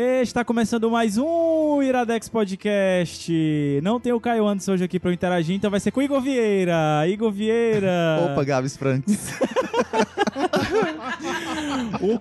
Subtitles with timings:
[0.00, 3.80] Está começando mais um Iradex Podcast.
[3.82, 6.20] Não tem o Caio Anderson hoje aqui para interagir, então vai ser com o Igor
[6.20, 7.04] Vieira.
[7.08, 8.28] Igor Vieira.
[8.30, 9.32] Opa, Gabs Franks.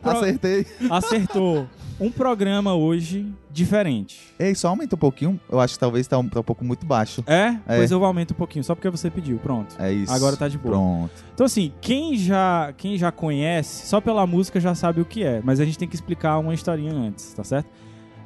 [0.02, 0.66] Pro- Acertei.
[0.90, 1.68] Acertou.
[2.00, 4.20] Um programa hoje diferente.
[4.38, 5.40] Ei, só aumenta um pouquinho.
[5.50, 7.24] Eu acho que talvez tá um, tá um pouco muito baixo.
[7.26, 7.58] É?
[7.68, 7.78] É.
[7.78, 9.40] Pois eu aumento um pouquinho, só porque você pediu.
[9.40, 9.76] Pronto.
[9.80, 10.14] É isso.
[10.14, 10.76] Agora tá de boa.
[10.76, 11.12] Pronto.
[11.34, 15.42] Então, assim, quem já, quem já conhece, só pela música já sabe o que é.
[15.44, 17.68] Mas a gente tem que explicar uma historinha antes, tá certo?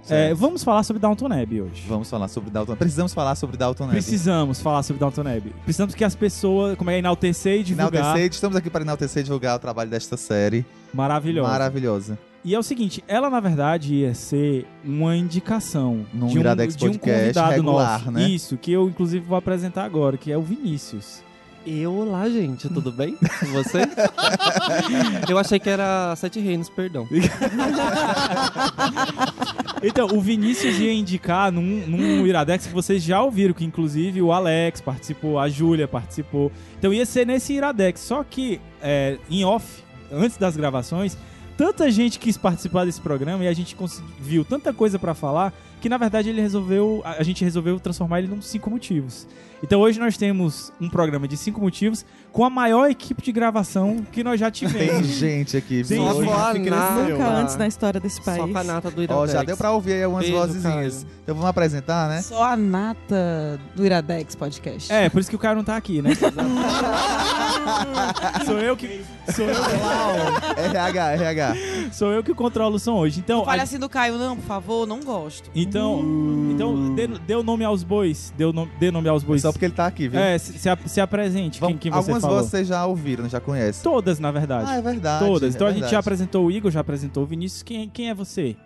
[0.09, 1.83] É, vamos falar sobre Downton Abbey hoje.
[1.87, 2.75] Vamos falar sobre Dalton.
[2.75, 3.93] Precisamos falar sobre Dalton Neb.
[3.93, 5.53] Precisamos falar sobre Downton Abbey.
[5.63, 7.93] Precisamos que as pessoas, como é, enaltecer e divulgar.
[7.93, 10.65] Enaltecer, estamos aqui para enaltecer e divulgar o trabalho desta série.
[10.91, 11.47] Maravilhosa.
[11.47, 12.30] Maravilhosa.
[12.43, 16.75] E é o seguinte, ela na verdade ia ser uma indicação Num de um, Iradex
[16.75, 18.11] de um convidado regular, nosso.
[18.11, 18.27] né?
[18.27, 21.21] Isso, que eu inclusive vou apresentar agora, que é o Vinícius.
[21.63, 23.81] Eu, olá, gente, tudo bem com você?
[25.29, 27.07] eu achei que era Sete Reinos, perdão.
[29.83, 34.31] Então, o Vinícius ia indicar num, num Iradex que vocês já ouviram, que inclusive o
[34.31, 36.51] Alex participou, a Júlia participou.
[36.77, 37.99] Então ia ser nesse Iradex.
[37.99, 39.65] Só que é, em off,
[40.11, 41.17] antes das gravações,
[41.61, 43.77] tanta gente quis participar desse programa e a gente
[44.19, 48.27] viu tanta coisa pra falar que na verdade ele resolveu, a gente resolveu transformar ele
[48.29, 49.27] num cinco motivos.
[49.63, 53.97] Então hoje nós temos um programa de cinco motivos com a maior equipe de gravação
[54.11, 55.05] que nós já Tem tivemos.
[55.07, 56.07] gente aqui, Sim, viu?
[56.07, 57.03] Só com a que nata.
[57.09, 58.51] Nunca antes na história desse Só país.
[58.51, 59.31] com a nata do Ó, Iradex.
[59.33, 60.61] já deu pra ouvir aí algumas Beijo.
[60.63, 60.87] Caio.
[61.23, 62.21] Então vamos apresentar, né?
[62.23, 64.91] Só a nata do Iradex Podcast.
[64.91, 66.11] É, por isso que o cara não tá aqui, né?
[68.45, 69.03] sou eu que
[69.35, 69.55] sou eu,
[70.57, 71.55] RH, RH.
[71.91, 73.19] sou eu que controlo o som hoje.
[73.19, 75.49] Então, Não fale a- assim do Caio, não, por favor, não gosto.
[75.71, 76.03] Então,
[76.51, 79.41] então dê, dê o nome aos bois, dê, o nome, dê nome aos bois.
[79.41, 80.19] Só porque ele tá aqui, viu?
[80.19, 82.37] É, se, se, ap- se apresente, quem, Vamos- quem você algumas falou.
[82.37, 83.81] vozes vocês já ouviram, já conhecem.
[83.81, 84.65] Todas, na verdade.
[84.69, 85.25] Ah, é verdade.
[85.25, 85.53] Todas.
[85.53, 85.91] é Então a gente verdade.
[85.93, 87.63] já apresentou o Igor, já apresentou o Vinícius.
[87.63, 88.57] Quem, quem é você?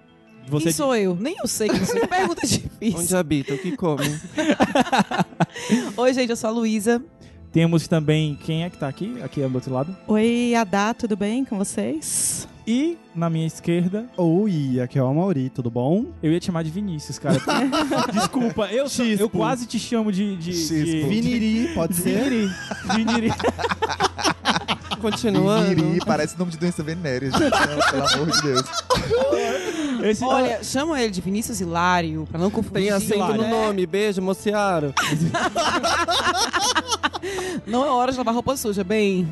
[0.48, 1.16] Você Quem sou eu?
[1.16, 2.00] Nem eu sei quem sou.
[2.00, 3.00] Que Pergunta difícil.
[3.00, 4.04] Onde habita, o que come?
[5.98, 7.04] Oi, gente, eu sou a Luísa.
[7.52, 9.96] Temos também quem é que tá aqui, aqui do outro lado.
[10.08, 12.48] Oi, Adá, tudo bem com vocês?
[12.68, 16.06] E na minha esquerda, Oi, aqui é o Amauri, tudo bom?
[16.24, 17.40] eu ia te chamar de Vinícius, cara.
[18.12, 20.36] Desculpa, eu, sou- eu quase te chamo de.
[20.36, 21.02] de, de.
[21.08, 22.24] Viniri, pode ser?
[22.24, 22.50] Viniri.
[22.96, 23.32] Viniri.
[25.00, 25.70] Continuando.
[25.84, 27.92] Miri, parece nome de doença venérea, gente.
[27.92, 28.64] Pelo amor de Deus.
[30.04, 32.82] Esse, Olha, chama ele de Vinícius Hilário, pra não confundir.
[32.86, 33.42] Tem acento Hilário.
[33.44, 33.86] no nome.
[33.86, 34.92] Beijo, Mociaro.
[37.68, 39.28] Não é hora de lavar roupa suja, bem.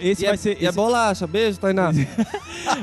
[0.00, 0.56] Esse E, vai é, ser.
[0.60, 1.26] e é esse- bolacha.
[1.26, 1.90] Beijo, Tainá.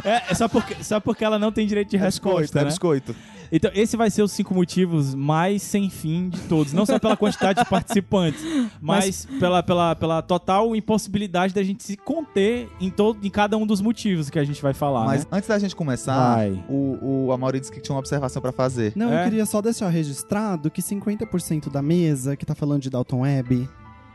[0.06, 2.64] É, é só porque, só porque ela não tem direito de É biscoito, resposta, é
[2.64, 2.69] né?
[2.69, 3.16] biscoito.
[3.52, 6.74] Então, esse vai ser os cinco motivos mais sem fim de todos.
[6.74, 8.42] Não só pela quantidade de participantes,
[8.81, 13.68] mas, Pela, pela, pela total impossibilidade da gente se conter em, todo, em cada um
[13.68, 15.28] dos motivos que a gente vai falar, Mas né?
[15.34, 16.63] antes da gente começar, Vai.
[16.68, 18.94] o, o Amaury disse que tinha uma observação pra fazer.
[18.96, 19.19] Não, É?
[19.22, 23.69] eu queria só deixar registrado que 50% da mesa que tá falando de Dalton Web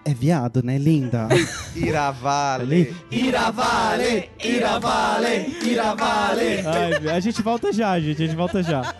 [0.04, 1.28] é viado, né, linda?
[1.76, 2.94] Iravale.
[3.10, 6.62] Iravale, Iravale, Iravale.
[6.66, 8.22] Ai, a gente volta já, gente.
[8.22, 8.94] A gente volta já.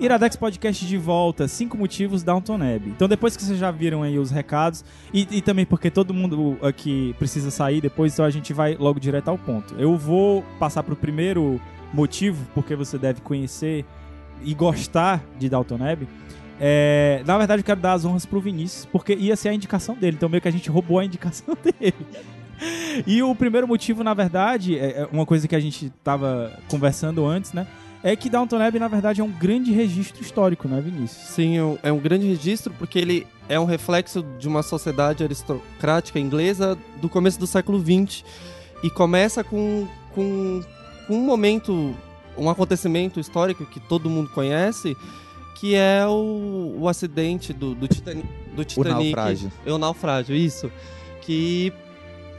[0.00, 2.90] Iradex Podcast de volta, cinco motivos Downton Abbey.
[2.90, 6.56] Então depois que vocês já viram aí os recados, e, e também porque todo mundo
[6.62, 9.74] aqui precisa sair depois, então a gente vai logo direto ao ponto.
[9.76, 11.60] Eu vou passar pro primeiro
[11.92, 13.84] motivo, porque você deve conhecer
[14.44, 16.08] e gostar de Downton Abbey.
[16.60, 19.96] É, na verdade eu quero dar as honras pro Vinícius, porque ia ser a indicação
[19.96, 22.06] dele, então meio que a gente roubou a indicação dele.
[23.04, 27.24] E o primeiro motivo, na verdade, é é uma coisa que a gente tava conversando
[27.26, 27.66] antes, né?
[28.02, 31.10] É que Downton Abbey, na verdade, é um grande registro histórico, né, Vinícius?
[31.30, 35.24] Sim, é um- é um grande registro porque ele é um reflexo de uma sociedade
[35.24, 38.24] aristocrática inglesa do começo do século XX.
[38.84, 40.62] e começa com, com,
[41.08, 41.92] com um momento,
[42.36, 44.96] um acontecimento histórico que todo mundo conhece,
[45.56, 48.22] que é o, o acidente do, do, Titani,
[48.54, 48.92] do Titanic.
[49.12, 49.52] naufrágio.
[49.66, 50.70] É o naufrágio, isso.
[51.22, 51.72] Que,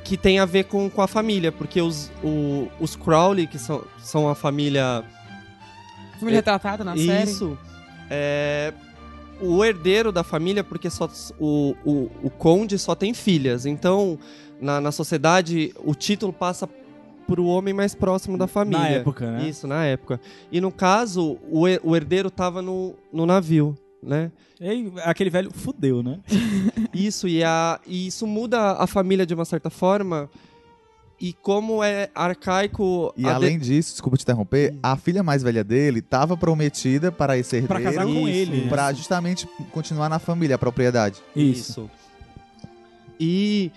[0.06, 3.84] que tem a ver com, com a família, porque os, o, os Crowley, que são,
[3.98, 5.04] são a família
[6.20, 7.30] Família retratada na série.
[7.30, 7.58] isso.
[8.10, 8.74] É,
[9.42, 13.66] o herdeiro da família, porque só, o, o, o conde só tem filhas.
[13.66, 14.20] Então,
[14.60, 16.68] na, na sociedade, o título passa
[17.26, 18.80] pro homem mais próximo da família.
[18.80, 19.48] Na época, né?
[19.48, 20.20] Isso, na época.
[20.52, 24.32] E no caso, o, o herdeiro tava no, no navio, né?
[24.60, 26.20] E aquele velho fudeu, né?
[26.94, 30.30] Isso, e, a, e isso muda a família de uma certa forma.
[31.22, 33.14] E como é arcaico...
[33.18, 37.12] E a de- além disso, desculpa te interromper, a filha mais velha dele estava prometida
[37.12, 37.68] para esse herdeiro.
[37.68, 38.70] Pra casar com Isso, ele.
[38.70, 41.20] Pra justamente continuar na família, a propriedade.
[41.36, 41.90] Isso.
[43.20, 43.70] E.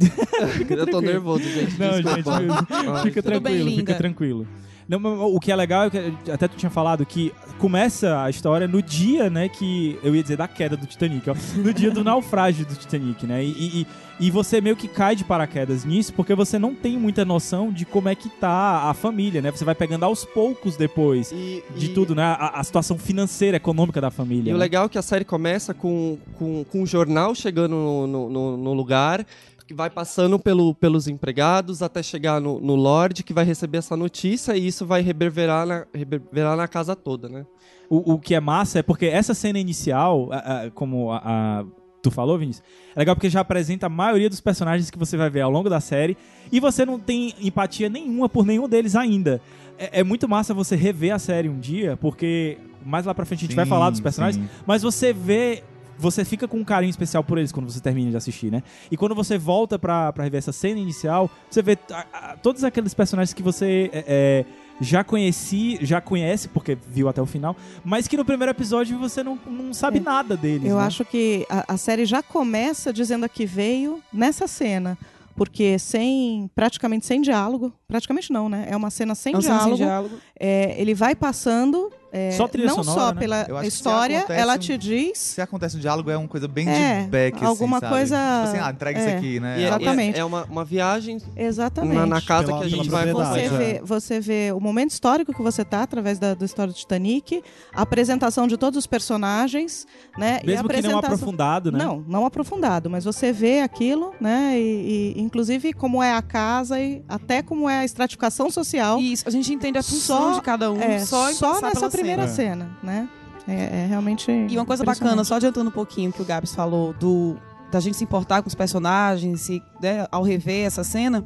[0.70, 1.78] eu tô nervoso, gente.
[1.78, 3.02] Não, gente, desculpa.
[3.02, 4.48] Fica bem, tranquilo, fica tranquilo.
[4.98, 8.66] Não, o que é legal é que até tu tinha falado que começa a história
[8.66, 12.02] no dia, né, que eu ia dizer da queda do Titanic, ó, no dia do
[12.02, 13.44] naufrágio do Titanic, né?
[13.44, 13.48] E,
[13.82, 13.86] e,
[14.18, 17.84] e você meio que cai de paraquedas nisso porque você não tem muita noção de
[17.84, 19.50] como é que tá a família, né?
[19.50, 22.22] Você vai pegando aos poucos depois E, de tudo, né?
[22.24, 24.50] A, a situação financeira, econômica da família.
[24.50, 24.60] E o né?
[24.60, 28.72] legal é que a série começa com, com, com um jornal chegando no, no- no
[28.74, 29.24] lugar,
[29.70, 33.96] que vai passando pelo, pelos empregados até chegar no, no Lorde, que vai receber essa
[33.96, 37.46] notícia e isso vai reverberar na, reverberar na casa toda, né?
[37.88, 41.64] O, o que é massa é porque essa cena inicial, a- a- como a, a-
[42.02, 42.64] tu falou, Vinícius,
[42.96, 45.70] é legal porque já apresenta a maioria dos personagens que você vai ver ao longo
[45.70, 46.16] da série
[46.50, 49.40] e você não tem empatia nenhuma por nenhum deles ainda.
[49.78, 53.44] É, é muito massa você rever a série um dia, porque mais lá pra frente
[53.44, 54.50] a gente vai Sim, falar dos personagens, sim.
[54.66, 55.62] mas você vê.
[56.00, 58.62] Você fica com um carinho especial por eles quando você termina de assistir, né?
[58.90, 62.64] E quando você volta pra, pra rever essa cena inicial, você vê a- a- todos
[62.64, 64.44] aqueles personagens que você é, é,
[64.80, 67.54] já conheci, já conhece, porque viu até o final,
[67.84, 70.00] mas que no primeiro episódio você não, não sabe É.
[70.00, 70.70] nada deles.
[70.70, 70.82] Eu né?
[70.84, 74.96] acho que a, a série já começa dizendo a que veio nessa cena.
[75.36, 78.66] Porque sem, praticamente sem diálogo, praticamente não, né?
[78.68, 79.76] É uma cena sem, É uma cena diálogo.
[79.78, 80.14] sem diálogo.
[80.38, 83.20] É, ele vai passando, é, Só trilha não sonora, só né?
[83.20, 87.02] pela história, ela um- te diz Se acontece um diálogo, é uma coisa bem É,
[87.02, 87.92] de back, assim, alguma sabe?
[87.92, 89.06] coisa- Tipo assim, ah, entrega é.
[89.06, 89.60] isso aqui, né?
[89.60, 90.16] E é- Exatamente.
[90.16, 91.94] É, é uma, uma viagem exatamente.
[91.94, 93.48] na, na casa Pela- que a gente vai Você é.
[93.48, 97.42] vê, você vê o momento histórico que você tá através da, da história do Titanic,
[97.74, 99.86] a apresentação de todos os personagens,
[100.18, 100.40] né?
[100.42, 100.98] e a Mesmo que não apresentação...
[100.98, 101.78] aprofundado, né?
[101.78, 104.58] Não, não aprofundado, mas você vê aquilo, né?
[104.58, 108.98] E, e, inclusive como é a casa e até como é a estratificação social.
[109.00, 112.28] Isso, a gente entende a função Só- de cada um, é, só, só nessa primeira
[112.28, 112.64] cena.
[112.64, 113.08] cena, né?
[113.48, 114.30] É, é realmente.
[114.30, 117.36] E uma coisa bacana, só adiantando um pouquinho que o Gabs falou do
[117.72, 121.24] da gente se importar com os personagens e né, ao rever essa cena,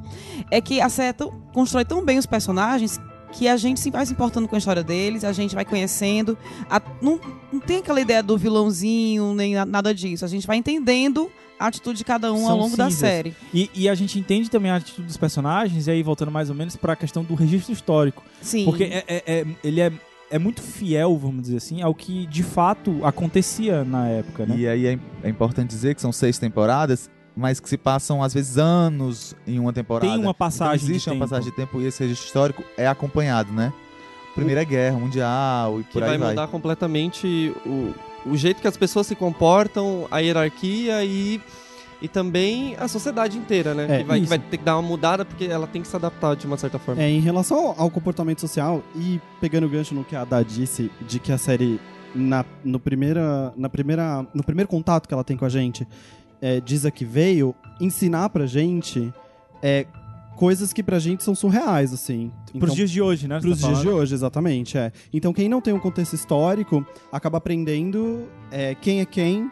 [0.51, 3.01] é que a série tão- constrói tão bem os personagens
[3.33, 6.37] que a gente se vai se importando com a história deles, a gente vai conhecendo.
[6.69, 7.19] a- não,
[7.53, 10.25] não tem aquela ideia do vilãozinho, nem na- nada disso.
[10.25, 12.99] A gente vai entendendo a atitude de cada um ao São longo da cinzas.
[13.01, 13.35] série.
[13.53, 16.55] E, e a gente entende também a atitude dos personagens, e aí voltando mais ou
[16.55, 18.23] menos pra questão do registro histórico.
[18.43, 18.65] Sim.
[18.67, 19.91] Porque é, é- é- ele é,
[20.35, 24.57] é muito fiel, vamos dizer assim, ao que de fato acontecia na época, né?
[24.57, 28.35] E aí é, é importante dizer que são seis temporadas, mas que se passam, às
[28.35, 30.11] vezes, anos em uma temporada.
[30.11, 31.29] Tem uma passagem Então, existe de uma tempo.
[31.31, 33.73] passagem de tempo e esse registro histórico é acompanhado, né?
[34.35, 36.31] Primeira Guerra Mundial e que por vai aí vai.
[36.31, 37.95] mudar completamente o,
[38.27, 41.41] o jeito que as pessoas se comportam, a hierarquia e,
[42.05, 43.87] e também a sociedade inteira, né?
[43.89, 45.97] É, que, vai, que vai ter que dar uma mudada porque ela tem que se
[45.97, 47.03] adaptar de uma certa forma.
[47.03, 50.91] É, em relação ao, comportamento social, e pegando o gancho no que a Ada disse,
[51.09, 51.81] de que a série,
[52.15, 55.89] na, no, primeira, na primeira, no primeiro contato que ela tem com a gente,
[56.43, 59.11] é, diz a que veio ensinar pra gente
[59.63, 59.87] é,
[60.37, 62.31] coisas que pra gente são surreais, assim.
[62.59, 63.41] Pros dias de hoje, né?
[63.41, 64.93] você Pros tá dias de hoje, exatamente, é.
[65.11, 69.51] Então quem não tem um contexto histórico acaba aprendendo é, quem é quem,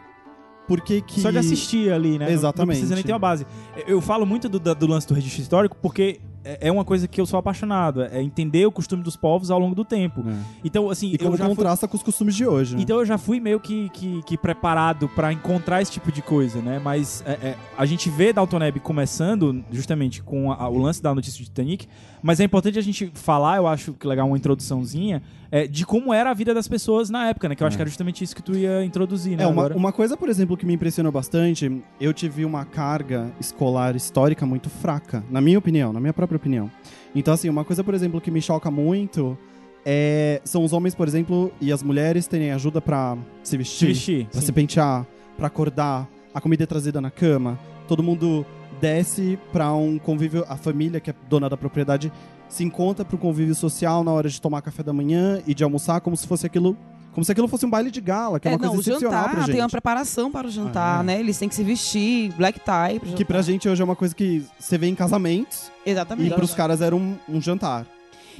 [0.67, 1.19] por que que...
[1.21, 2.19] Só de assistir ali, né?
[2.19, 2.77] Não- Não Exatamente.
[2.77, 3.45] precisa nem ter uma base.
[3.87, 7.21] Eu falo muito do, do lance do registro histórico porque é é uma coisa que
[7.21, 8.03] eu sou apaixonado.
[8.03, 10.25] É entender o costume dos povos ao longo do tempo.
[10.27, 10.33] É.
[10.63, 12.81] Então, assim, E como eu já fui- contrasta com os costumes de hoje, né?
[12.81, 16.61] Então eu já fui meio que, que, que preparado pra encontrar esse tipo de coisa,
[16.61, 16.81] né?
[16.83, 21.15] Mas é, é, a gente vê Dalton Neb começando justamente com a- o lance da
[21.15, 21.87] notícia do Titanic,
[22.23, 26.11] mas é importante a gente falar, eu acho que legal uma introduçãozinha, é, de como
[26.13, 27.53] era a vida das pessoas na época, né?
[27.55, 27.77] Que eu acho É.
[27.77, 29.43] que era justamente isso que tu ia introduzir, né?
[29.43, 29.77] É, uma, agora.
[29.77, 34.69] uma coisa, por exemplo, que me impressionou bastante, eu tive uma carga escolar histórica muito
[34.69, 36.71] fraca, na minha opinião, na minha própria opinião.
[37.13, 39.37] Então, assim, uma coisa, por exemplo, que me choca muito
[39.85, 43.85] é, são os homens, por exemplo, e as mulheres terem ajuda pra se vestir, Se
[43.87, 44.25] vestir.
[44.31, 44.45] pra sim.
[44.47, 45.05] se pentear,
[45.37, 48.45] pra acordar, a comida é trazida na cama, todo mundo
[48.83, 52.11] desce pra um convívio, a família que é dona da propriedade
[52.49, 56.01] se encontra pro convívio social na hora de tomar café da manhã e de almoçar
[56.01, 56.75] como se fosse aquilo,
[57.13, 58.81] como se aquilo fosse um baile de gala, que é, É, uma não, coisa o
[58.93, 59.51] excepcional jantar pra gente.
[59.53, 61.03] tem uma preparação para o jantar, Ah.
[61.03, 61.17] né?
[61.17, 62.99] Eles têm que se vestir, black tie.
[62.99, 66.29] Pro Que pra gente hoje é uma coisa que você vê em casamentos Exatamente.
[66.29, 67.87] e pros caras era um, um jantar.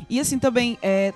[0.09, 1.13] E assim também, é,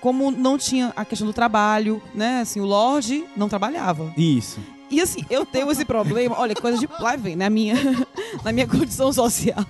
[0.00, 2.40] como não tinha a questão do trabalho, né?
[2.42, 4.12] Assim, o Lorde não trabalhava.
[4.16, 4.60] Isso.
[4.90, 6.88] E assim, eu tenho esse problema, olha, coisa de.
[7.00, 7.74] Lá vem, na minha,
[8.44, 9.64] na minha condição social.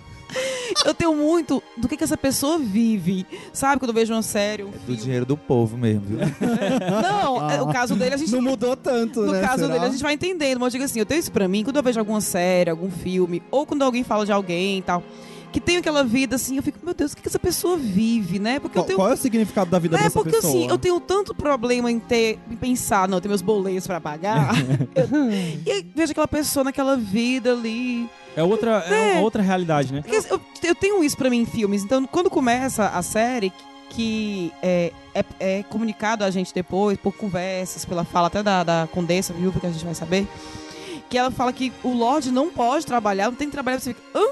[0.85, 3.25] Eu tenho muito do que, que essa pessoa vive.
[3.53, 4.97] Sabe, quando eu vejo uma série, um É do filme.
[5.01, 6.19] dinheiro do povo mesmo, viu?
[7.03, 9.41] Não, é, o caso dele a gente Não mudou tanto, No né?
[9.41, 9.75] caso Será?
[9.75, 10.59] dele, a gente vai entendendo.
[10.59, 12.91] Mas eu digo assim, eu tenho isso pra mim, quando eu vejo alguma série, algum
[12.91, 15.03] filme, ou quando alguém fala de alguém e tal,
[15.55, 18.41] que tem aquela vida assim, eu fico, meu Deus, o que, que essa pessoa vive,
[18.41, 18.59] né?
[18.59, 18.99] Porque Qual, eu tenho.
[18.99, 20.53] qual é o significado da vida é, dessa porque pessoa?
[20.53, 24.01] assim, eu tenho tanto problema em ter, em pensar, não, eu tenho meus boletos pra
[24.01, 24.53] pagar.
[24.97, 25.31] Eu-
[25.65, 28.11] e aí vejo aquela pessoa naquela vida ali.
[28.37, 29.21] É outra, é É.
[29.21, 30.03] outra realidade, né?
[30.03, 31.85] Porque eu, eu tenho isso pra mim em filmes.
[31.85, 33.53] Então, quando começa a série,
[33.91, 38.89] que é, é, é comunicado a gente depois, por conversas, pela fala até da, da
[38.91, 39.53] Condessa, viu?
[39.53, 40.27] Porque a gente vai saber.
[41.09, 43.79] Que ela fala que o Lorde não pode trabalhar, não tem que trabalhar.
[43.79, 44.25] Você fica, hã?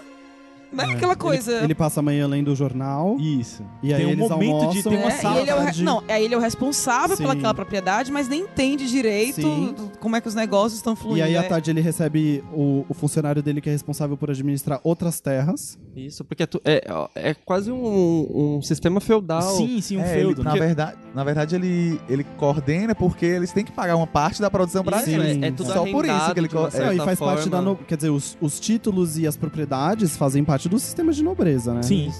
[0.73, 1.53] Não é aquela coisa.
[1.53, 3.17] Ele, ele passa a manhã lendo o jornal.
[3.19, 3.63] Isso.
[3.83, 5.37] E aí tem um eles momento de almoçam, ter uma É, sala.
[5.39, 7.23] e ele é o, não, aí ele é o responsável Sim.
[7.23, 11.19] pelaquela propriedade, mas nem entende direito do- como é que os negócios estão fluindo.
[11.19, 14.31] E aí, à É- tarde, ele recebe o, o funcionário dele que é responsável por
[14.31, 15.79] administrar outras terras.
[15.95, 16.83] Isso, porque é, tu- é,
[17.15, 19.43] é quase um, um sistema feudal.
[19.57, 20.43] Sim, sim, um É, ele- feudo.
[20.45, 20.59] na, né?
[20.61, 24.83] verdade, na verdade, ele, ele coordena porque eles têm que pagar uma parte da produção
[24.83, 25.45] pra Isso, ele.
[25.45, 27.59] é, é tudo Só por isso que ele de é, e faz parte da.
[27.59, 27.71] forma.
[27.73, 31.75] no- Quer dizer, os, os títulos e as propriedades fazem parte do sistema de nobreza,
[31.75, 31.83] né?
[31.83, 32.13] Sim.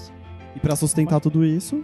[0.55, 1.83] E pra sustentar tudo isso.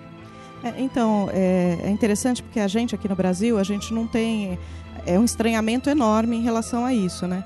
[0.63, 4.57] É, então, é, é interessante porque a gente aqui no Brasil, a gente não tem.
[5.05, 7.43] É um estranhamento enorme em relação a isso, né?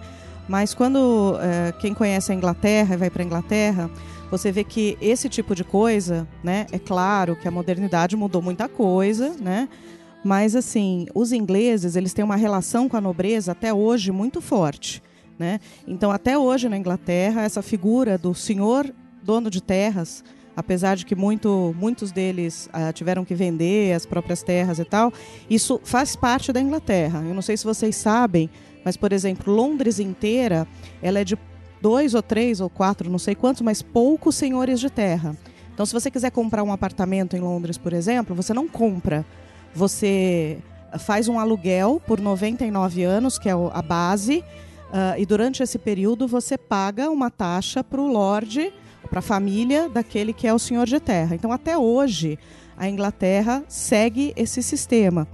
[0.48, 3.90] Mas quando é, quem conhece a Inglaterra e vai para a Inglaterra,
[4.30, 6.66] você vê que esse tipo de coisa, né?
[6.72, 9.70] É claro que a modernidade mudou muita coisa, né?
[10.24, 15.04] Mas assim, os ingleses, eles têm uma relação com a nobreza até hoje muito forte,
[15.38, 15.60] né?
[15.88, 18.92] Então, até hoje na Inglaterra, essa figura do senhor
[19.24, 20.24] dono de terras,
[20.56, 25.12] apesar de que muito, muitos deles ah, tiveram que vender as próprias terras e tal,
[25.50, 27.24] isso faz parte da Inglaterra.
[27.26, 28.50] Eu não sei se vocês sabem,
[28.84, 30.68] mas, por exemplo, Londres inteira,
[31.02, 31.38] ela é de
[31.82, 35.36] dois ou três ou quatro, não sei quantos, mas poucos senhores de terra.
[35.74, 39.26] Então, se você quiser comprar um apartamento em Londres, por exemplo, você não compra.
[39.74, 40.60] Você
[41.00, 44.44] faz um aluguel por 99 anos, que é a base,
[44.92, 48.72] ah, e durante esse período você paga uma taxa para o lord,
[49.14, 51.36] para a família daquele que é o senhor de terra.
[51.36, 52.40] Então, até hoje,
[52.76, 55.28] a Inglaterra segue esse sistema.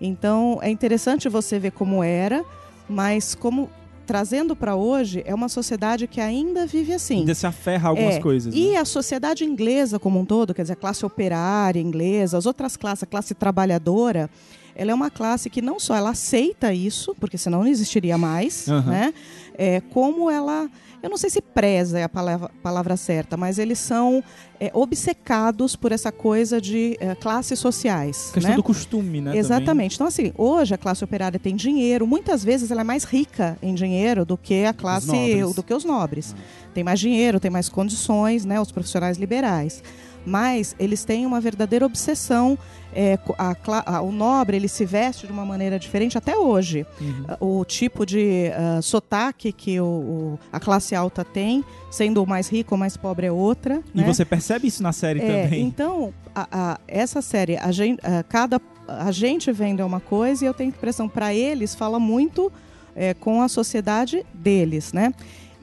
[0.00, 2.44] Então, é interessante você ver como era,
[2.88, 3.68] mas como
[4.06, 7.20] trazendo para hoje, é uma sociedade que ainda vive assim.
[7.20, 8.54] Ainda se aferra a algumas É, coisas.
[8.54, 8.76] E né?
[8.76, 13.02] a sociedade inglesa como um todo, quer dizer, a classe operária inglesa, as outras classes,
[13.02, 14.30] a classe trabalhadora,
[14.76, 18.68] ela é uma classe que não só ela aceita isso, porque senão não existiria mais,
[18.68, 18.90] Aham.
[18.92, 19.14] né?
[19.58, 20.70] É, como ela,
[21.04, 24.24] eu não sei se preza é a palavra, palavra certa, mas eles são
[24.58, 28.30] é, obcecados por essa coisa de é, classes sociais.
[28.32, 28.56] questão né?
[28.56, 29.36] do costume, né?
[29.36, 29.96] Exatamente.
[29.96, 33.74] Então, assim, hoje a classe operária tem dinheiro, muitas vezes ela é mais rica em
[33.74, 36.34] dinheiro do que a classe, do que os nobres.
[36.72, 38.58] Tem mais dinheiro, tem mais condições, né?
[38.58, 39.82] Os profissionais liberais.
[40.24, 42.58] Mas eles têm uma verdadeira obsessão.
[42.94, 43.54] É, a
[43.86, 46.86] a- o nobre ele se veste de uma maneira diferente até hoje.
[47.00, 47.24] Uhum.
[47.28, 52.26] Ah, O tipo de ah, sotaque que o, o- a classe alta tem, sendo o
[52.26, 53.82] mais rico ou mais pobre é outra.
[53.94, 54.04] E né?
[54.04, 55.62] você percebe isso na série É, também.
[55.62, 60.46] Então, a- essa série, a gente, a, cada a gente vendo é uma coisa e
[60.46, 62.52] eu tenho impressão para eles fala muito
[62.94, 65.12] é, com a sociedade deles, né?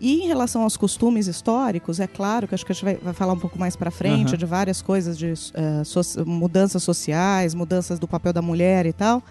[0.03, 3.13] E em relação aos costumes históricos, é claro que acho que a gente vai, vai
[3.13, 4.37] falar um pouco mais para frente Aham.
[4.37, 9.21] de várias coisas de eh, so- mudanças sociais, mudanças do papel da mulher e tal.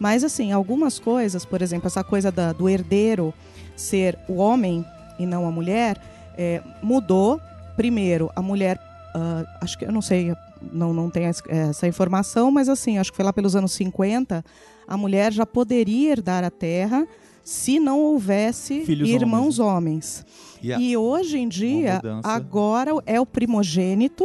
[0.00, 3.34] Mas assim, algumas coisas, por exemplo, essa coisa da- do herdeiro
[3.76, 4.82] ser o homem
[5.18, 6.00] e não a mulher,
[6.38, 7.38] eh, mudou.
[7.76, 8.80] Primeiro, a mulher,
[9.14, 10.32] ah, acho que eu não sei,
[10.72, 14.42] não, não tenho es- essa informação, mas assim, acho que foi lá pelos anos 50,
[14.86, 17.06] a mulher já poderia herdar a terra
[17.48, 20.22] se não houvesse Filhos irmãos homens.
[20.62, 24.22] E a- E hoje em dia, agora é o primogênito.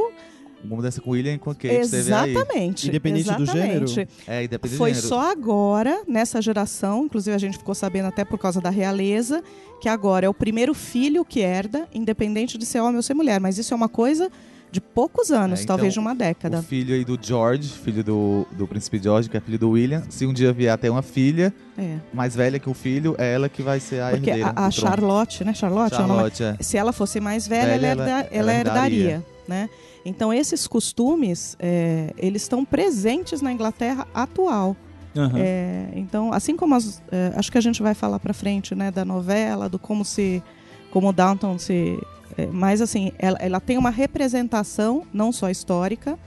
[0.62, 1.74] Uma mudança com o William e com a Kate.
[1.74, 2.89] Exatamente.
[2.89, 3.86] Independente do gênero?
[3.86, 4.10] exatamente.
[4.27, 5.08] É, independente Foi do gênero.
[5.08, 9.42] só agora, nessa geração, inclusive a gente ficou sabendo até por causa da realeza,
[9.80, 13.39] que agora é o primeiro filho que herda, independente de ser homem ou ser mulher.
[13.39, 14.30] Mas isso é uma coisa
[14.74, 16.58] de poucos anos, É, então, talvez de uma década.
[16.60, 20.01] O filho aí do George, filho do, do príncipe George, que é filho do William.
[20.10, 21.98] Se um dia vier a ter uma filha É.
[22.13, 24.51] mais velha que o filho, é ela que vai ser a Porque herdeira.
[24.56, 24.72] a, a.
[24.72, 25.53] Charlotte, né?
[25.53, 26.13] Charlotte, é o nome?
[26.32, 26.58] Charlotte, é.
[26.63, 29.00] se ela fosse mais velha, Velha, ela, ela- herda- ela ela herdaria.
[29.12, 29.70] herdaria, né?
[30.03, 34.75] Então esses costumes, é, eles estão presentes na Inglaterra atual.
[35.15, 35.38] Aham.
[35.38, 38.89] É, então, assim como as, é, acho que a gente vai falar para frente, né,
[38.89, 40.42] da novela, do como se,
[40.92, 42.00] como o Downton se,
[42.51, 46.17] mas assim, ela, ela tem uma representação não só histórica,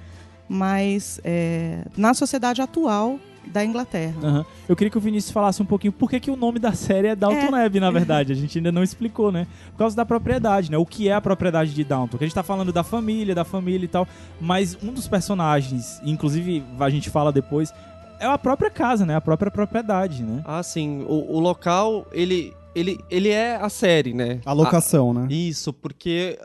[0.49, 4.15] mas é, na sociedade atual da Inglaterra.
[4.23, 4.47] Aham.
[4.69, 7.09] Eu queria que o Vinícius falasse um pouquinho por que, que o nome da série
[7.09, 8.33] é Downton Abbey, na verdade.
[8.33, 9.47] A gente ainda não explicou, né?
[9.73, 10.77] Por causa da propriedade, né?
[10.77, 12.19] O que é a propriedade de Downton?
[12.19, 14.07] Que a gente tá falando da família, da família e tal,
[14.41, 17.73] mas um dos personagens, inclusive a gente fala depois,
[18.19, 19.15] é a própria casa, né?
[19.15, 20.43] A própria propriedade, né?
[20.45, 21.05] Ah, sim.
[21.09, 24.41] O, o local, ele, ele, ele é a série, né?
[24.45, 25.27] A locação, né?
[25.29, 26.39] A- isso, porque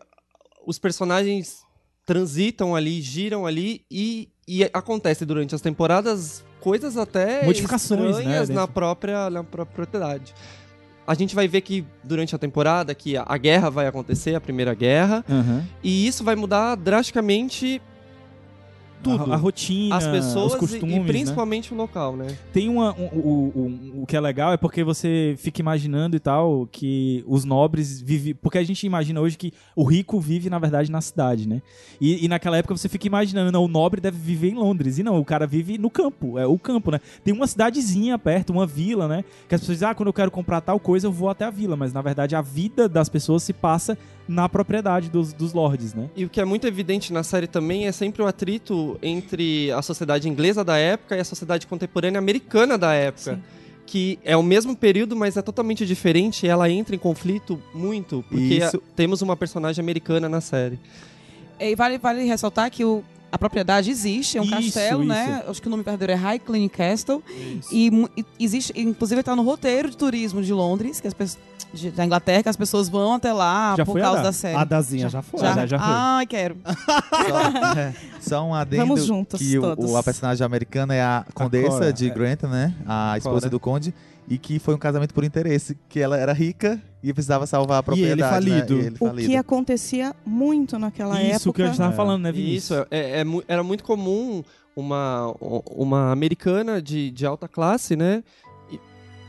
[0.66, 1.64] os personagens
[2.06, 8.50] transitam ali, giram ali e, e acontece durante as temporadas coisas até Modificações, né, estranhas
[8.50, 8.74] na dentro.
[8.74, 10.34] própria na própria propriedade.
[11.08, 14.42] A gente vai ver que durante a temporada que a, a guerra vai acontecer, a
[14.42, 15.66] primeira guerra, Aham.
[15.84, 17.82] e isso vai mudar drasticamente
[19.02, 19.32] tudo.
[19.32, 21.06] A, a rotina, as pessoas os e- costumes, e, né?
[21.06, 22.28] principalmente o local, né?
[22.54, 22.94] Tem uma.
[22.94, 23.52] um- o,
[23.96, 28.02] o, o que é legal é porque você fica imaginando e tal que os nobres
[28.02, 28.34] vivem.
[28.36, 31.62] Porque a gente imagina hoje que o rico vive, na verdade, na cidade, né?
[32.00, 34.98] E, e naquela época você fica imaginando, não, o nobre deve viver em Londres.
[34.98, 36.38] E não, o cara vive no campo.
[36.38, 37.00] É o campo, né?
[37.24, 39.24] Tem uma cidadezinha perto, uma vila, né?
[39.48, 41.50] Que as pessoas dizem, ah, quando eu quero comprar tal coisa, eu vou até a
[41.50, 41.76] vila.
[41.76, 43.98] Mas na verdade a vida das pessoas se passa
[44.32, 46.10] na propriedade dos, dos lords, né?
[46.16, 49.82] E o que é muito evidente na série também é sempre o atrito entre a
[49.82, 53.36] sociedade inglesa da época e a sociedade contemporânea americana da época.
[53.36, 53.42] Sim.
[53.86, 58.24] Que é o mesmo período, mas é totalmente diferente e ela entra em conflito muito,
[58.30, 58.78] porque Isso.
[58.78, 60.80] a- temos uma personagem americana na série.
[61.60, 65.40] E vale, vale ressaltar que o, a propriedade existe, é um Isso, castelo, né?
[65.42, 65.52] isso.
[65.52, 67.22] Acho que o nome verdadeiro é Highclere Castle.
[67.72, 71.44] E, mu- e existe, inclusive está no roteiro de turismo de Londres, que as pessoas,
[71.74, 74.24] de- da Inglaterra, que as pessoas vão até lá Já por causa Adá?
[74.24, 74.56] da série.
[74.58, 75.40] A Dazinha já, foi.
[75.40, 75.88] Já, já foi.
[75.90, 76.58] Ai, quero.
[76.66, 79.92] Só, é, só um adendo Vamos juntos, que o, todos.
[79.92, 82.14] o- a personagem americana é a condessa Cora, de é.
[82.14, 82.74] Grantham, né?
[82.86, 83.50] A esposa Cora.
[83.50, 83.94] do conde.
[84.28, 87.96] E que foi um casamento por interesse, que ela era rica e precisava salvar a
[87.96, 88.58] E ele propriedade, né?
[88.60, 88.74] falido.
[88.76, 89.30] E ele O falido.
[89.30, 91.54] que acontecia muito naquela Isso época.
[91.54, 91.96] que a gente tava É.
[91.96, 92.64] falando, né, Vinícius?
[92.80, 94.42] Isso, é, é mu- era muito comum
[94.76, 95.34] uma,
[95.76, 98.24] uma americana de, de alta classe, né?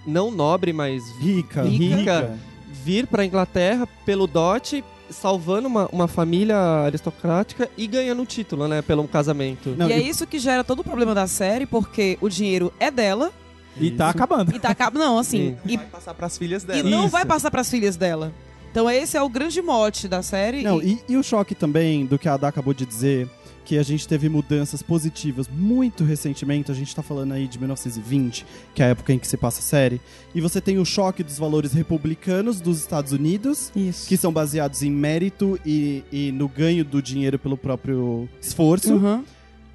[0.07, 1.62] E- Não nobre, mas Rica.
[1.62, 2.38] Rica.
[2.85, 8.83] vir para Inglaterra pelo dote, salvando uma, uma família aristocrática e ganhando o título, né?
[8.83, 9.75] Pelo casamento.
[9.77, 12.73] Não, e é e- isso que gera todo o problema da série, porque o dinheiro
[12.81, 13.31] é dela
[13.77, 14.17] E tá Isso.
[14.17, 14.55] acabando.
[14.55, 15.03] e tá acabando.
[15.05, 15.57] Não, assim.
[15.65, 16.83] E E, vai passar pras filhas e dela.
[16.91, 17.09] não Isso.
[17.11, 18.33] vai passar pras filhas dela.
[18.71, 20.62] Então esse é o grande mote da série.
[20.62, 23.29] Não, e- e, e o choque também do que a Ada acabou de dizer,
[23.64, 28.44] que a gente teve mudanças positivas muito recentemente, a gente tá falando aí de 1920,
[28.75, 30.01] que é a época em que se passa a série,
[30.35, 34.09] e você tem o choque dos valores republicanos dos Estados Unidos, Isso.
[34.09, 39.25] que são baseados em mérito e, e no ganho do dinheiro pelo próprio esforço, Uhum.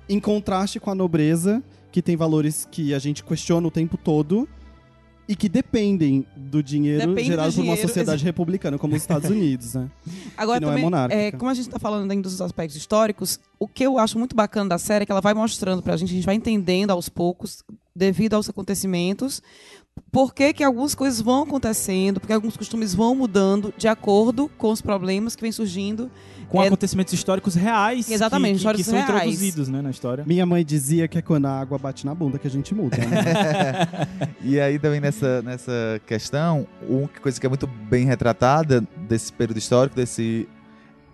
[0.09, 4.47] em contraste com a nobreza, que tem valores que a gente questiona o tempo todo
[5.27, 9.01] e que dependem do dinheiro Depende do gerado por uma dinheiro, sociedade republicana, como os
[9.01, 9.89] Estados Unidos, né?
[10.37, 11.21] Agora que não é também, monárquica.
[11.21, 14.35] é, como a gente tá falando ainda dos aspectos históricos, o que eu acho muito
[14.35, 17.09] bacana da série é que ela vai mostrando pra gente, a gente vai entendendo aos
[17.09, 17.63] poucos,
[17.95, 19.41] devido aos acontecimentos,
[20.11, 24.71] por que que algumas coisas vão acontecendo, porque alguns costumes vão mudando de acordo com
[24.71, 26.09] os problemas que vêm surgindo.
[26.49, 29.33] Com É- acontecimentos históricos reais Exatamente, que, que, históricos que são reais.
[29.33, 30.23] introduzidos né, na história.
[30.25, 32.95] Minha mãe dizia que é quando a água bate na bunda que a gente muda.
[32.97, 34.27] Né?
[34.41, 39.57] E aí também nessa, nessa questão, uma coisa que é muito bem retratada desse período
[39.57, 40.47] histórico, desse,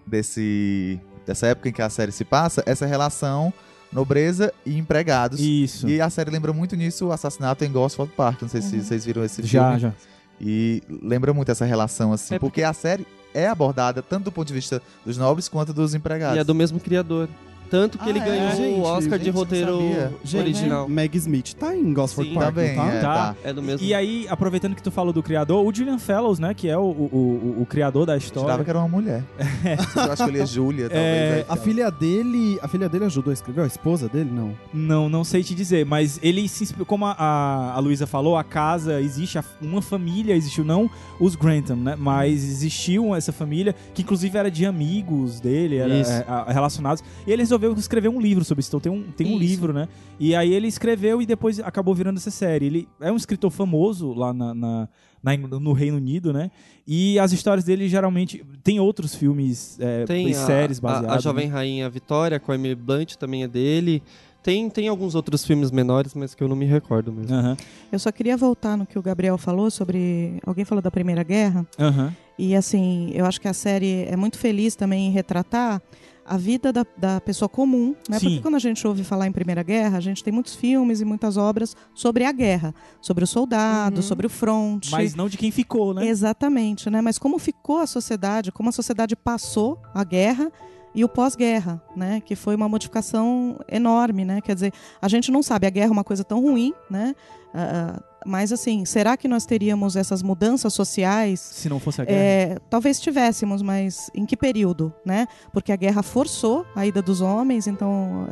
[0.06, 3.52] desse, dessa época em que a série se passa, essa relação
[3.94, 5.40] nobreza e empregados.
[5.40, 5.88] Isso.
[5.88, 8.42] E a série lembra muito nisso o assassinato em Gosford Park.
[8.42, 9.80] Não sei se vocês viram esse Já, filme.
[9.80, 9.94] já.
[10.42, 14.48] E lembra muito essa relação, assim, É porque a série é abordada tanto do ponto
[14.48, 16.38] de vista dos nobres quanto dos empregados.
[16.38, 17.30] E é do mesmo criador.
[17.70, 18.26] Tanto que Ah, ele é?
[18.26, 19.80] ganhou Gente, o Oscar gente, de roteiro.
[20.24, 20.88] Gente, original.
[20.88, 22.36] Meg Smith tá em Gosford Sim.
[22.36, 22.92] Park, Também, não tá?
[22.94, 23.14] é, Tá.
[23.34, 23.36] tá.
[23.44, 23.86] É do mesmo.
[23.86, 26.82] E aí, aproveitando que tu falou do criador, o Julian Fellows, né, que é o,
[26.82, 28.42] o, o, o criador da Eu história.
[28.48, 29.24] jurava que era uma mulher.
[29.96, 31.00] Eu acho que ele é Júlia, talvez.
[31.00, 32.60] É, A filha dele.
[32.62, 33.62] A filha dele ajudou a escrever?
[33.62, 34.30] A esposa dele?
[34.32, 34.54] Não.
[34.74, 38.38] Não, não sei te dizer, mas ele se inspirou, como a, a, a Luísa falou,
[38.38, 41.96] a casa existe, a- uma família existiu, não os Grantham, né?
[41.98, 47.04] Mas existiu essa família, que inclusive era de amigos dele, era, é, relacionados.
[47.26, 48.70] E ele resolveu resolveu escrever um livro sobre isso.
[48.70, 49.40] Então tem um, tem um Isso.
[49.40, 49.88] livro, né?
[50.20, 52.66] E aí ele escreveu e depois acabou virando essa série.
[52.66, 54.90] Ele é um escritor famoso lá na, na-
[55.24, 56.52] na- no Reino Unido, né?
[56.88, 58.44] E as histórias dele geralmente.
[58.64, 61.18] Tem outros filmes é, Tem e a, séries a- baseadas.
[61.18, 64.04] a, Jovem Rainha Vitória, com a Emily Blunt, também é dele.
[64.42, 67.34] Tem, tem alguns outros filmes menores, mas que eu não me recordo mesmo.
[67.34, 67.56] Aham,
[67.90, 70.38] Eu só queria voltar no que o Gabriel falou sobre.
[70.46, 71.66] Alguém falou da Primeira Guerra.
[71.80, 72.14] aham.
[72.38, 75.82] E assim, eu acho que a série é muito feliz também em retratar
[76.26, 78.18] a vida da, da pessoa comum, né?
[78.20, 78.26] Sim.
[78.28, 81.06] Porque quando a gente ouve falar em Primeira Guerra, a gente tem muitos filmes e
[81.06, 84.02] muitas obras sobre a guerra, sobre o soldado, Uhum.
[84.02, 84.92] sobre o fronte.
[84.92, 86.08] Mas não de quem ficou, né?
[86.08, 87.02] Exatamente, né?
[87.02, 90.52] Mas como ficou a sociedade, como a sociedade passou a guerra
[90.96, 92.22] e o pós-guerra, né?
[92.22, 94.40] Que foi uma modificação enorme, né?
[94.42, 97.16] Quer dizer, a gente não sabe, a guerra é uma coisa tão ruim, né?
[97.54, 102.20] Ah, mas assim, será que nós teríamos essas mudanças sociais Se não fosse a guerra.
[102.20, 105.28] é, talvez tivéssemos, mas em que período, né?
[105.52, 108.28] Porque a guerra forçou a ida dos homens, então,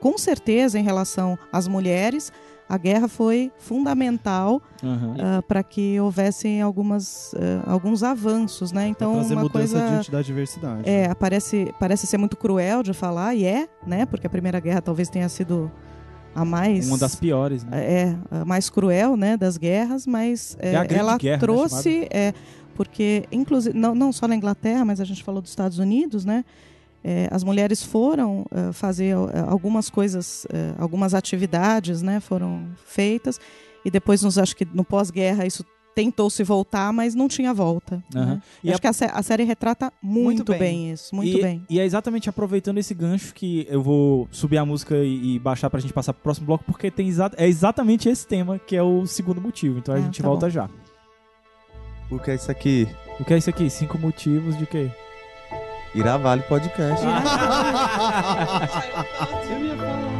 [0.00, 2.32] com certeza, em relação às mulheres,
[2.68, 5.42] a guerra foi fundamental Aham.
[5.46, 7.34] para que houvessem algumas,
[7.66, 8.86] ah, alguns avanços, né?
[8.88, 10.82] Então, trazer uma mudança coisa de identidade e diversidade.
[10.88, 14.06] é, parece, parece ser muito cruel de falar, e é, né?
[14.06, 15.70] Porque a Primeira Guerra talvez tenha sido
[16.34, 17.78] a mais Uma das piores, né?
[17.80, 22.32] é a mais cruel, né, das guerras, mas é, É ela guerra, né, trouxe, é,
[22.74, 26.44] porque inclusive não, não só na Inglaterra, mas a gente falou dos Estados Unidos, né?
[27.04, 33.40] é, as mulheres foram é, fazer é, algumas coisas, é, algumas atividades, né, foram feitas
[33.84, 35.64] e depois, nos, acho que no pós-guerra isso
[35.94, 38.02] tentou se voltar, mas não tinha volta.
[38.14, 38.26] Aham.
[38.36, 38.42] né?
[38.64, 40.58] E acho a- que a, sé- a série retrata muito, Muito bem.
[40.58, 40.90] bem.
[40.92, 41.62] isso, muito e, bem.
[41.68, 45.68] E é exatamente aproveitando esse gancho que eu vou subir a música e, e baixar
[45.70, 48.82] pra gente passar pro próximo bloco, porque tem exa é exatamente esse tema que é
[48.82, 49.78] o segundo motivo.
[49.78, 50.50] Então a Ah, gente tá volta bom.
[50.50, 50.68] já.
[52.10, 52.88] O que é isso aqui?
[53.20, 53.70] O que é isso aqui?
[53.70, 54.90] Cinco motivos de quê?
[55.94, 57.04] Iravale Podcast.
[59.46, 60.11] Começa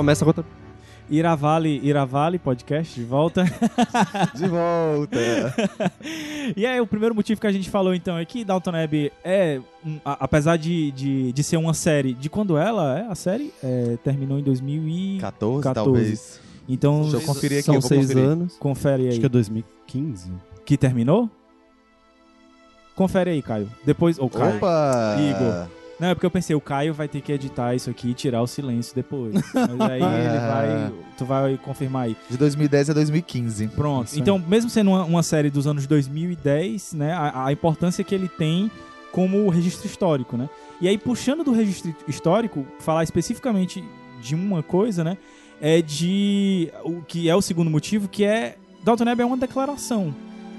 [0.00, 0.44] Começa com outra.
[1.10, 3.44] Iravale, Iravale Podcast de volta.
[4.34, 5.18] De volta.
[6.56, 9.60] e aí, o primeiro motivo que a gente falou então é que Downton Abbey é,
[9.84, 13.52] um- a- apesar de, de, de ser uma série, de quando ela é a série?
[13.62, 15.18] É, terminou em 2000 e...
[15.20, 15.74] 14, 14.
[15.74, 16.40] talvez.
[16.68, 18.24] Então, Deixa eu conferir aqui, São eu vou seis conferir.
[18.28, 18.56] anos.
[18.56, 19.08] confere aí.
[19.08, 20.32] Acho que é 2015.
[20.64, 21.28] Que terminou?
[22.94, 23.68] Confere aí, Caio.
[23.84, 24.56] Depois, ou Caio.
[24.56, 25.16] Opa!
[25.18, 25.79] Igor.
[26.00, 28.40] Não, é porque eu pensei, o Caio vai ter que editar isso aqui e tirar
[28.40, 29.34] o silêncio depois.
[29.34, 30.92] Mas aí ele vai.
[31.18, 32.16] Tu vai confirmar aí.
[32.30, 33.68] De 2010 a 2015.
[33.68, 34.06] Pronto.
[34.06, 34.22] Isso aí.
[34.22, 37.12] então, mesmo sendo uma, uma série dos anos 2010, né?
[37.12, 38.70] A, a importância que ele tem
[39.12, 40.48] como registro histórico, né?
[40.80, 43.84] E aí, puxando do registro histórico, falar especificamente
[44.22, 45.18] de uma coisa, né?
[45.60, 46.72] É de.
[46.82, 48.56] O que é o segundo motivo, que é.
[48.82, 50.14] Dalton Abbey é uma declaração.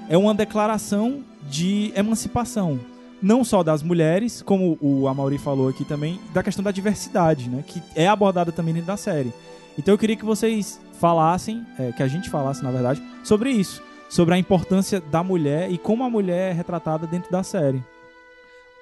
[0.08, 2.80] É uma declaração de emancipação.
[3.22, 7.64] Não só das mulheres, como o Amaury falou aqui também, da questão da diversidade, né?
[7.66, 9.32] Que é abordada também dentro da série.
[9.78, 13.82] Então eu queria que vocês falassem, é, que a gente falasse, na verdade, sobre isso.
[14.10, 17.82] Sobre a importância da mulher e como a mulher é retratada dentro da série.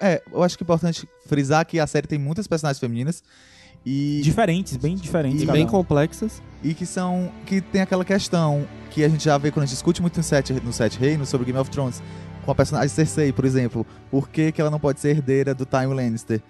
[0.02, 3.22] É, eu acho que é importante frisar que a série tem muitas personagens femininas
[3.86, 5.42] e, Diferentes, bem diferentes.
[5.42, 5.72] E bem uma.
[5.72, 6.42] complexas.
[6.64, 7.32] e que são.
[7.46, 10.24] que tem aquela questão que a gente já vê quando a gente discute muito no
[10.24, 12.02] Sete, no Sete Reinos sobre Game of Thrones.
[12.46, 13.86] Com a personagem Cersei, por exemplo.
[14.10, 16.42] Por que, que ela não pode ser herdeira do Tywin Lannister?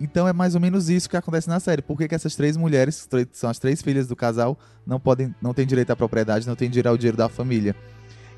[0.00, 1.82] Então é mais ou menos isso que acontece na série.
[1.82, 5.34] Por que, que essas três mulheres, que são as três filhas do casal, não podem,
[5.40, 7.74] não têm direito à propriedade, não têm direito ao dinheiro da família?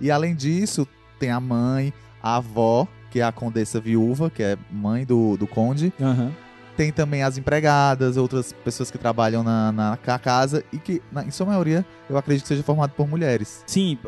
[0.01, 0.87] E além disso,
[1.19, 1.93] tem a mãe,
[2.23, 5.93] a avó, que é a condessa viúva, que é mãe do, do conde.
[6.01, 6.33] Aham.
[6.79, 11.25] Tem também as empregadas, outras pessoas que trabalham na, na ca- casa e que, na-
[11.25, 13.65] em sua maioria, eu acredito que seja formado por mulheres.
[13.67, 13.99] Sim,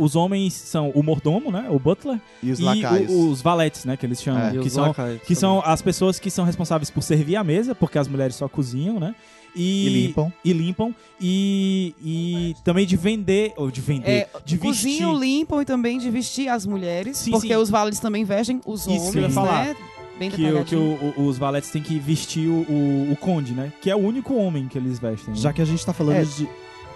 [0.00, 1.66] os homens são o mordomo, né?
[1.68, 2.18] O butler.
[2.42, 3.10] E os e lacaios.
[3.12, 3.94] o- os valetes, né?
[3.94, 4.40] Que eles chamam.
[4.42, 4.52] É.
[4.52, 7.74] Que os são, lacaios que são as pessoas que são responsáveis por servir a mesa,
[7.74, 9.14] porque as mulheres só cozinham, né?
[9.54, 10.32] E, E limpam.
[10.44, 10.94] E limpam.
[11.20, 14.58] E, e também de vender, ou de vender, É, de vestir.
[14.58, 17.56] cozinham, limpam e também de vestir as mulheres, Sim, porque sim.
[17.56, 19.76] os vales também vestem os Isso que homens, eu ia falar.
[20.14, 20.18] Né?
[20.18, 23.52] Bem que, o- que o- o- os valetes têm que vestir o, o, o conde,
[23.52, 23.72] né?
[23.80, 25.34] Que é o único homem que eles vestem.
[25.34, 25.40] né?
[25.40, 26.24] Já que a gente tá falando É.
[26.24, 26.48] de.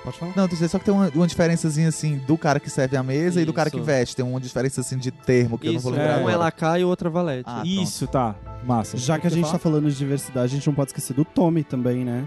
[0.05, 0.33] Pode falar?
[0.37, 3.43] Não, dizendo só que tem uma, uma diferençazinha assim do cara que serve a mesa
[3.43, 3.85] e do cara que Isso.
[3.85, 4.15] veste.
[4.17, 6.37] Tem uma diferença assim de termo que eu não Isso, vou lembrar é, um é
[6.37, 7.45] lacaio e outra valete.
[7.47, 8.35] Ah, Isso, tá.
[8.65, 8.97] Massa.
[8.97, 9.53] Já que a Quer gente falar?
[9.55, 12.27] tá falando de diversidade, a gente não pode esquecer do Tommy também, né?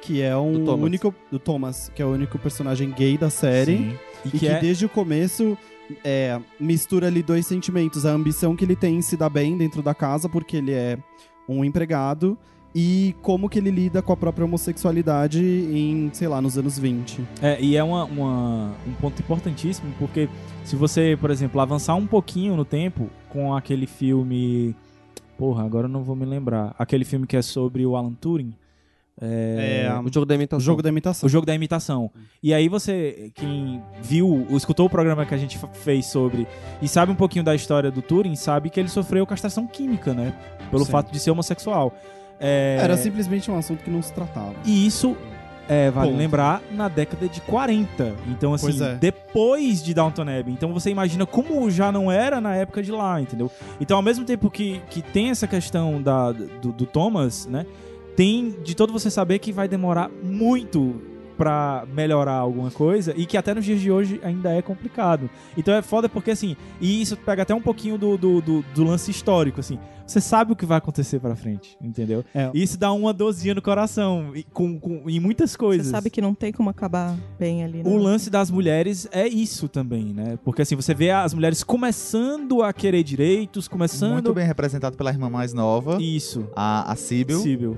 [0.00, 0.84] Que é um Do Thomas.
[0.86, 1.14] único.
[1.30, 3.76] Do Thomas, que é o único personagem gay da série.
[3.76, 3.98] Sim.
[4.24, 4.58] E E que, que, é...
[4.58, 5.56] desde o começo
[6.04, 9.82] é, mistura ali dois sentimentos: a ambição que ele tem em se dar bem dentro
[9.82, 10.98] da casa, porque ele é
[11.48, 12.38] um empregado,
[12.74, 17.20] e como que ele lida com a própria homossexualidade em, sei lá, nos anos 20.
[17.42, 20.28] É, e é uma, uma- um ponto importantíssimo, porque
[20.64, 24.74] se você, por exemplo, avançar um pouquinho no tempo com aquele filme.
[25.36, 26.74] Porra, agora eu não vou me lembrar.
[26.78, 28.52] Aquele filme que é sobre o Alan Turing.
[29.20, 30.58] É, É, O jogo da imitação.
[30.58, 31.26] o jogo da imitação.
[31.26, 32.10] o jogo da imitação.
[32.42, 36.46] E aí você, quem viu, ou escutou o programa que a gente fez sobre
[36.80, 40.34] e sabe um pouquinho da história do Turing, sabe que ele sofreu castração química, né?
[40.70, 40.92] Pelo Sim.
[40.92, 41.94] fato de ser homossexual.
[42.38, 44.54] É, Era simplesmente um assunto que não se tratava.
[44.64, 45.14] E isso,
[45.68, 46.18] é, vale Ponto.
[46.18, 48.14] lembrar, na década de 40.
[48.28, 48.94] Então, assim, é.
[48.94, 50.52] depois de Downton Abbey.
[50.54, 53.50] Então você imagina como já não era na época de lá, entendeu?
[53.78, 57.66] Então, ao mesmo tempo que, que tem essa questão da, do, do Thomas, né?
[58.20, 61.00] Tem de todo você saber que vai demorar muito
[61.38, 65.30] pra melhorar alguma coisa e que até nos dias de hoje ainda é complicado.
[65.56, 68.84] Então é foda porque, assim, e isso pega até um pouquinho do, do, do, do
[68.84, 69.78] lance histórico, assim.
[70.06, 72.22] Você sabe o que vai acontecer pra frente, entendeu?
[72.34, 72.50] É.
[72.52, 75.86] E isso dá uma dorzinha no coração, e com, com, em muitas coisas.
[75.86, 77.88] Você sabe que não tem como acabar bem ali, né?
[77.88, 80.38] O lance das mulheres é isso também, né?
[80.44, 84.12] Porque assim, você vê as mulheres começando a querer direitos, começando.
[84.12, 86.46] Muito bem representado pela irmã mais nova, Isso.
[86.54, 87.76] a, a Sibyl, Síbil.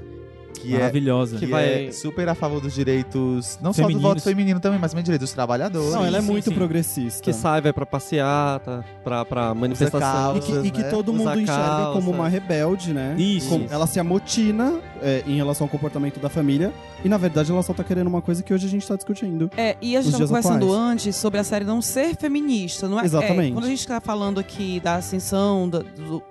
[0.62, 1.37] Que é Maravilhosa.
[1.38, 4.03] que Que vai- é super a favor dos direitos, não só do Femininos.
[4.03, 5.92] voto feminino também, mas também direitos dos trabalhadores.
[5.92, 6.55] Não, ela é sim, muito sim.
[6.55, 7.22] progressista.
[7.22, 10.01] Que sai, vai pra passeata, pra, pra manifestação.
[10.01, 10.38] calça.
[10.38, 10.88] E que, e que né?
[10.90, 11.92] todo Usa mundo enxerga calça.
[11.92, 13.14] como uma rebelde, né?
[13.18, 13.48] Isso.
[13.48, 16.72] Como ela se amotina é, em relação ao comportamento da família.
[17.05, 19.51] E na verdade ela só tá querendo uma coisa que hoje a gente tá discutindo.
[19.57, 20.92] É, e a gente dias conversando atuais.
[20.92, 23.05] antes sobre a série não ser feminista, não é?
[23.05, 23.51] Exatamente.
[23.51, 26.22] é, quando a gente está falando aqui da ascensão, da- do,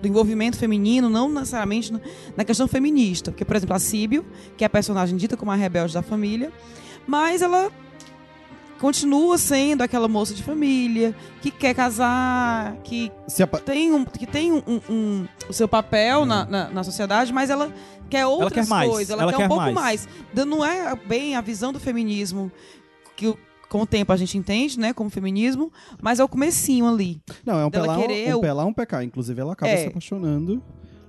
[0.00, 1.92] do envolvimento feminino, não necessariamente
[2.36, 3.30] na questão feminista.
[3.30, 4.24] Porque, por exemplo, a Síbio,
[4.56, 6.52] que é a personagem dita como a rebelde da família,
[7.06, 7.70] mas ela
[8.78, 13.10] continua sendo aquela moça de família que quer casar, que
[13.64, 17.48] tem, um, que tem um, um- um- o seu papel na, na, na sociedade, mas
[17.48, 17.72] ela
[18.10, 19.74] quer outras quer mais, coisas, ela, ela quer, quer um pouco mais.
[19.74, 20.08] mais.
[20.46, 22.52] Não é bem a visão do feminismo
[23.16, 26.86] que o- com o tempo a gente entende, né, como feminismo, mas é o comecinho
[26.86, 27.20] ali.
[27.44, 29.04] Não, é um PLA, querer um PLA, um PK.
[29.04, 29.76] Inclusive ela acaba É.
[29.78, 30.62] se apaixonando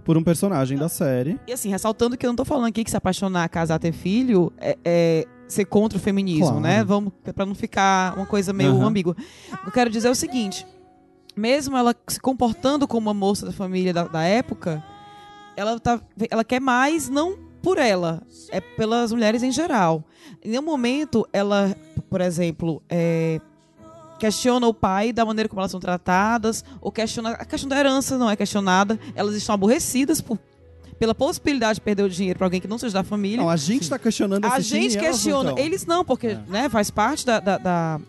[0.03, 1.39] por um personagem da série.
[1.47, 4.51] E assim, ressaltando que eu não tô falando aqui que se apaixonar, casar, ter filho
[4.57, 6.59] é, é ser contra o feminismo, Claro.
[6.61, 6.83] né?
[6.83, 8.85] Vamos para não ficar uma coisa meio Aham.
[8.87, 9.15] ambígua.
[9.65, 10.65] Eu quero dizer é o seguinte:
[11.35, 14.83] mesmo ela se comportando como uma moça da família da, da época,
[15.55, 20.03] ela tá, ela quer mais não por ela, é pelas mulheres em geral.
[20.43, 21.75] Em nenhum momento ela,
[22.09, 23.39] por exemplo, é,
[24.19, 28.17] questiona o pai da maneira como elas são tratadas, ou questiona a questão da herança
[28.17, 28.99] não é questionada.
[29.15, 30.39] Elas estão aborrecidas por,
[30.99, 33.37] pela possibilidade de perder o dinheiro para alguém que não seja da família.
[33.37, 35.59] Não, a gente tá questionando a assistindo gente elas questiona, tão.
[35.63, 36.39] eles não, porque É.
[36.47, 37.99] né, faz parte da, da- da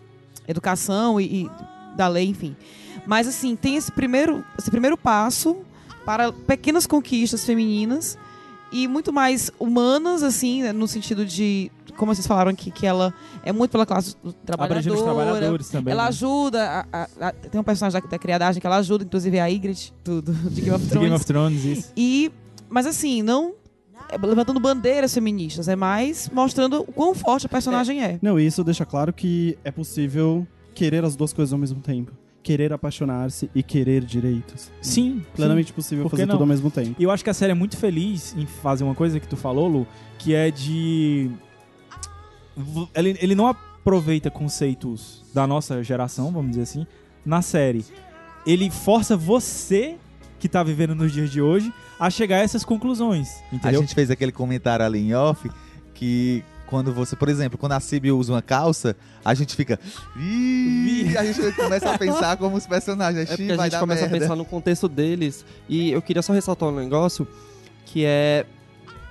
[0.47, 1.49] educação e, e
[1.95, 2.55] da lei, enfim.
[3.05, 5.57] Mas assim, tem esse primeiro, esse primeiro passo
[6.05, 8.17] para pequenas conquistas femininas
[8.71, 13.13] e muito mais humanas, assim, né, no sentido de, como vocês falaram aqui, que ela
[13.43, 14.15] é muito pela classe
[14.57, 15.37] Abrangendo os trabalhadora.
[15.39, 15.91] trabalhadores também.
[15.91, 16.09] Ela né?
[16.09, 19.47] ajuda, a- a- a- tem um personagem da, da criadagem que ela ajuda, inclusive a
[19.47, 21.03] Ygritte, do, do, de Game of Thrones.
[21.03, 21.93] Game of Thrones, isso.
[21.97, 22.31] E,
[22.69, 23.53] mas assim, não
[24.11, 28.17] é levantando bandeiras feministas, é mais mostrando o quão forte a personagem é.
[28.21, 32.11] Não, e isso deixa claro que é possível querer as duas coisas ao mesmo tempo.
[32.41, 34.71] Querer apaixonar-se e querer direitos.
[34.81, 36.35] Sim, Plenamente possível Por fazer não?
[36.35, 36.95] tudo ao mesmo tempo.
[36.97, 39.35] E eu acho que a série é muito feliz em fazer uma coisa que tu
[39.35, 41.29] falou, Lu, que é de.
[42.95, 46.87] Ele, ele não aproveita conceitos da nossa geração, vamos dizer assim,
[47.25, 47.85] na série.
[48.45, 49.97] Ele força você,
[50.39, 53.29] que tá vivendo nos dias de hoje, a chegar a essas conclusões.
[53.51, 53.81] A Entendeu?
[53.81, 55.49] gente fez aquele comentário ali em off
[55.93, 59.79] que quando você, por exemplo, quando a Sibyl usa uma calça, a gente fica.
[60.15, 63.29] Ih, a gente começa a pensar como os personagens.
[63.29, 65.43] É "Ih, porque a gente começa merda." a pensar no contexto deles.
[65.67, 67.27] E eu queria só ressaltar um negócio
[67.85, 68.45] que é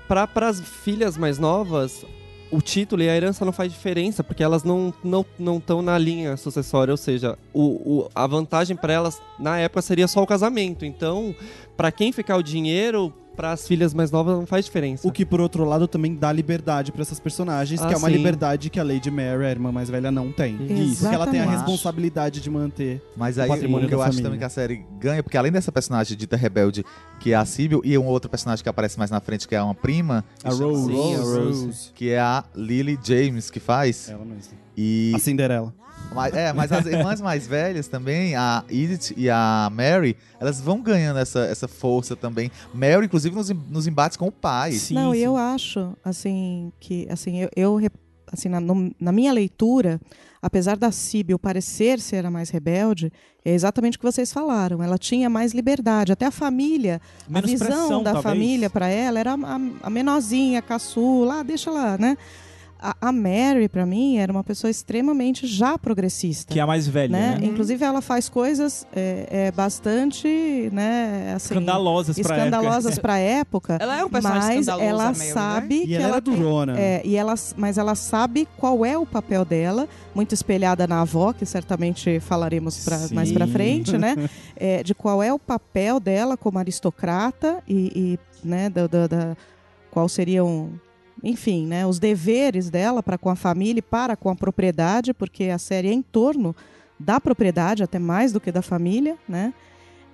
[0.07, 2.05] para as filhas mais novas,
[2.51, 5.99] o título e a herança não faz diferença, porque elas não não não estão na
[5.99, 7.63] linha sucessória, ou seja, o,
[8.05, 10.85] o- a vantagem para elas na época seria só o casamento.
[10.85, 11.35] Então,
[11.77, 15.07] para quem ficar o dinheiro, para as filhas mais novas não faz diferença.
[15.07, 18.09] O que, por outro lado, também dá liberdade pra essas personagens, Ah, que é uma
[18.09, 18.17] sim.
[18.17, 20.57] liberdade que a Lady Mary, a irmã mais velha, não tem.
[20.67, 21.03] Isso.
[21.03, 23.01] Porque ela tem a responsabilidade de manter.
[23.17, 24.25] Mas aí patrimônio o que eu da acho família.
[24.25, 26.85] também que a série ganha, porque além dessa personagem dita rebelde,
[27.21, 29.63] que é a Sibyl, e um outro personagem que aparece mais na frente, que é
[29.63, 30.93] uma prima, A Rose.
[30.93, 31.91] Sim, a Rose.
[31.95, 34.09] que é a Lily James que faz.
[34.09, 34.53] Ela mesma.
[34.77, 35.73] E, A Cinderela.
[36.15, 40.81] Mas, é, mas as irmãs mais velhas também, a Edith e a Mary, elas vão
[40.81, 42.51] ganhando essa, essa força também.
[42.75, 44.73] Mary, inclusive, nos, nos embates com o pai.
[44.73, 45.19] Sim, não, sim.
[45.19, 47.91] eu acho, assim, que, assim, eu, eu
[48.33, 50.01] assim, na, no- na minha leitura,
[50.43, 53.13] apesar da Síbil parecer ser a mais rebelde,
[53.45, 54.83] é exatamente o que vocês falaram.
[54.83, 56.13] Ela tinha mais liberdade.
[56.13, 58.35] Até a família, Menos a visão pressão, da talvez.
[58.35, 62.17] família para ela era a, a menorzinha, a caçula, ah, deixa lá, né?
[62.81, 66.53] A, a Mary, para mim, era uma pessoa extremamente já progressista.
[66.53, 67.39] Que é a mais velha, né?
[67.41, 67.47] né?
[67.47, 70.29] Inclusive, ela faz coisas é, é, bastante,
[70.73, 72.47] né, assim, Escandalosas pra época.
[72.47, 73.79] escandalosas para a época.
[73.81, 75.33] Ela é um personagem mas ela a Mary, né?
[75.33, 76.79] sabe E que ela ela tem- durona.
[76.79, 81.33] é, e ela, mas ela sabe qual é o papel dela, muito espelhada na avó,
[81.33, 84.15] que certamente falaremos pra, mais para frente, né?
[84.57, 89.37] É, de qual é o papel dela como aristocrata e, e, né, da, da- da-
[89.91, 90.71] qual seriam,
[91.23, 95.45] enfim, né, os deveres dela para com a família e para com a propriedade, porque
[95.45, 96.55] a série é em torno
[96.99, 99.53] da propriedade, até mais do que da família, né?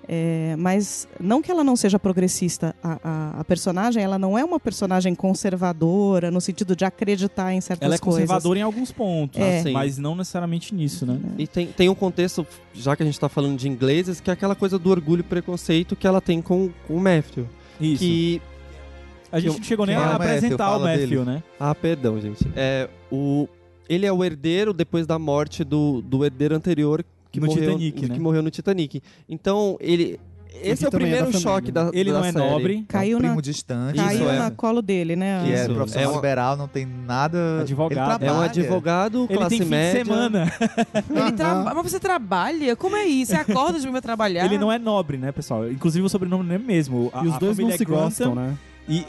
[0.07, 4.45] É, mas não que ela não seja progressista, a, a- a personagem ela não é
[4.45, 8.21] uma personagem conservadora no sentido de acreditar em certas Ela é coisas.
[8.21, 9.63] conservadora em alguns pontos, É.
[9.63, 9.73] Sim.
[9.73, 11.19] mas não necessariamente nisso, né?
[11.39, 14.35] E tem, tem um contexto, já que a gente tá falando de ingleses, que é
[14.35, 17.47] aquela coisa do orgulho e preconceito que ela tem com, com o Matthew.
[17.81, 18.01] Isso.
[18.05, 18.43] Que.
[19.37, 20.15] A gente que- não chegou nem é a Matthew?
[20.17, 21.25] apresentar o Matthew, dele.
[21.25, 21.43] né?
[21.59, 22.47] Ah, perdão, gente.
[22.57, 23.49] É, o,
[23.89, 28.01] ele é o herdeiro depois da morte do, do herdeiro anterior que No morreu, Titanic,
[28.01, 28.19] que né?
[28.19, 29.03] morreu no Titanic.
[29.29, 30.21] Então, ele.
[30.63, 31.73] Esse é o é da primeiro família, choque né?
[31.73, 32.49] da Ele da não é série.
[32.49, 33.97] nobre, Caiu é um na- primo distante.
[33.97, 34.39] Isso, Caiu é.
[34.39, 35.43] na colo dele, né?
[35.45, 35.75] Que é Isso.
[35.75, 37.61] profissional É um- liberal, não tem nada.
[37.63, 38.23] Advogado.
[38.23, 40.05] Ele É um advogado, ele classe tem fim média.
[40.05, 40.53] de semana.
[41.11, 42.77] Ele tra- Mas você trabalha?
[42.77, 43.33] Como é isso?
[43.33, 44.45] Você acorda de manhã trabalhar?
[44.45, 45.69] Ele não é nobre, né, pessoal?
[45.69, 47.11] Inclusive o sobrenome não é mesmo.
[47.13, 48.55] A- E os dois não se é Grantham gostam, né?
[48.89, 49.05] E...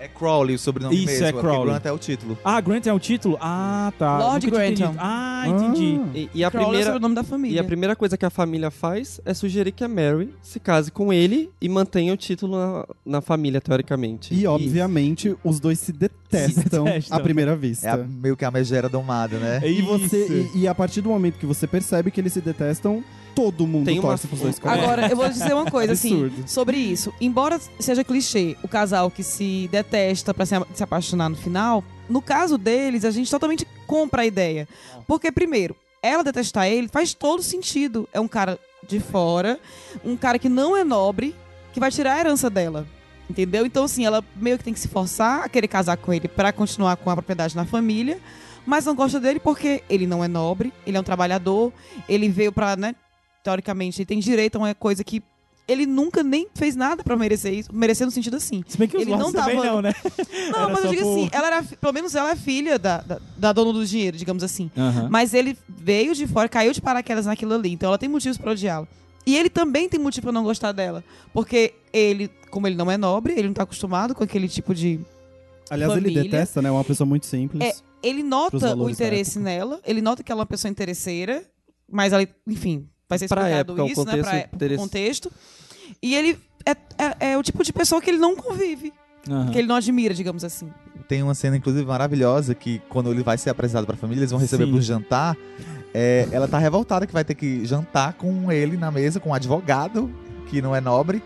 [0.00, 1.26] É Crowley o sobrenome Isso, mesmo.
[1.26, 1.66] é porque Crowley.
[1.70, 2.38] Grant é o título.
[2.44, 3.36] Ah, Grant é o título?
[3.40, 4.18] Ah, tá.
[4.18, 4.64] Lord Grantham.
[4.70, 4.94] entendido.
[4.98, 6.00] Ah, entendi.
[6.14, 7.56] E, e a Crowley é primeira, o nome da família.
[7.56, 10.92] E a primeira coisa que a família faz é sugerir que a Mary se case
[10.92, 14.32] com ele e mantenha o título na, na família, teoricamente.
[14.32, 17.16] E, obviamente, os dois se detestam, detestam.
[17.16, 17.88] à primeira vista.
[17.88, 19.60] É a- meio que a megera domada, né?
[19.62, 20.56] É E, você, isso.
[20.56, 23.02] e, e a partir do momento que você percebe que eles se detestam,
[23.38, 24.82] todo mundo Tem uma- torce pros dois caras.
[24.82, 27.12] Agora, eu vou dizer uma coisa, assim, sobre isso.
[27.20, 32.20] Embora seja clichê, o casal que se detesta pra se, se apaixonar no final, no
[32.20, 34.66] caso deles, a gente totalmente compra a ideia.
[35.06, 38.08] Porque, primeiro, ela detestar ele faz todo sentido.
[38.12, 39.60] É um cara de fora,
[40.04, 41.32] um cara que não é nobre,
[41.72, 42.86] que vai tirar a herança dela.
[43.30, 43.64] Entendeu?
[43.66, 46.50] Então, assim, ela meio que tem que se forçar a querer casar com ele pra
[46.52, 48.18] continuar com a propriedade na família,
[48.66, 51.72] mas não gosta dele porque ele não é nobre, ele é um trabalhador,
[52.08, 52.94] ele veio pra, né,
[53.42, 55.22] teoricamente, ele tem direito a uma coisa que
[55.66, 58.64] ele nunca nem fez nada pra merecer isso, merecer no sentido assim.
[58.66, 59.92] Se bem que os Ele não também tava- não, né?
[60.50, 62.98] Não, Era mas eu digo por- assim, ela era, pelo menos ela é filha da,
[63.02, 64.70] da, da dona do dinheiro, digamos assim.
[65.10, 68.52] Mas ele veio de fora, caiu de paraquedas naquilo ali, então ela tem motivos pra
[68.52, 68.88] odiá-lo.
[69.26, 72.96] E ele também tem motivo pra não gostar dela, porque ele, como ele não é
[72.96, 74.98] nobre, ele não tá acostumado com aquele tipo de
[75.68, 76.22] Aliás, ele família.
[76.22, 76.70] detesta, né?
[76.70, 77.60] É uma pessoa muito simples.
[77.62, 81.44] É, ele nota o interesse nela, ele nota que ela é uma pessoa interesseira,
[81.90, 84.10] mas ela, enfim, vai ser Pra explicado época, o isso, né?
[84.10, 85.32] contexto Pra, pro interesse- contexto.
[86.02, 88.92] E ele é, é, é o tipo de pessoa que ele não convive,
[89.28, 89.50] Aham.
[89.50, 90.70] que ele não admira, digamos assim.
[91.08, 94.38] Tem uma cena, inclusive, maravilhosa que quando ele vai ser apresentado pra família, eles vão
[94.40, 94.72] receber Sim.
[94.72, 95.36] pro jantar.
[95.94, 99.34] é, ela tá revoltada que vai ter que jantar com ele na mesa, com um
[99.34, 100.12] advogado,
[100.48, 101.22] que não é nobre.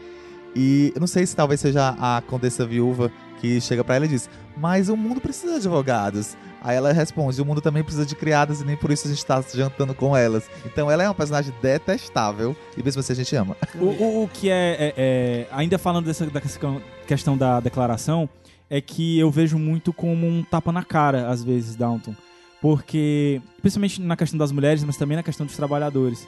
[0.54, 3.10] E eu não sei se talvez seja a condessa viúva
[3.42, 6.34] que chega pra ela e diz: Mas o mundo precisa de advogados.
[6.62, 9.26] Aí ela responde: O mundo também precisa de criadas e nem por isso a gente
[9.26, 10.48] tá jantando com elas.
[10.64, 13.56] Então ela é uma personagem detestável e mesmo assim a gente ama.
[13.74, 16.58] O, o- o que é, é- é- Ainda falando dessa, dessa
[17.06, 18.28] questão da declaração,
[18.70, 22.14] é que eu vejo muito como um tapa na cara, às vezes, Downton.
[22.60, 26.26] Porque, principalmente na questão das mulheres, mas também na questão dos trabalhadores.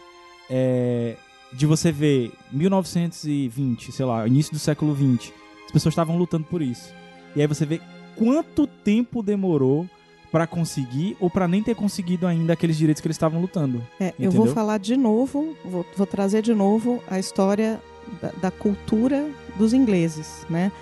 [0.51, 1.17] é,
[1.53, 5.33] de você ver 1920, sei lá, início do século 20,
[5.67, 6.93] as pessoas estavam lutando por isso.
[7.35, 7.81] E aí você vê
[8.17, 9.89] quanto tempo demorou
[10.31, 13.81] pra conseguir ou pra nem ter conseguido ainda aqueles direitos que eles estavam lutando.
[14.01, 17.81] É, eu vou falar de novo, vou, vou trazer de novo a história
[18.21, 20.73] da, da cultura dos ingleses, né?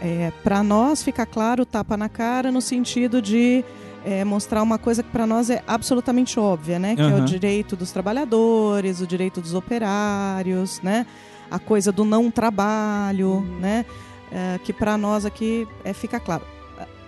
[0.00, 3.64] É, para nós fica claro tapa na cara no sentido de
[4.04, 6.94] é, mostrar uma coisa que para nós é absolutamente óbvia, né?
[6.94, 7.22] Que é Aham.
[7.22, 11.06] o direito dos trabalhadores, o direito dos operários, né?
[11.50, 13.84] A coisa do não trabalho, né?
[14.32, 16.44] É, que para nós aqui é, fica claro.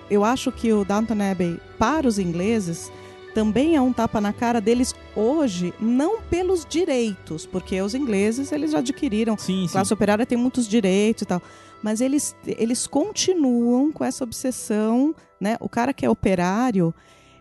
[0.08, 2.92] Eu acho que o Downton Abbey para os ingleses
[3.34, 8.70] também é um tapa na cara deles hoje, não pelos direitos, porque os ingleses eles
[8.70, 11.42] já adquiriram Sim, classe operária tem muitos direitos e tal.
[11.82, 15.56] Mas eles, eles continuam com essa obsessão, né?
[15.60, 16.94] O cara que é operário,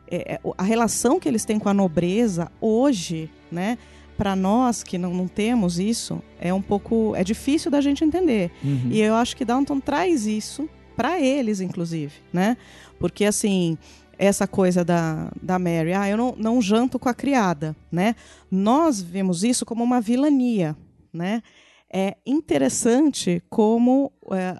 [0.09, 3.77] é, é, a relação que eles têm com a nobreza hoje, né?
[4.17, 7.13] Para nós que não, não temos isso, é um pouco.
[7.15, 8.51] é difícil da gente entender.
[8.63, 8.89] Uhum.
[8.89, 12.55] E eu acho que Downton traz isso para eles, inclusive, né?
[12.97, 13.77] Porque, assim,
[14.17, 18.15] essa coisa da, da Mary, ah, eu não, não janto com a criada, né?
[18.49, 20.75] Nós vemos isso como uma vilania,
[21.13, 21.43] né?
[21.91, 24.57] É interessante como é,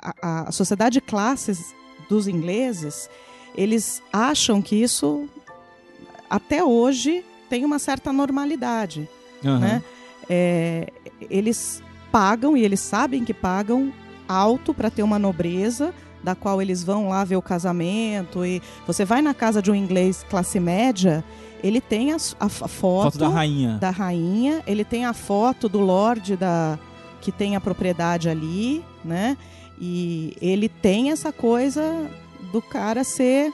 [0.00, 1.74] a, a sociedade de classes
[2.08, 3.08] dos ingleses,
[3.54, 5.28] eles acham que isso,
[6.28, 9.06] até hoje, tem uma certa normalidade
[9.44, 9.58] Aham.
[9.58, 9.82] né?
[10.28, 10.90] É,
[11.28, 13.92] eles pagam e eles sabem que pagam
[14.28, 15.92] alto para ter uma nobreza
[16.22, 19.74] da qual eles vão lá ver o casamento e você vai na casa de um
[19.74, 21.24] inglês classe média
[21.62, 23.76] ele tem a, a a foto, Foto da rainha.
[23.78, 26.78] da rainha, ele tem a foto do lord da
[27.20, 29.36] que tem a propriedade ali, né?
[29.78, 32.10] E ele tem essa coisa
[32.50, 33.52] do cara ser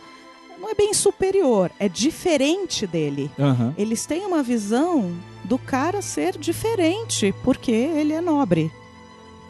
[0.66, 3.72] não é bem superior, é diferente dele Aham.
[3.78, 5.14] eles têm uma visão
[5.44, 8.70] do cara ser diferente, porque ele é nobre.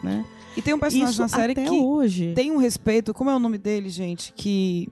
[0.02, 0.26] Né?
[0.54, 2.32] E tem um personagem Isso na série que hoje.
[2.34, 3.14] tem um respeito.
[3.14, 4.30] Como é o nome dele, gente?
[4.36, 4.88] Que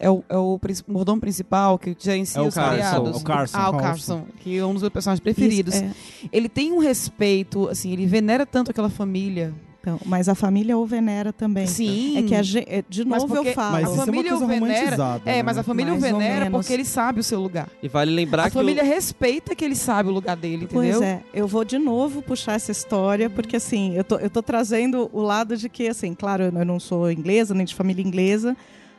[0.00, 3.20] é o, é o mordomo principal que gerencia É o os Carson, criados.
[3.20, 3.56] o Carson.
[3.58, 4.16] Ah, o Carson.
[4.18, 5.74] Carson, que é um dos meus personagens preferidos.
[5.76, 5.90] Isso, é.
[6.32, 9.54] Ele tem um respeito, assim, ele venera tanto aquela família.
[9.86, 11.64] Então, mas a família o venera também.
[11.64, 12.18] Sim.
[12.18, 13.72] É que a gente, é, de Mas novo porque- eu falo.
[13.72, 15.20] Mas A é uma família coisa o venera-.
[15.24, 15.42] É, né?
[15.44, 17.68] mas a família o Mais ou venera porque ele sabe o seu lugar.
[17.80, 18.86] E vale lembrar a que família o...
[18.86, 21.04] respeita que ele sabe o lugar dele, Pois entendeu?
[21.08, 25.08] é, eu vou de novo puxar essa história, porque assim, eu tô, eu tô trazendo
[25.12, 28.56] o lado de que, assim, claro, eu não sou inglesa, nem de família inglesa,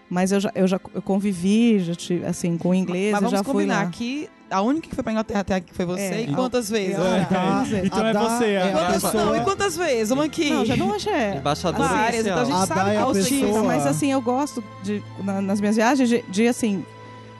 [0.09, 3.38] mas eu já, eu já eu convivi, já tive, assim, com inglês, Mas eu vamos
[3.39, 3.89] já fui combinar lá.
[3.89, 6.01] que a única que foi pra Inglaterra até aqui foi você.
[6.01, 6.21] É.
[6.21, 6.95] e quantas vezes?
[6.95, 6.99] É.
[6.99, 10.09] Da- Então a é você, é a Quantas, não, e quantas vezes?
[10.09, 10.49] Vamos aqui.
[10.49, 11.35] Não, já não hoje é.
[11.37, 15.03] Embaixadora Várias, então a gente A sabe é qual pessoa- mas assim, eu gosto de,
[15.23, 16.85] na- nas minhas viagens de, de, assim,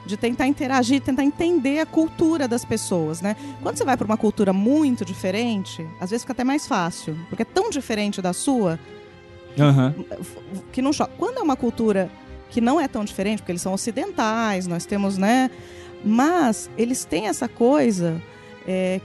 [0.06, 3.36] de tentar interagir, tentar entender a cultura das pessoas, né?
[3.62, 7.42] Quando você vai para uma cultura muito diferente, às vezes fica até mais fácil, porque
[7.42, 8.78] é tão diferente da sua
[9.58, 9.94] Aham.
[10.72, 11.12] que não choca.
[11.18, 12.10] Quando é uma cultura
[12.50, 15.50] que não é tão diferente, porque eles são ocidentais, nós temos, né?
[16.04, 18.20] Mas eles têm essa coisa
[18.66, 19.00] é,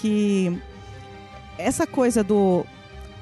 [0.00, 0.56] que
[1.58, 2.64] essa coisa do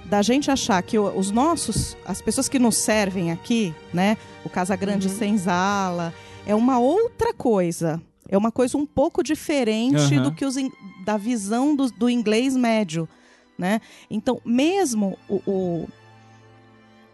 [0.05, 4.16] da gente achar que os nossos, as pessoas que nos servem aqui, né?
[4.44, 5.14] O Casa Grande Uhum.
[5.14, 6.12] Senzala,
[6.44, 8.03] é uma outra coisa.
[8.28, 10.22] É uma coisa um pouco diferente Aham.
[10.24, 10.72] do que os, in-
[11.05, 13.09] da visão do, do inglês médio,
[13.57, 13.80] né?
[14.11, 15.88] Então, mesmo o, o-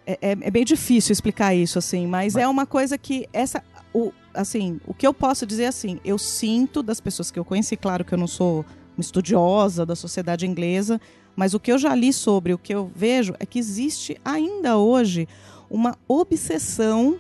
[0.07, 3.62] é, é, é bem difícil explicar isso assim, mas, é uma coisa que essa,
[3.93, 7.76] o, assim, o que eu posso dizer assim, eu sinto das pessoas que eu conheci,
[7.76, 8.64] claro que eu não sou
[8.97, 11.01] uma estudiosa da sociedade inglesa,
[11.34, 14.76] mas o que eu já li sobre, o que eu vejo é que existe ainda
[14.78, 15.28] hoje
[15.68, 17.16] uma obsessão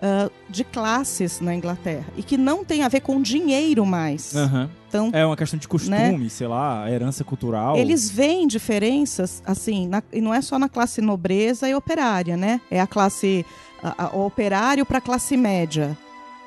[0.00, 4.34] ah, de classes na Inglaterra e que não tem a ver com dinheiro mais.
[4.34, 4.68] Aham.
[4.88, 7.76] Então, É uma questão de costume, sei lá, herança cultural.
[7.76, 12.60] eles veem diferenças, assim, na- e não é só na classe nobreza e operária, né?
[12.70, 13.46] É a classe
[13.82, 15.96] a- a- operário para a classe média,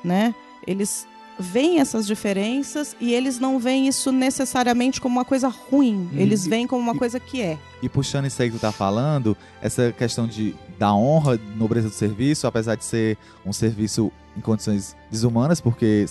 [0.06, 0.34] né?
[0.66, 1.06] Eles
[1.38, 6.08] veem essas diferenças e eles não veem isso necessariamente como uma coisa ruim.
[6.14, 7.58] Eles veem como uma coisa que é.
[7.82, 11.94] E puxando isso aí que tu tá falando, essa questão de, da honra, nobreza do
[11.94, 16.06] serviço, apesar de ser um serviço em condições desumanas, porque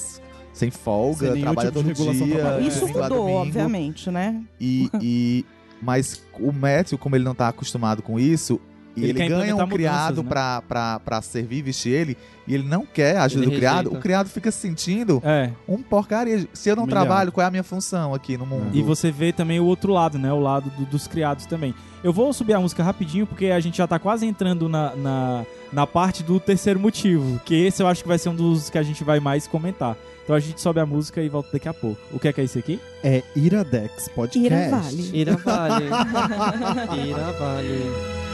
[0.54, 2.60] sem folga, Sem trabalha tipo de todo dia.
[2.62, 3.38] Isso mudou, domingo.
[3.40, 4.42] obviamente, né?
[4.62, 5.46] E, e-
[5.82, 8.62] mas o Matthew, como ele não tá acostumado com isso,
[8.96, 10.30] e Ele ele, quer ganha um criado mudanças, né?
[10.30, 12.18] pra, pra, pra servir e vestir ele,
[12.48, 13.98] e ele não quer a ajuda Ele do criado, rejeita.
[13.98, 15.52] o criado fica se sentindo É.
[15.68, 16.48] um porcaria.
[16.54, 18.68] Se eu não trabalho, qual é a minha função aqui no mundo?
[18.74, 20.32] E você vê também o outro lado, né?
[20.32, 21.74] O lado do- dos criados também.
[22.04, 25.46] Eu vou subir a música rapidinho, porque a gente já tá quase entrando na, na,
[25.74, 27.42] na parte do terceiro motivo.
[27.44, 29.98] Que esse eu acho que vai ser um dos que a gente vai mais comentar.
[30.24, 32.00] Então a gente sobe a música e volta daqui a pouco.
[32.12, 32.80] O que é que é isso aqui?
[33.04, 34.46] É Iradex Podcast.
[34.46, 35.10] Ira vale.
[35.14, 35.86] Ira vale.
[37.10, 38.25] Ira vale.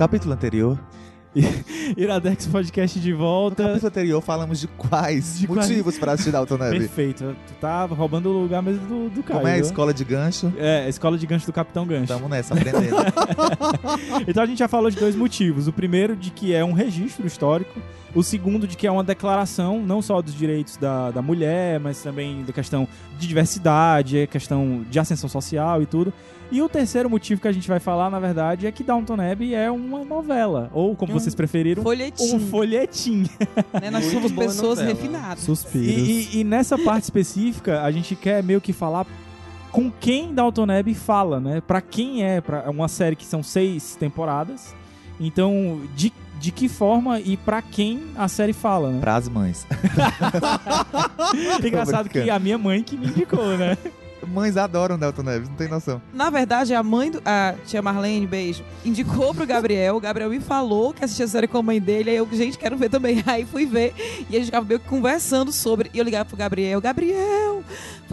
[0.00, 0.78] Capítulo anterior,
[1.96, 3.62] Iradex Podcast de No volta.
[3.64, 5.68] capítulo anterior falamos de quais De quais?
[5.68, 6.78] motivos pra assistir Dalton Neve.
[6.80, 7.36] Perfeito.
[7.46, 9.38] Tu tá roubando o lugar mesmo do, do Caio.
[9.40, 9.64] Como é a viu?
[9.64, 10.52] escola de gancho?
[10.58, 12.08] É, a escola de gancho do Capitão Gancho.
[12.08, 12.96] Tamo nessa, aprendendo.
[14.26, 15.66] Então a gente já falou de dois motivos.
[15.68, 17.80] O primeiro de que é um registro histórico.
[18.14, 22.02] O segundo de que é uma declaração não só dos direitos da, da mulher, mas
[22.02, 22.88] também da questão
[23.18, 26.12] de diversidade, questão de ascensão social e tudo.
[26.50, 29.54] E o terceiro motivo que a gente vai falar, na verdade, é que Downton Abbey
[29.54, 30.68] é uma novela.
[30.74, 32.34] Ou, como É um vocês preferiram, Folhetim.
[32.36, 33.22] um folhetim.
[33.80, 33.90] né?
[33.90, 34.88] Nós Muito somos pessoas novela.
[34.96, 35.44] refinadas.
[35.44, 35.86] Suspiros.
[36.08, 39.06] E, e- e nessa parte específica, a gente quer meio que falar
[39.72, 41.60] com quem Dalton Abbey fala, né?
[41.66, 44.74] Pra quem é, pra uma série que são seis temporadas.
[45.20, 49.00] Então, de, de que forma e pra quem a série fala, né?
[49.00, 49.66] Pras mães.
[51.64, 53.76] Engraçado que a minha mãe que me indicou, né?
[54.30, 56.00] Mães adoram Dalton Neves, não tem noção.
[56.14, 57.20] Na verdade, a mãe do.
[57.24, 59.96] A tia Marlene, beijo, indicou pro Gabriel.
[59.96, 62.10] O Gabriel me falou que assistia a série com a mãe dele.
[62.10, 63.22] Aí eu, gente, quero ver também.
[63.26, 63.92] Aí fui ver.
[64.30, 65.90] E a gente ficava meio que conversando sobre.
[65.92, 67.62] E eu ligava pro Gabriel: Gabriel,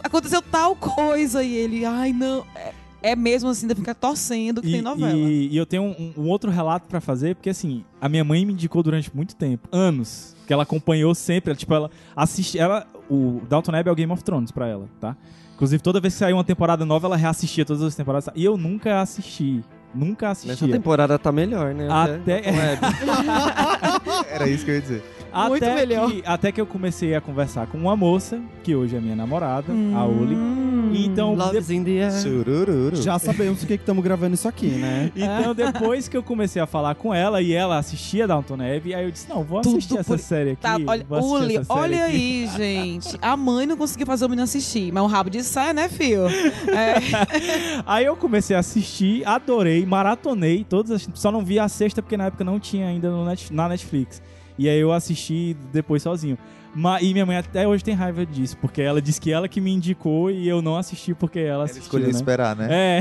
[0.04, 1.44] aconteceu tal coisa.
[1.44, 2.46] E ele, ai, não.
[2.56, 2.74] É,
[3.12, 5.14] é mesmo assim, ainda fica torcendo que E, tem novela.
[5.14, 8.44] e- e eu tenho um, um outro relato pra fazer, porque assim, a minha mãe
[8.44, 12.88] me indicou durante muito tempo, anos, que ela acompanhou sempre, ela, tipo, ela assiste, ela,
[13.10, 15.16] o Dalton Abbey é o Game of Thrones pra ela, tá?
[15.58, 18.56] Inclusive, toda vez que saiu uma temporada nova, ela reassistia todas as temporadas, e eu
[18.58, 20.72] nunca assisti, nunca Nessa assisti.
[20.72, 21.88] temporada tá melhor, né?
[21.90, 22.44] Até-.
[24.30, 25.04] Era isso que eu ia dizer.
[25.34, 26.12] Muito até melhor.
[26.12, 29.74] Que, até que eu comecei a conversar com uma moça, que hoje é minha namorada,
[29.96, 30.67] a Uli.
[30.98, 31.06] Hum.
[31.12, 32.96] Então, de- Love's in the air.
[32.96, 35.12] Já sabemos por que estamos gravando isso aqui, né?
[35.16, 39.06] Então, depois que eu comecei a falar com ela e ela assistia Downton Abbey, aí
[39.06, 40.62] eu disse, não, vou Tudo assistir essa por- série aqui.
[40.62, 42.16] Tá, olha, Uli, essa série olha aqui.
[42.16, 43.18] aí, gente.
[43.22, 46.28] A mãe não conseguiu fazer o menino assistir, mas um rabo de saia, né, filho?
[46.28, 46.96] É.
[47.86, 51.08] Aí eu comecei a assistir, adorei, maratonei todas as...
[51.14, 54.22] Só não vi a sexta porque na época não tinha ainda no Net- na Netflix.
[54.58, 56.38] E aí eu assisti depois sozinho.
[56.76, 59.60] Ma- e minha mãe até hoje tem raiva disso, porque ela disse que ela que
[59.60, 62.14] me indicou e eu não assisti porque ela Ela assistiu, escolheu né?
[62.14, 62.68] esperar, né?
[62.70, 63.00] É.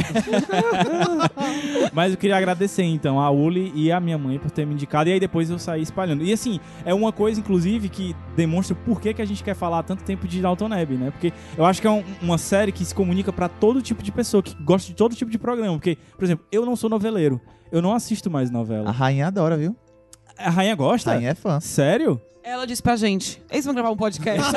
[1.93, 5.09] Mas eu queria agradecer, então, a Uli e a minha mãe por ter me indicado.
[5.09, 6.23] E aí depois eu saí espalhando.
[6.25, 9.83] E assim, é uma coisa, inclusive, que demonstra o porquê que a gente quer falar
[9.83, 11.11] tanto tempo de Dalton Abbey, né?
[11.11, 14.13] Porque eu acho que é um- uma série que se comunica pra todo tipo de
[14.13, 15.75] pessoa, que gosta de todo tipo de programa.
[15.77, 17.41] Porque, por exemplo, eu não sou noveleiro.
[17.71, 18.91] Eu não assisto mais A novela.
[18.91, 19.75] rainha adora, viu?
[20.39, 21.11] A rainha gosta?
[21.11, 21.59] A rainha é fã.
[21.61, 22.21] Sério?
[22.47, 24.41] Ela disse pra gente: Eles vão gravar um podcast.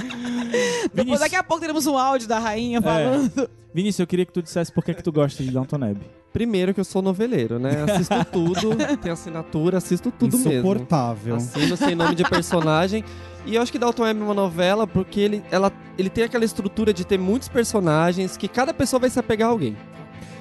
[0.00, 3.50] Depois, Vinícius, daqui a pouco teremos um áudio da rainha falando.
[3.74, 6.08] Vinícius, eu queria que tu dissesse por que que tu gosta de Downton Abbey.
[6.32, 7.84] Primeiro que eu sou noveleiro, né?
[7.86, 10.52] Assisto tudo, tenho assinatura, assisto tudo mesmo.
[10.54, 11.36] Insuportável.
[11.36, 13.04] Assino sem nome de personagem.
[13.44, 16.94] E eu acho que Dalton é uma novela porque ele, ela, ele tem aquela estrutura
[16.94, 19.76] de ter muitos personagens que cada pessoa vai se apegar a alguém.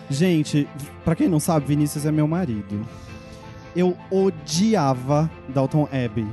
[0.09, 0.65] Gente,
[1.03, 2.87] pra quem não sabe, Vinícius é meu marido.
[3.75, 6.27] Eu odiava Dalton Abbey.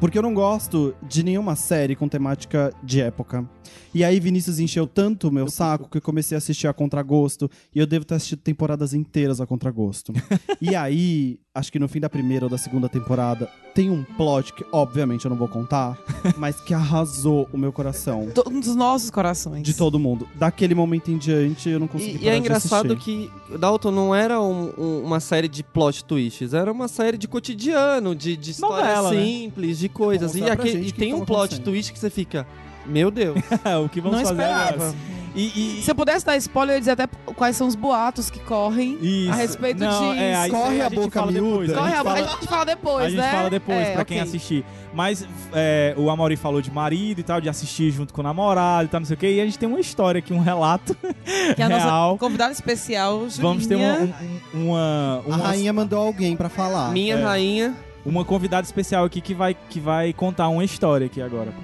[0.00, 3.44] Porque eu não gosto de nenhuma série com temática de época.
[3.94, 7.50] E aí Vinícius encheu tanto o meu saco que eu comecei a assistir a contragosto.
[7.74, 10.12] E eu devo ter assistido temporadas inteiras a contragosto.
[10.60, 14.52] e aí, acho que no fim da primeira ou da segunda temporada, tem um plot
[14.52, 15.98] que, obviamente, eu não vou contar,
[16.38, 18.28] mas que arrasou o meu coração.
[18.34, 19.62] Todos os nossos corações.
[19.62, 20.28] De todo mundo.
[20.36, 24.40] Daquele momento em diante, eu não consegui E, e é engraçado que Dalton não era
[24.40, 28.86] um- um- uma série de plot twists, era uma série de cotidiano, de, de histórias
[28.88, 29.20] Novela, né?
[29.24, 30.34] simples, de coisas.
[30.34, 32.46] E, Mostrar pra aqui- e tem um plot twist que você fica,
[32.90, 33.38] meu Deus.
[33.84, 34.74] o que vamos Não fazer esperava.
[34.74, 34.94] agora?
[35.32, 38.28] E, e- Se eu pudesse dar spoiler, eu ia dizer até quais são os boatos
[38.30, 39.30] que correm Isso.
[39.30, 40.20] a respeito Não, disso.
[40.20, 41.72] é, aí- Corre a a gente boca miúda.
[41.72, 43.30] a Corre gente a, fala- a gente fala depois, a gente né?
[43.30, 44.28] fala depois, É, pra quem ok.
[44.28, 44.64] assistir.
[44.92, 48.86] Mas é, o Amaury falou de marido e tal, de assistir junto com o namorado
[48.86, 49.34] e tal, não sei o quê.
[49.36, 50.96] E a gente tem uma história aqui, um relato
[51.54, 52.08] Que é a real.
[52.08, 53.40] nossa convidada especial, Julinha.
[53.40, 54.12] Vamos ter uma, um-
[54.52, 56.90] um- uma, A uma, rainha mandou alguém pra falar.
[56.90, 57.22] Minha é.
[57.22, 57.76] rainha.
[58.04, 61.54] uma convidada especial aqui que vai, que vai contar uma história aqui agora.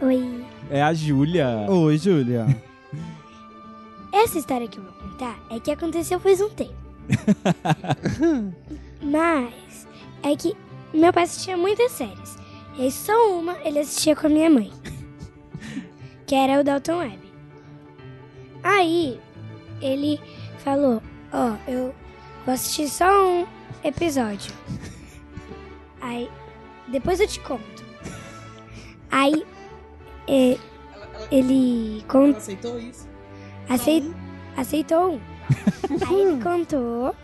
[0.00, 0.44] Oi.
[0.70, 1.66] É a Júlia.
[1.68, 2.46] Oi, Júlia.
[4.12, 6.74] Essa história que eu vou contar é que aconteceu faz um tempo.
[9.02, 9.86] Mas
[10.22, 10.54] é que
[10.92, 12.36] meu pai assistia muitas séries.
[12.76, 14.72] E aí só uma ele assistia com a minha mãe.
[16.26, 17.20] Que era o Dalton Web.
[18.60, 19.20] Aí
[19.80, 20.20] ele
[20.58, 21.00] falou,
[21.32, 21.94] ó, eu
[22.44, 23.46] vou assistir só um
[23.84, 24.52] episódio.
[26.00, 26.28] Aí
[26.88, 27.84] depois eu te conto.
[29.08, 29.46] Aí
[30.28, 30.58] é,
[31.30, 32.36] ele Ela contou.
[32.36, 33.08] aceitou isso?
[33.68, 34.12] Acei-
[34.56, 35.20] aceitou.
[36.08, 37.14] Aí ele contou.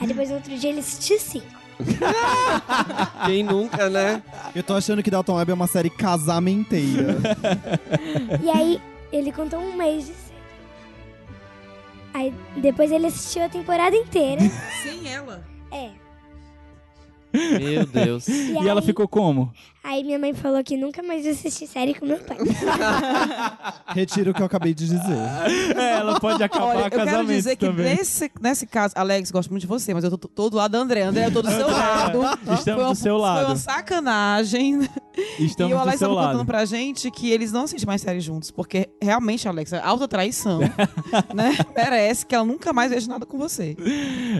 [0.00, 1.46] Aí depois no outro dia ele assistiu cinco.
[3.26, 4.22] Quem nunca, né?
[4.54, 7.16] Eu tô achando que Dalton Web é uma série casamenteira.
[8.42, 8.80] E aí
[9.12, 10.24] ele contou um mês de série.
[12.12, 14.40] Aí depois ele assistiu a temporada inteira.
[14.82, 15.44] Sem ela.
[15.72, 15.90] é.
[17.32, 18.28] Meu Deus.
[18.28, 19.52] E, E aí, ela ficou como?
[19.84, 22.38] Aí minha mãe falou que nunca mais ia assistir série com meu pai.
[23.94, 25.16] Retiro o que eu acabei de dizer.
[25.76, 27.84] É, ela pode acabar Olha, eu quero casamento dizer que também.
[27.96, 30.78] nesse, nesse caso, Alex, gosto muito de você, mas eu tô, tô do lado da
[30.78, 31.02] André.
[31.02, 32.20] André, eu tô do seu lado.
[32.54, 33.46] Estamos Foi uma- do seu Foi lado.
[33.46, 34.88] uma sacanagem.
[35.38, 38.24] Estamos e o Alex seu tava contando pra gente que eles não assistem mais séries
[38.24, 38.50] juntos.
[38.50, 40.60] Porque realmente, Alex, é alta traição.
[41.34, 41.56] né?
[41.76, 43.76] Merece que ela nunca mais veja nada com você.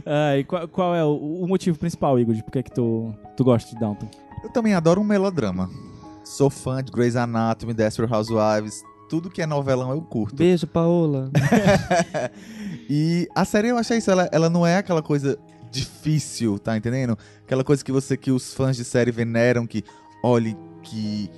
[0.05, 3.15] Ah, e qual, qual é o, o motivo principal, Igor, de por que, que tu,
[3.37, 4.09] tu gosta de Downton?
[4.43, 5.71] Eu também adoro um melodrama.
[6.25, 10.37] Sou fã de Grey's Anatomy, Desperate Housewives, tudo que é novelão eu curto.
[10.37, 11.31] Beijo, Paola.
[12.89, 15.39] E a série eu achei isso, ela, ela não é aquela coisa
[15.71, 17.17] difícil, tá entendendo?
[17.43, 19.83] Aquela coisa que você que os fãs de série veneram que
[20.23, 21.31] olhe que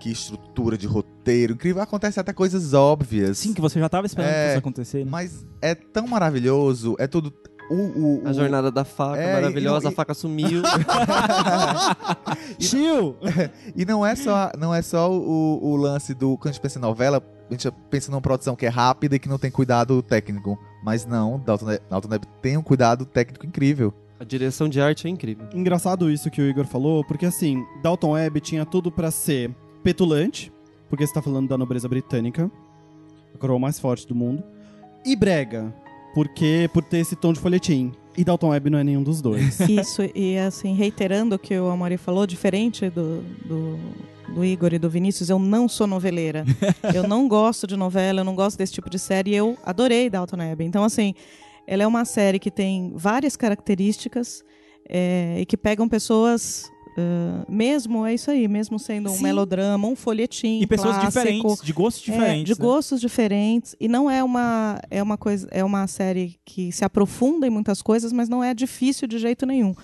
[0.00, 3.38] que estrutura de roteiro incrível, acontece até coisas óbvias.
[3.38, 5.04] Sim, que você já tava esperando É, que isso acontecer.
[5.04, 5.10] né?
[5.10, 7.30] Mas é tão maravilhoso, é tudo
[7.70, 10.62] o, o, A o- jornada da faca, É, maravilhosa, e- a faca sumiu.
[12.58, 13.16] Tio!
[13.76, 16.36] E não é só, não é só o, o lance do.
[16.36, 19.18] Quando a gente pensa em novela, a gente pensa numa produção que é rápida e
[19.18, 20.58] que não tem cuidado técnico.
[20.84, 23.92] Mas não, Dalton, Dalton Neb tem um cuidado técnico incrível.
[24.20, 25.46] a direção de arte é incrível.
[25.54, 29.50] Engraçado isso que o Igor falou, porque assim, Dalton Webb tinha tudo pra ser
[29.82, 30.52] petulante,
[30.88, 32.50] porque você tá falando da nobreza britânica,
[33.34, 34.42] a coroa mais forte do mundo,
[35.04, 35.74] e brega,
[36.14, 37.92] porque por ter esse tom de folhetim.
[38.16, 39.58] E Dalton Webb não é nenhum dos dois.
[39.68, 43.78] Isso, e assim, reiterando o que o Amori falou, diferente do, do,
[44.32, 46.44] do Igor e do Vinícius, eu não sou noveleira.
[46.94, 50.08] eu não gosto de novela, eu não gosto desse tipo de série, e eu adorei
[50.08, 50.64] Dalton Abbey.
[50.64, 51.12] Então, assim,
[51.66, 54.44] ela é uma série que tem várias características
[54.88, 56.70] é, e que pegam pessoas.
[56.96, 59.22] Ah, mesmo, é isso aí, mesmo sendo um Sim.
[59.22, 60.60] melodrama, um folhetim.
[60.60, 62.44] E pessoas clássico, diferentes, de gostos é, diferentes.
[62.44, 62.66] de né?
[62.66, 67.46] gostos diferentes e não é uma é uma coisa é uma série que se aprofunda
[67.46, 69.74] em muitas coisas mas não é difícil de jeito nenhum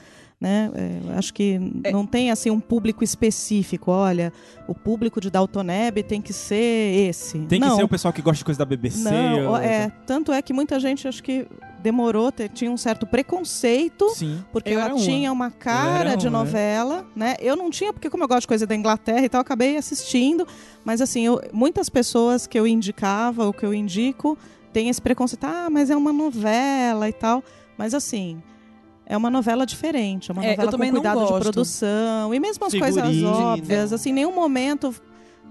[0.41, 1.93] né É, acho que É.
[1.93, 4.33] não tem assim um público específico olha
[4.67, 8.13] o público de Dalton Neb tem que ser esse Tem que não, ser o pessoal
[8.13, 9.11] que gosta de coisa da BBC.
[9.11, 11.47] não ou- é tanto é que muita gente acho que
[11.83, 14.43] demorou tinha um certo preconceito Sim.
[14.53, 15.05] porque ela uma.
[15.05, 16.45] tinha uma cara era de uma, né?
[16.45, 17.37] novela, né?
[17.41, 20.47] Eu não tinha, porque como eu gosto de coisa da Inglaterra e tal, acabei assistindo.
[20.85, 24.37] Mas assim, eu- muitas pessoas que eu indicava, ou que eu indico,
[24.75, 25.45] têm esse preconceito.
[25.45, 27.43] Ah, mas é uma novela e tal.
[27.79, 28.43] Mas assim,
[29.11, 30.31] é uma novela diferente.
[30.31, 32.33] É uma É, eu novela com cuidado de produção.
[32.33, 33.93] E mesmo as coisas óbvias.
[33.93, 34.95] Assim, nenhum momento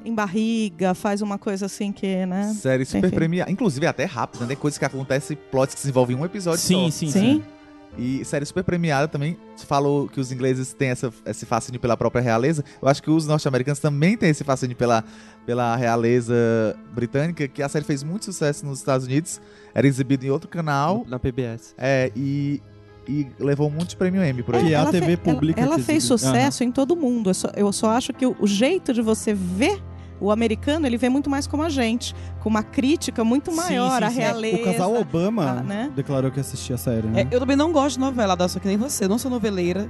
[0.05, 2.53] em barriga faz uma coisa assim que, né?
[2.53, 3.19] Série super Perfeito.
[3.19, 3.51] premiada.
[3.51, 4.55] Inclusive é até rápida, né?
[4.55, 6.97] Coisas que acontecem, plots que se envolvem em um episódio Sim, só.
[6.97, 7.19] sim, Sim.
[7.19, 7.43] sim.
[7.97, 9.35] E série super premiada também.
[9.57, 12.63] Você falou que os ingleses têm essa, esse fascínio pela própria realeza.
[12.81, 15.03] Eu acho que os norte-americanos também têm esse fascínio pela,
[15.45, 19.41] pela realeza britânica, que a série fez muito sucesso nos Estados Unidos.
[19.73, 21.03] Era exibida em outro canal.
[21.09, 21.73] Na PBS.
[21.77, 22.61] É, e,
[23.07, 24.65] e levou muito prêmio M por aí.
[24.67, 27.29] Que é a ela TV fe- pública Ela, ela fez sucesso em todo mundo.
[27.29, 29.81] Eu só, eu só acho que o, o jeito de você ver
[30.21, 34.05] o americano, ele vê muito mais como a gente, com uma crítica muito maior sim,
[34.05, 34.19] à sim.
[34.19, 34.57] realeza.
[34.57, 35.91] O casal Obama ah, né?
[35.95, 37.21] declarou que assistia a série, né?
[37.21, 39.07] É, eu também não gosto de novela, só que nem você.
[39.07, 39.89] Não sou noveleira.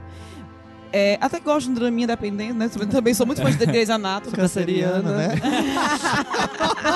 [0.93, 2.67] É, até gosto de um draminha dependendo, né?
[2.69, 4.35] Também- Também sou muito fã de Grey's Anatomy.
[4.35, 5.29] Canceriana, né?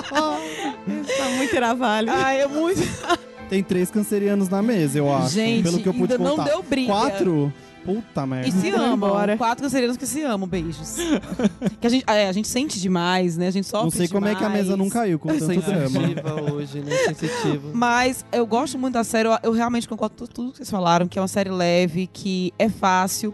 [0.09, 2.09] Tá muito iravalho.
[2.13, 2.81] Ai, é muito...
[3.49, 5.29] Tem três cancerianos na mesa, eu acho.
[5.29, 6.49] Gente, pelo que eu pude ainda não contar.
[6.49, 6.91] deu briga.
[6.91, 7.53] Quatro?
[7.83, 8.47] Puta merda.
[8.47, 8.93] E se amam.
[8.93, 9.37] embora.
[9.37, 10.95] Quatro cancerianos que se amam, beijos.
[11.81, 13.47] que a gente, é, a gente sente demais, né?
[13.47, 15.89] A gente sofre Não sei como é que a mesa não caiu com tanto drama.
[15.89, 16.95] Sensitiva hoje, né?
[17.13, 17.71] Sensitiva.
[17.73, 21.07] Mas eu gosto muito da série, eu, eu realmente concordo com tudo que vocês falaram,
[21.07, 23.33] que é uma série leve, que é fácil.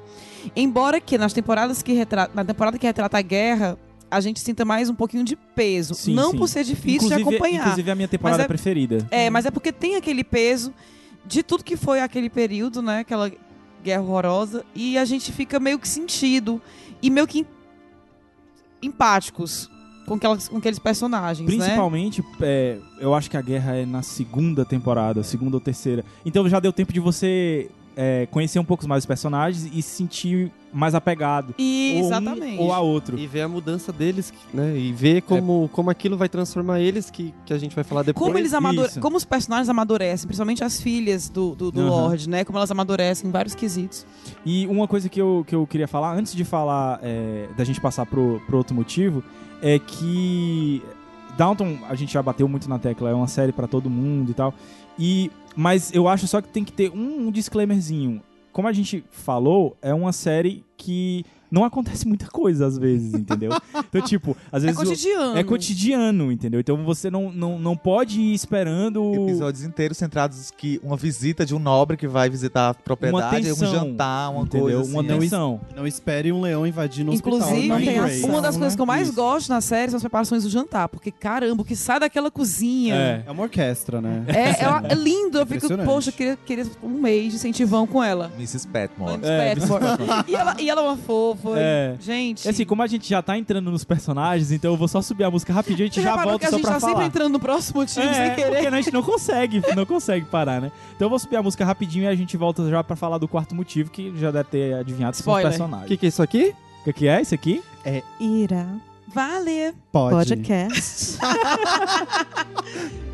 [0.55, 3.78] Embora que nas temporadas que retrata, na temporada que retrata a guerra,
[4.12, 5.93] a gente sinta mais um pouquinho de peso.
[5.93, 6.38] Sim, não sim.
[6.38, 7.62] por ser difícil inclusive, de acompanhar.
[7.62, 9.07] Inclusive a minha temporada é- preferida.
[9.12, 10.74] É, mas é porque tem aquele peso
[11.26, 12.99] de tudo que foi aquele período, né?
[12.99, 13.32] Aquela
[13.84, 14.66] guerra horrorosa.
[14.74, 16.62] E a gente fica meio que sentido
[17.01, 17.45] e meio que em-
[18.82, 19.70] empáticos
[20.05, 21.55] com, aquelas, com aqueles personagens, né?
[21.57, 26.03] Principalmente, é, eu acho que a guerra é na segunda temporada, segunda ou terceira.
[26.26, 27.70] Então já deu tempo de você
[28.02, 31.54] é, conhecer um pouco mais os personagens e se sentir mais apegado.
[31.58, 32.58] E, ou um exatamente.
[32.58, 33.20] ou a outro.
[33.20, 34.78] E ver a mudança deles, né?
[34.78, 38.26] E ver como, como aquilo vai transformar eles, que, que a gente vai falar depois.
[38.26, 38.88] Como eles amadure...
[38.88, 39.02] Isso.
[39.02, 41.89] como os personagens amadurecem, principalmente as filhas do, do, do Aham.
[41.89, 42.45] Lorde, né?
[42.45, 44.06] Como elas amadurecem em vários quesitos.
[44.45, 47.82] E uma coisa que eu, que eu queria falar, antes de falar é, da gente
[47.82, 49.22] passar pro, pro outro motivo,
[49.62, 50.82] é que
[51.38, 54.34] Downton, a gente já bateu muito na tecla, é uma série pra todo mundo e
[54.34, 54.54] tal.
[55.00, 58.22] E, mas eu acho só que tem que ter um, um disclaimerzinho.
[58.52, 63.52] Como a gente falou, é uma série que não acontece muita coisa às vezes, entendeu?
[63.76, 64.80] Então, tipo, às É vezes.
[64.82, 65.38] o- cotidiano.
[65.38, 66.60] é cotidiano, entendeu?
[66.60, 69.14] Então você não, não, não pode ir esperando.
[69.28, 73.56] Episódios inteiros centrados que uma visita de um nobre que vai visitar a propriedade, um
[73.56, 74.62] tensão, jantar, uma entendeu?
[74.68, 74.91] coisa assim.
[74.93, 75.18] Uma né?
[75.20, 75.60] tensão.
[75.76, 77.38] Não espere um leão invadir no hospital.
[77.39, 77.97] Inclusive, Não Grey.
[77.97, 78.78] ação, uma das coisas né?
[78.78, 79.16] que eu mais Isso.
[79.16, 80.88] gosto na série são as preparações do jantar.
[80.89, 82.95] Porque, caramba, o que sai daquela cozinha.
[82.95, 83.24] É.
[83.28, 84.24] É uma orquestra, né?
[84.28, 85.38] É, é, uma- é lindo.
[85.38, 88.32] Eu fico, poxa, eu queria, queria um mês de incentivão com ela.
[88.36, 88.68] Mrs.
[88.68, 89.14] Petmore.
[89.16, 89.84] Antes É, Petmore.
[90.28, 91.39] e, ela, e ela é uma fofa.
[91.58, 91.96] É.
[92.00, 92.46] Gente.
[92.46, 95.24] E assim, como a gente já tá entrando nos personagens, então eu vou só subir
[95.24, 96.80] a música rapidinho e a gente você já volta que a só gente pra tá
[96.80, 96.92] falar.
[96.94, 98.52] sempre entrando no próximo time É, sem querer.
[98.52, 100.72] porque a gente não consegue, não consegue parar, né?
[100.96, 103.28] Então eu vou subir a música rapidinho e a gente volta já pra falar do
[103.28, 105.48] quarto motivo, que já deve ter adivinhado são os Spoiler.
[105.48, 105.88] O personagens.
[105.88, 106.56] que, que é isso aqui?
[106.82, 107.62] O que, que é isso aqui?
[108.20, 108.68] Ira.
[109.08, 109.74] Vale.
[109.92, 110.16] Pode.
[110.16, 111.18] Podcast.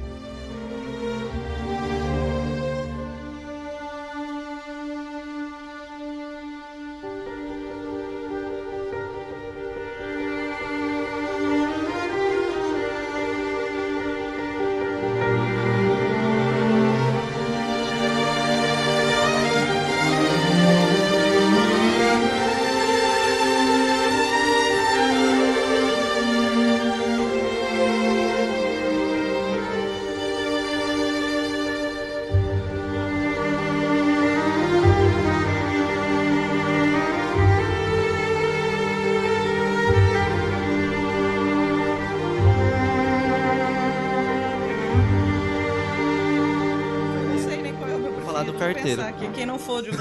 [49.36, 49.92] quem não for de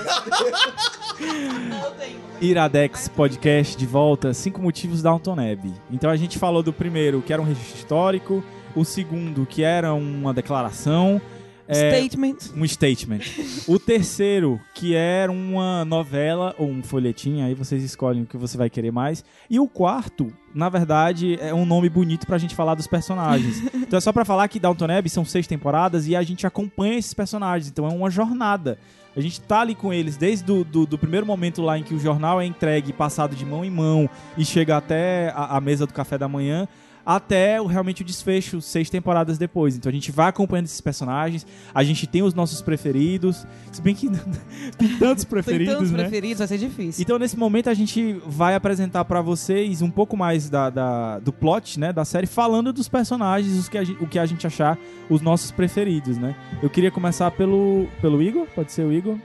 [1.98, 2.20] tenho.
[2.40, 5.72] Iradex Podcast de volta, cinco motivos da Downton Abbey.
[5.90, 8.44] Então a gente falou do primeiro, que era um registro histórico,
[8.76, 11.20] o segundo, que era uma declaração,
[11.66, 12.36] é, Statement.
[12.54, 13.20] um statement.
[13.66, 18.56] O terceiro, que era uma novela ou um folhetim, aí vocês escolhem o que você
[18.56, 19.24] vai querer mais.
[19.48, 23.62] E o quarto, na verdade, é um nome bonito pra gente falar dos personagens.
[23.74, 26.98] então é só pra falar que Downton Abbey são seis temporadas e a gente acompanha
[26.98, 28.78] esses personagens, então é uma jornada.
[29.16, 31.94] A gente tá ali com eles desde do, do, do primeiro momento lá em que
[31.94, 35.86] o jornal é entregue, passado de mão em mão e chega até a, a mesa
[35.86, 36.66] do café da manhã,
[37.06, 39.76] até o, realmente o desfecho seis temporadas depois.
[39.76, 43.94] Então a gente vai acompanhando esses personagens, a gente tem os nossos preferidos, se bem
[43.94, 44.08] que
[44.78, 45.98] tem tantos Tem preferidos, tantos né?
[45.98, 47.02] preferidos, vai ser difícil.
[47.02, 51.32] Então, nesse momento, a gente vai apresentar pra vocês um pouco mais da, da- do
[51.32, 54.46] plot, né, da série, falando dos personagens, os que a gente- o que a gente
[54.46, 54.78] achar
[55.10, 56.34] os nossos preferidos, né?
[56.62, 59.16] Eu queria começar pelo, pelo Igor, pode ser o Igor?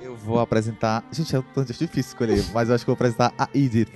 [0.00, 1.04] Eu vou apresentar.
[1.12, 3.88] Gente, é tão difícil escolher, mas eu acho que vou apresentar a Edith,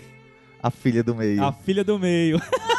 [0.63, 1.43] a filha do meio.
[1.43, 2.41] A filha do meio.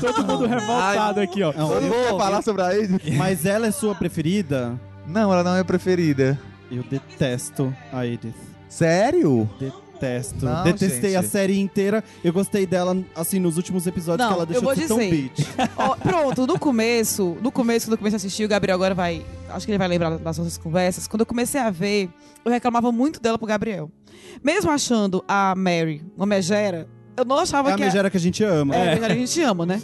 [0.00, 1.52] Todo mundo revoltado aqui, ó.
[1.52, 3.00] Não, Todo eu- mundo quer falar sobre a Edith?
[3.16, 4.78] Mas ela é sua preferida?
[5.06, 6.38] Não, ela não é preferida.
[6.70, 8.34] Eu detesto a Edith.
[8.68, 9.48] Sério?
[9.60, 10.44] Detesto.
[10.44, 11.16] Não, Detestei gente.
[11.16, 12.02] a série inteira.
[12.24, 14.88] Eu gostei dela, assim, nos últimos episódios Não, que ela eu deixou vou de ser
[14.88, 15.10] tão dizer.
[15.12, 15.46] bitch.
[15.76, 19.24] Ó, pronto, no começo, no começo, quando eu comecei a assistir, o Gabriel agora vai.
[19.50, 21.06] Acho que ele vai lembrar das nossas conversas.
[21.06, 22.10] Quando eu comecei a ver,
[22.44, 23.90] eu reclamava muito dela pro Gabriel.
[24.42, 27.84] Mesmo achando a Mary uma megera, eu não achava É a que.
[27.84, 28.74] megera que a gente ama.
[28.74, 29.82] É, a megera que a gente ama, né?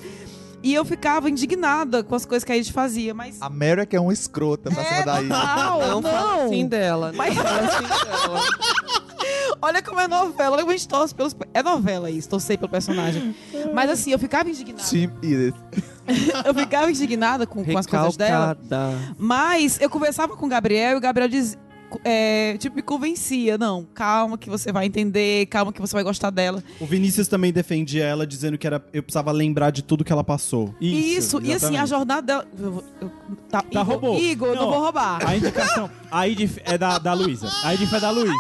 [0.63, 3.41] E eu ficava indignada com as coisas que a gente fazia, mas.
[3.41, 5.29] A Mary é que é uma escrota pra cima da Edith.
[5.31, 6.69] Não, Não, fala assim não.
[6.69, 7.13] dela.
[7.17, 8.41] Mas- Não fala assim dela.
[9.63, 11.37] Olha como é novela, olha como a gente torce pelos.
[11.53, 13.35] É novela isso, torcer pelo personagem.
[13.75, 14.83] Mas assim, eu ficava indignada.
[15.23, 15.55] Edith.
[16.45, 18.57] Eu ficava indignada com, com as coisas dela.
[19.17, 21.57] Mas eu conversava com o Gabriel e o Gabriel diz,
[22.05, 23.57] é, tipo, me convencia.
[23.59, 26.63] Não, calma que você vai entender, calma que você vai gostar dela.
[26.79, 30.25] O Vinícius também defendia ela, dizendo que era, eu precisava lembrar de tudo que ela
[30.25, 30.75] passou.
[30.81, 32.47] Isso, e assim, a jornada dela.
[32.59, 33.11] eu eu-
[33.49, 34.19] tá, Tá, Igor, roubou.
[34.19, 34.71] Igor, não, Não.
[34.71, 35.27] vou roubar.
[35.27, 37.49] A indicação, a Edith é da, da Luísa.
[37.65, 38.33] A Edith é da Luísa.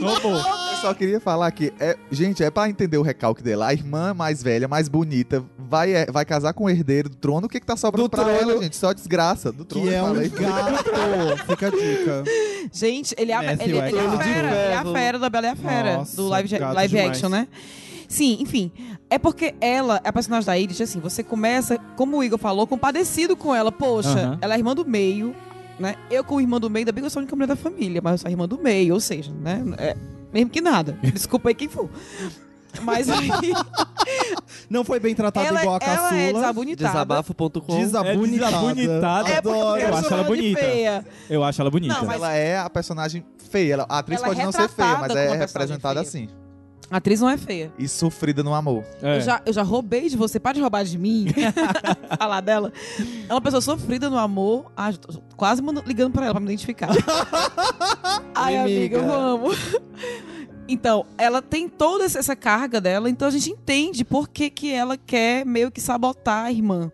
[0.00, 0.40] Roubou.
[0.82, 3.68] Eu só queria falar que, é, gente, é pra entender o recalque dela.
[3.68, 7.46] A irmã mais velha, mais bonita, vai, é, vai casar com o herdeiro do trono.
[7.46, 8.38] O que que tá sobrando Do pra trono.
[8.50, 8.74] ela, gente?
[8.76, 9.52] Só desgraça.
[9.52, 10.28] Do trono, Que é um falei.
[10.28, 11.46] gato.
[11.46, 12.24] Fica a dica.
[12.72, 14.22] Gente, ele é, a, ele, ele é a Eckert.
[14.24, 14.48] fera.
[14.48, 15.96] Ele é a fera da Bela e a Fera.
[15.98, 17.46] Nossa, do live, live action, né?
[18.08, 18.72] Sim, enfim.
[19.08, 23.36] É porque ela, a personagem da Edith, assim, você começa, como o Igor falou, compadecido
[23.36, 23.70] com ela.
[23.70, 24.38] Poxa, Aham.
[24.40, 25.32] ela é irmã do meio,
[25.78, 25.94] né?
[26.10, 28.00] Eu, como irmã do meio, ainda bem que eu sou a única mulher da família,
[28.02, 29.62] mas eu sou a irmã do meio, ou seja, né?
[29.78, 29.96] É,
[30.32, 30.96] mesmo que nada.
[31.02, 31.88] Desculpa aí quem for.
[32.82, 33.28] Mas aí,
[34.70, 36.20] Não foi bem tratada ela, igual a ela caçula.
[36.20, 36.88] é desabonitada.
[36.92, 37.78] Desabafo.com.
[37.78, 38.50] Desabonitada.
[38.50, 39.28] desabonitada.
[39.28, 39.80] É porque Adoro.
[39.80, 40.60] eu acho ela bonita.
[40.60, 41.04] feia.
[41.28, 41.94] Eu acho ela bonita.
[41.94, 43.84] Não, mas- Ela é a personagem feia.
[43.88, 46.24] A atriz Ela é pode não ser feia, mas é representada feia.
[46.24, 46.28] assim.
[46.92, 47.72] A atriz não é feia.
[47.78, 48.84] E sofrida no amor.
[49.02, 49.16] É.
[49.16, 50.38] Eu, já, eu já roubei de você.
[50.38, 51.26] Para de roubar de mim.
[52.18, 52.70] Falar dela.
[53.28, 54.70] É uma pessoa sofrida no amor.
[54.76, 54.92] Ah,
[55.34, 56.90] quase ligando pra ela pra me identificar.
[58.34, 59.12] Ai, amiga, Amiga.
[59.12, 59.56] vamos.
[60.68, 64.72] Então, ela tem toda essa- essa carga dela, então a gente entende por que, que
[64.72, 66.90] ela quer meio que sabotar a irmã.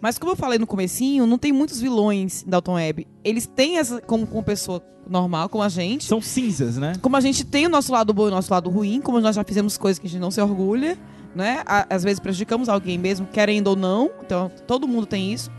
[0.00, 3.06] Mas como eu falei no comecinho, não tem muitos vilões da Dalton Web.
[3.24, 6.04] Eles têm essa como uma pessoa normal, como a gente.
[6.04, 6.94] São cinzas, né?
[7.00, 9.36] Como a gente tem o nosso lado bom e o nosso lado ruim, como nós
[9.36, 10.98] já fizemos coisas que a gente não se orgulha,
[11.34, 11.62] né?
[11.66, 14.10] Às vezes prejudicamos alguém mesmo, querendo ou não.
[14.24, 15.50] Então, todo mundo tem isso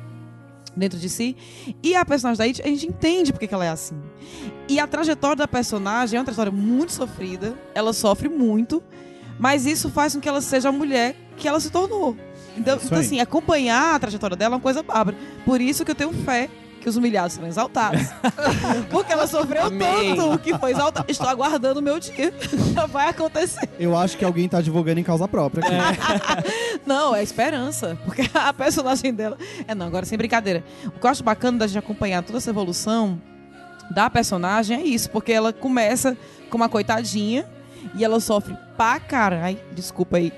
[0.76, 1.36] dentro de si.
[1.82, 3.96] E a personagem da It, a gente entende porque que ela é assim.
[4.68, 7.54] E a trajetória da personagem é uma trajetória muito sofrida.
[7.76, 8.82] Ela sofre muito.
[9.40, 12.16] Mas isso faz com que ela seja a mulher que ela se tornou.
[12.58, 15.18] Então, Isso então, assim, acompanhar a trajetória dela é uma coisa bárbara.
[15.46, 16.50] Por isso que eu tenho fé
[16.84, 18.02] que os humilhados serão exaltados.
[18.92, 20.16] Porque ela sofreu Amém.
[20.18, 21.10] tanto que foi exaltada.
[21.10, 22.34] Estou aguardando o meu dia.
[22.92, 23.70] Vai acontecer.
[23.80, 26.82] Eu acho que alguém tá advogando em causa própria aqui.
[26.86, 27.98] Não, é esperança.
[28.04, 29.38] Porque a personagem dela.
[29.66, 30.64] É, não, agora sem brincadeira.
[30.86, 33.22] O que eu acho bacana da gente acompanhar toda essa evolução
[33.90, 35.10] da personagem é isso.
[35.10, 36.18] Porque ela começa
[36.50, 37.48] com uma coitadinha
[37.96, 39.58] e ela sofre pra caralho.
[39.74, 40.32] Desculpa aí.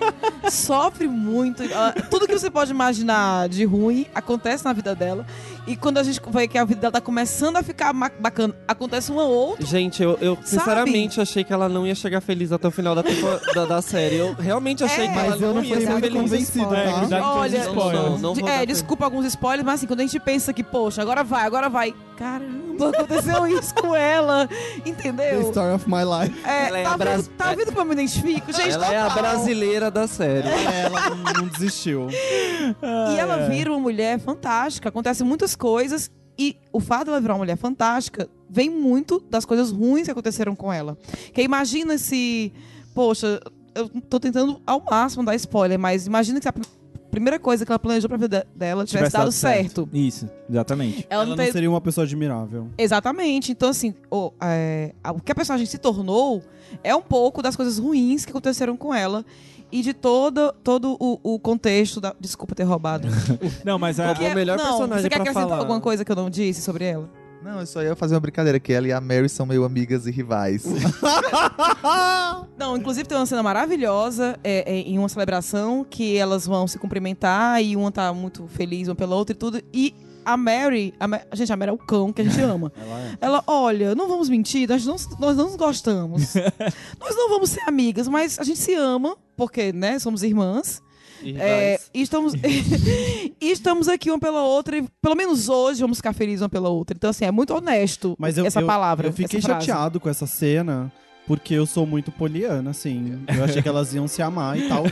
[0.50, 1.62] sofre muito.
[2.10, 5.26] Tudo que você pode imaginar de ruim acontece na vida dela.
[5.66, 9.12] E quando a gente vê que a vida dela tá começando a ficar bacana, acontece
[9.12, 9.64] uma outra.
[9.64, 13.02] Gente, eu, eu sinceramente achei que ela não ia chegar feliz até o final da,
[13.02, 14.16] tempo- da, da série.
[14.16, 16.20] Eu realmente achei É, que ela não não ia ser muito feliz.
[16.22, 17.32] convencido, É, tá?
[17.34, 20.52] Olha, não, não De- vou é, desculpa alguns spoilers, mas assim, quando a gente pensa
[20.52, 21.94] que, poxa, agora vai, agora vai.
[22.16, 24.46] Caramba, aconteceu isso com ela.
[24.48, 25.40] The Entendeu?
[25.50, 26.38] story of my life.
[26.46, 28.52] É, Ela é tá, vendo, tá como eu me identifico?
[28.52, 29.22] Gente, Ela é a total.
[29.22, 30.48] brasileira da série.
[30.48, 32.08] Ela não, não desistiu.
[32.10, 34.88] E ela vira uma mulher fantástica.
[34.88, 36.10] Acontecem muitas coisas.
[36.38, 40.56] E o fato dela virar uma mulher fantástica vem muito das coisas ruins que aconteceram
[40.56, 40.96] com ela.
[41.34, 42.52] Que imagina se.
[42.94, 43.40] Poxa,
[43.74, 46.62] eu tô tentando ao máximo dar spoiler, mas imagina que a pr-
[47.10, 49.88] primeira coisa que ela planejou pra vida dela tivesse, dado certo.
[49.92, 51.06] Isso, exatamente.
[51.10, 52.68] Ela, Ela não não seria uma pessoa admirável.
[52.78, 53.52] Exatamente.
[53.52, 56.42] Então, assim, o, é, a- o que a personagem se tornou
[56.84, 59.24] é um pouco das coisas ruins que aconteceram com ela.
[59.72, 62.12] E de todo, todo o, o contexto da.
[62.18, 63.06] Desculpa ter roubado.
[63.64, 65.58] Não, mas a, Que é- o melhor não, personagem Você quer acrescentar falar.
[65.58, 67.08] alguma coisa que eu não disse sobre ela?
[67.42, 70.06] Não, eu só ia fazer uma brincadeira, que ela e a Mary são meio amigas
[70.06, 70.62] e rivais.
[72.56, 76.78] Não, inclusive tem uma cena maravilhosa é, é, em uma celebração que elas vão se
[76.78, 79.62] cumprimentar e uma tá muito feliz uma pela outra e tudo.
[79.72, 82.70] E a Mary, a Ma- gente, a Mary é o cão que a gente ama.
[82.76, 83.16] Ela é.
[83.22, 86.34] Ela, olha, não vamos mentir, nós não, nós não nos gostamos.
[87.00, 90.82] nós não vamos ser amigas, mas a gente se ama, porque, né, somos irmãs.
[91.22, 92.32] E É, e, estamos,
[93.40, 96.68] e estamos aqui uma pela outra, e pelo menos hoje vamos ficar felizes uma pela
[96.68, 96.96] outra.
[96.96, 99.08] Então, assim, é muito honesto Mas eu, essa eu- palavra.
[99.08, 99.66] Eu fiquei essa frase.
[99.66, 100.92] chateado com essa cena.
[101.26, 103.20] Porque eu sou muito poliana, assim.
[103.28, 104.84] Eu achei que elas iam se amar e tal.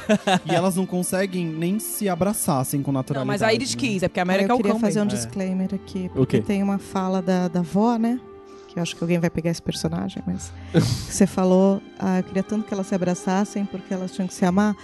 [0.49, 3.27] e elas não conseguem nem se abraçar, assim, com Não, naturalidade.
[3.41, 3.81] mas a Iris né?
[3.81, 4.81] quis, é porque a América é eu o queria cão.
[4.81, 5.19] fazer um mesmo.
[5.19, 6.45] disclaimer aqui, O porque quê?
[6.47, 8.21] tem uma fala da, da avó, né?
[8.69, 10.53] Que eu acho que alguém vai pegar esse personagem, mas
[11.11, 14.45] você falou, ah, eu queria tanto que elas se abraçassem porque elas tinham que se
[14.45, 14.77] amar.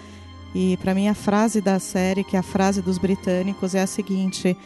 [0.54, 3.86] E pra mim a frase da série, que é a frase dos britânicos, é a
[3.86, 4.56] seguinte: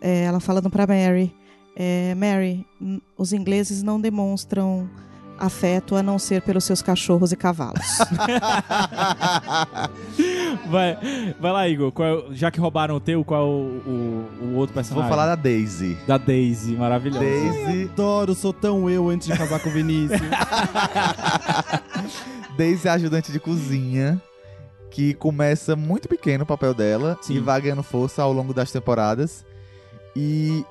[0.00, 1.34] é, ela falando pra Mary,
[1.74, 2.66] é, Mary,
[3.16, 4.88] os ingleses não demonstram
[5.38, 7.80] afeto a não ser pelos seus cachorros e cavalos.
[10.70, 10.98] vai,
[11.38, 11.92] vai lá, Igor.
[11.92, 15.10] Qual é já que roubaram o teu, qual é o, o, o outro Vou personagem?
[15.10, 15.96] falar da Daisy.
[16.06, 17.24] da Daisy, maravilhosa.
[17.24, 20.20] Daisy, Adoro, sou tão eu antes de casar com o Vinícius.
[22.56, 24.20] Daisy é ajudante de cozinha,
[24.90, 27.34] que começa muito pequeno o papel dela Sim.
[27.34, 29.44] e vai ganhando força ao longo das temporadas.
[30.14, 30.64] E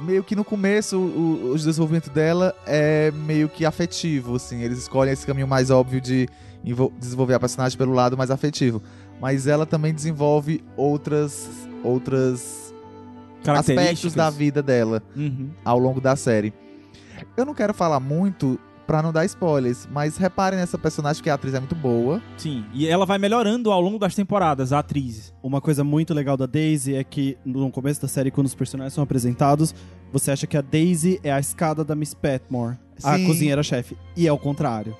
[0.00, 4.62] meio que no começo o, o desenvolvimento dela é meio que afetivo, assim.
[4.62, 6.28] Eles escolhem esse caminho mais óbvio de
[6.64, 8.82] envol- desenvolver a personagem pelo lado mais afetivo.
[9.20, 11.48] Mas ela também desenvolve outras
[11.84, 12.74] outras
[13.46, 15.50] aspectos da vida dela Uhum.
[15.64, 16.52] ao longo da série.
[17.36, 18.58] Eu não quero falar muito
[18.90, 22.20] pra não dar spoilers, mas reparem nessa personagem que a atriz é muito boa.
[22.36, 25.32] Sim, e ela vai melhorando ao longo das temporadas, a atriz.
[25.40, 28.92] Uma coisa muito legal da Daisy é que no começo da série, quando os personagens
[28.92, 29.72] são apresentados,
[30.12, 33.96] você acha que a Daisy é a escada da Miss Petmore, a cozinheira-chefe.
[34.16, 34.96] E é o contrário.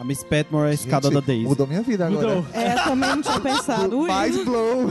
[0.00, 1.44] A Miss Petmore é a escada Gente, da Daisy.
[1.44, 2.26] Mudou minha vida agora.
[2.36, 2.46] Mudou.
[2.54, 3.98] é, também não tinha pensado.
[4.00, 4.90] Ui, Mais blow.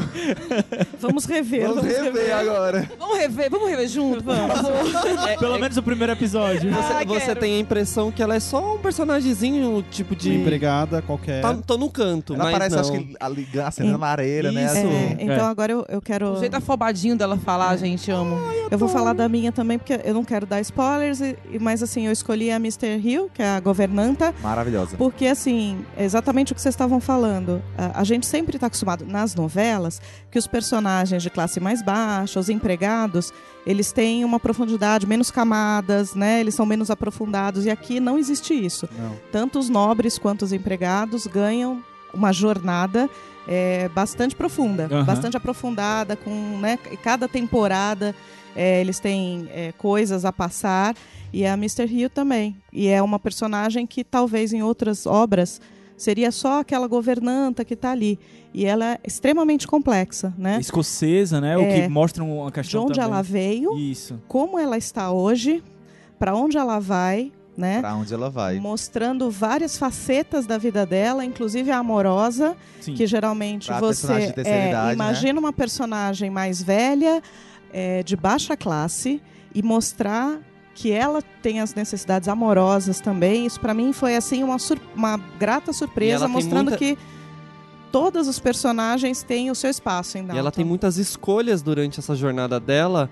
[0.99, 1.67] vamos rever.
[1.67, 2.87] Vamos rever agora.
[2.99, 5.27] Vamos rever, vamos rever junto, favor.
[5.27, 6.71] É- Pelo é- menos o primeiro episódio.
[6.71, 10.29] Você, Ah, você tem a impressão que ela é só um personagemzinho, tipo de.
[10.29, 11.41] Uma empregada qualquer.
[11.41, 12.81] Tá, tô no canto, Ela mas parece, não.
[12.81, 14.65] acho que, ali, acendendo a lareira, né?
[14.65, 14.77] Isso.
[14.77, 14.87] assim.
[14.87, 15.49] É, então É.
[15.49, 16.33] agora eu, eu quero.
[16.33, 18.37] O jeito afobadinho dela falar, gente, amo.
[18.69, 21.19] Eu vou falar da minha também, porque eu não quero dar spoilers,
[21.59, 22.99] mas assim, eu escolhi a Mr.
[23.03, 24.98] Hill, que é a governanta, Maravilhosa.
[24.99, 27.63] Porque, assim, é exatamente o que vocês estavam falando.
[27.77, 32.37] A, a gente sempre está acostumado nas novelas que os personagens de classe mais baixa,
[32.37, 33.31] os empregados,
[33.65, 36.41] eles têm uma profundidade, menos camadas, né?
[36.41, 37.65] Eles são menos aprofundados.
[37.65, 38.89] E aqui não existe isso.
[38.99, 39.15] Não.
[39.31, 41.81] Tanto os nobres quanto os empregados ganham
[42.13, 43.09] uma jornada
[43.47, 45.05] é, bastante profunda, Aham.
[45.05, 48.13] bastante aprofundada, com né, cada temporada
[48.53, 50.93] é, eles têm é, coisas a passar
[51.33, 51.85] e a Mr.
[51.85, 52.55] Hill também.
[52.71, 55.59] E é uma personagem que talvez em outras obras
[55.97, 58.17] seria só aquela governanta que está ali.
[58.53, 60.57] E ela é extremamente complexa, né?
[60.59, 61.57] Escocesa, né?
[61.57, 61.81] O É.
[61.81, 63.11] que mostra uma De questão onde também.
[63.11, 64.19] ela veio, Isso.
[64.27, 65.63] como ela está hoje,
[66.17, 67.79] para onde ela vai, né?
[67.81, 68.57] Pra onde ela vai.
[68.59, 72.93] Mostrando várias facetas da vida dela, inclusive a amorosa, Sim.
[72.95, 74.93] que geralmente Pra você de é, idade, né?
[74.93, 77.21] imagina uma personagem mais velha,
[77.73, 79.21] é, de baixa classe,
[79.53, 80.39] e mostrar
[80.81, 83.45] que ela tem as necessidades amorosas também.
[83.45, 86.97] Isso para mim foi assim uma, sur- uma grata surpresa, mostrando muita- que
[87.91, 92.15] todos os personagens têm o seu espaço em E ela tem muitas escolhas durante essa
[92.15, 93.09] jornada dela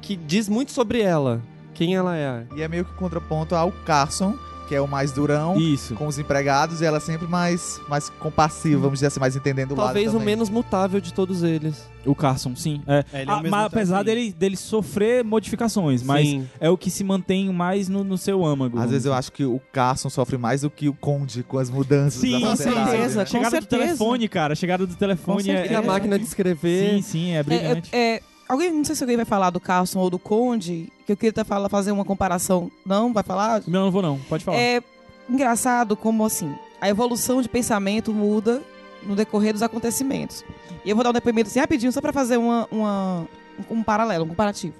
[0.00, 1.42] que diz muito sobre ela.
[1.74, 2.46] Quem ela é.
[2.56, 4.34] E é meio que contraponto ao Carson,
[4.70, 5.96] que é o mais durão Isso.
[5.96, 9.74] com os empregados, e ela sempre mais, mais compassiva, vamos dizer assim, mais entendendo o
[9.74, 11.90] Talvez o menos mutável de todos eles.
[12.06, 12.80] O Carson, sim.
[12.86, 13.04] É.
[13.12, 16.48] É, ele é o Ah, mesmo mas o apesar dele, dele sofrer modificações, mas Sim.
[16.60, 18.78] é o que se mantém mais no, no seu âmago.
[18.78, 21.68] Às vezes eu acho que o Carson sofre mais do que o Conde com as
[21.68, 22.90] mudanças Sim, da com sociedade.
[22.90, 23.18] certeza.
[23.18, 23.24] né?
[23.24, 23.82] Com Chegada do certeza.
[23.82, 24.54] telefone, cara.
[24.54, 25.78] Chegada do telefone Com é, E certeza.
[25.80, 26.90] a máquina de escrever.
[26.94, 27.90] Sim, sim, é É, brilhante.
[27.92, 28.22] é, é,
[28.52, 31.30] alguém, não sei se alguém vai falar do Carlson ou do Conde, que eu queria
[31.30, 32.70] até falar, fazer uma comparação.
[32.84, 33.62] Não, vai falar?
[33.66, 34.18] Não, não vou não.
[34.28, 34.56] Pode falar.
[34.58, 34.82] É
[35.28, 38.62] engraçado como assim, a evolução de pensamento muda
[39.02, 40.44] no decorrer dos acontecimentos.
[40.84, 43.26] E eu vou dar um depoimento assim rapidinho, só pra fazer uma, uma-
[43.70, 44.74] um paralelo, um comparativo.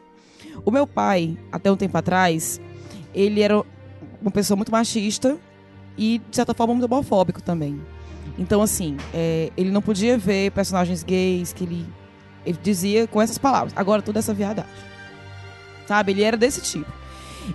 [0.65, 2.61] O meu pai, até um tempo atrás,
[3.15, 3.63] ele era
[4.21, 5.39] uma pessoa muito machista
[5.97, 7.81] e, de certa forma, muito homofóbico também.
[8.39, 11.87] Então, assim, é, ele não podia ver personagens gays que ele,
[12.45, 13.73] ele dizia com essas palavras.
[13.77, 14.71] Agora tudo é essa viadagem.
[15.87, 16.13] Sabe?
[16.13, 16.91] Ele era desse tipo.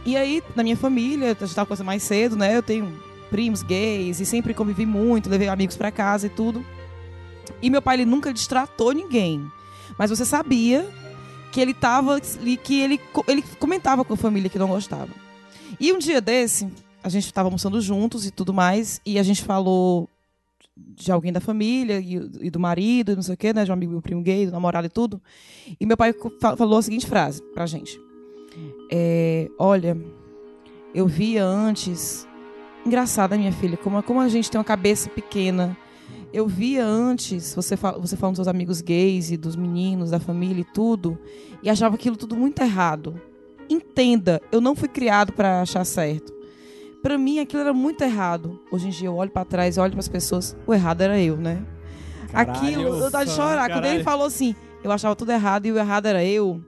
[0.06, 2.56] E aí, na minha família, a gente tava conversando mais cedo, né?
[2.56, 2.92] Eu tenho
[3.30, 6.66] primos gays e sempre convivi muito, levei amigos pra casa e tudo.
[7.62, 9.50] E meu pai, ele nunca destratou ninguém.
[9.98, 10.88] Mas você sabia
[11.52, 12.20] que ele tava.
[12.20, 15.10] que ele, ele comentava com a família que não gostava.
[15.80, 16.68] E um dia desse,
[17.04, 20.10] a gente tava almoçando juntos e tudo mais, e a gente falou
[20.78, 23.64] de alguém da família e, e do marido, e não sei o quê, né?
[23.64, 25.22] De um amigo, meu primo gay, do namorado e tudo.
[25.80, 26.14] E meu pai
[26.58, 28.00] falou a seguinte frase pra gente.
[28.92, 29.98] É, olha,
[30.94, 32.28] eu via antes.
[32.86, 35.76] Engraçada, minha filha, como, como a gente tem uma cabeça pequena.
[36.32, 40.62] Eu via antes, você, você falando dos seus amigos gays e dos meninos, da família
[40.62, 41.18] e tudo,
[41.64, 43.20] e achava aquilo tudo muito errado.
[43.70, 46.35] Entenda, eu não fui criado pra achar certo.
[47.06, 48.60] Pra mim, aquilo era muito errado.
[48.72, 51.38] Hoje em dia, eu olho pra trás e olho pras pessoas, o errado era eu,
[51.38, 51.64] né?
[52.32, 53.70] Caralho, Aquilo, eu dá de chorar.
[53.70, 53.94] Quando caralho.
[53.98, 56.60] ele falou assim, eu achava tudo errado e o errado era eu.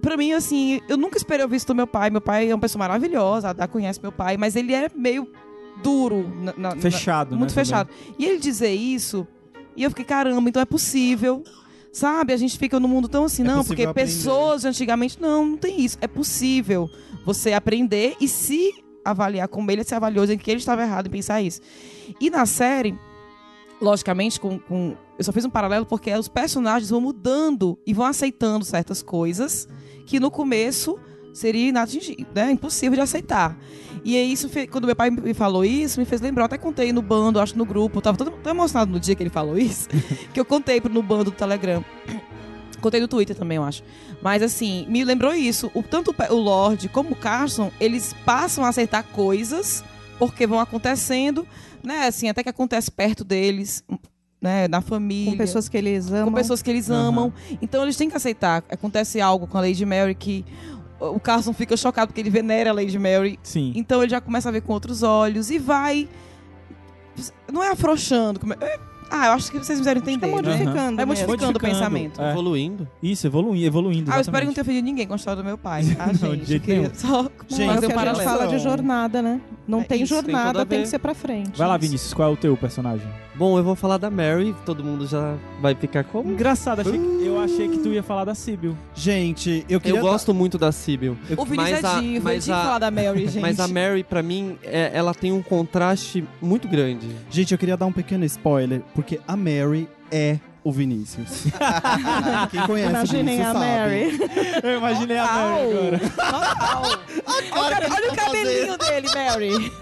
[0.00, 2.10] Pra mim, assim, eu nunca esperei ouvir isso do meu pai.
[2.10, 5.26] Meu pai é uma pessoa maravilhosa, a conhece meu pai, mas ele é meio
[5.82, 6.32] duro.
[6.42, 7.54] na- na- na- Fechado, muito né?
[7.56, 7.90] fechado.
[8.16, 9.26] E ele dizer isso,
[9.76, 11.42] e eu fiquei, caramba, então é possível.
[11.92, 12.32] Sabe?
[12.32, 14.06] A gente fica no mundo tão assim, É não, porque aprender.
[14.08, 15.98] pessoas antigamente, não, não tem isso.
[16.00, 16.88] É possível
[17.26, 18.70] você aprender e se
[19.04, 21.60] avaliar como ele se avaliou, dizendo que ele estava errado em pensar isso.
[22.20, 22.98] E na série,
[23.80, 28.06] logicamente, com, com- eu só fiz um paralelo porque os personagens vão mudando e vão
[28.06, 29.68] aceitando certas coisas
[30.06, 30.98] que no começo
[31.32, 31.72] seria
[32.34, 32.50] né?
[32.52, 33.56] impossível de aceitar.
[34.04, 36.92] E aí isso, quando meu pai me falou isso, me fez lembrar, eu até contei
[36.92, 39.58] no bando, acho no grupo, eu tava todo, tão emocionado no dia que ele falou
[39.58, 39.88] isso,
[40.32, 41.84] que eu contei no bando do Telegram.
[42.80, 43.82] Contei no Twitter também, eu acho.
[44.22, 45.70] Mas assim, me lembrou isso.
[45.74, 49.84] O, tanto o Lorde como o Carson, eles passam a aceitar coisas
[50.18, 51.46] porque vão acontecendo,
[51.82, 52.06] né?
[52.06, 53.82] Assim, até que acontece perto deles,
[54.40, 54.68] né?
[54.68, 56.24] Na família Com pessoas que eles amam.
[56.26, 57.08] com pessoas que eles Aham.
[57.08, 57.32] amam.
[57.62, 58.62] Então eles têm que aceitar.
[58.70, 60.44] Acontece algo com a Lady Mary que
[60.98, 63.38] o Carson fica chocado porque ele venera a Lady Mary.
[63.42, 63.72] Sim.
[63.74, 66.06] Então ele já começa a ver com outros olhos e vai.
[67.52, 68.38] Não é afrouxando.
[68.40, 68.78] como é-
[69.10, 70.26] Ah, eu acho que vocês me fizeram Acho que é entender.
[70.36, 70.42] né?
[70.50, 70.96] modificando.
[70.96, 71.26] Vai mesmo.
[71.26, 72.20] modificando o pensamento.
[72.22, 72.30] É.
[72.30, 72.88] Evoluindo.
[73.02, 74.10] Isso, evoluindo, evoluindo.
[74.12, 76.14] Ah, eu espero que não tenha ofendido ninguém com a história do meu pai, Não,
[76.14, 76.40] gente?
[76.42, 76.94] de jeito Queria nenhum.
[76.94, 78.24] Só Gente, Não, é o fazer que a gente paralelo.
[78.30, 79.40] fala de jornada, né?
[79.66, 80.84] Não É tem isso, tem jornada, tem ver.
[80.84, 81.56] que ser pra frente.
[81.58, 83.06] Vai lá, Vinícius, qual é o teu personagem?
[83.34, 86.30] Bom, eu vou falar da Mary, todo mundo já vai ficar como?
[86.30, 88.76] Engraçado, achei que- eu achei que tu ia falar da Sibyl.
[88.94, 89.98] Gente, eu queria.
[89.98, 91.16] Eu gosto muito da Sibyl.
[91.38, 93.40] O Vinícius Mas é divo, mas a- falar da Mary, gente.
[93.40, 97.06] Mas a Mary, pra mim, é- ela tem um contraste muito grande.
[97.30, 101.44] Gente, eu queria dar um pequeno spoiler, porque a Mary é o Vinícius.
[102.50, 103.64] Quem conhece Imaginem o Vinícius a sabe.
[103.66, 104.18] Mary.
[104.62, 106.00] Eu imaginei a Mary agora.
[107.52, 109.72] Olha, olha o cabelinho dele, Mary.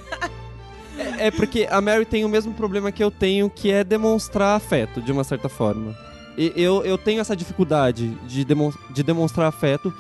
[1.18, 4.56] É, é porque a Mary tem o mesmo problema que eu tenho, que é demonstrar
[4.56, 5.96] afeto, de uma certa forma.
[6.36, 9.92] E- Eu, eu tenho essa dificuldade de, demon- de demonstrar afeto.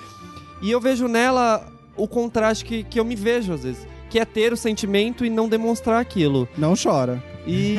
[0.62, 1.66] E eu vejo nela
[1.96, 3.86] o contraste que, que eu me vejo, às vezes.
[4.10, 6.48] Que é ter o sentimento e não demonstrar aquilo.
[6.56, 7.22] Não chora.
[7.46, 7.76] E.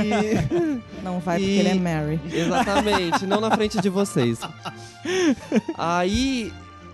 [1.03, 2.19] Não vai E- porque ele é Mary.
[2.31, 4.39] Exatamente, não na frente de vocês.
[5.77, 6.51] Aí.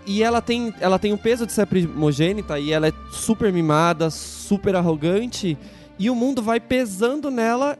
[0.08, 4.12] E ela tem, ela tem o peso de ser primogênita e ela é super mimada,
[4.12, 5.58] super arrogante.
[5.98, 7.80] E o mundo vai pesando nela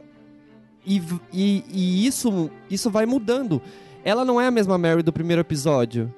[0.84, 1.00] e,
[1.32, 3.62] e, e isso, isso vai mudando.
[4.04, 6.12] Ela não é a mesma Mary do primeiro episódio.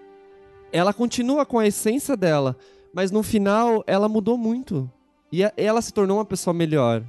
[0.72, 2.56] Ela continua com a essência dela,
[2.94, 4.90] mas no final ela mudou muito.
[5.32, 7.04] E a- ela se tornou uma pessoa melhor.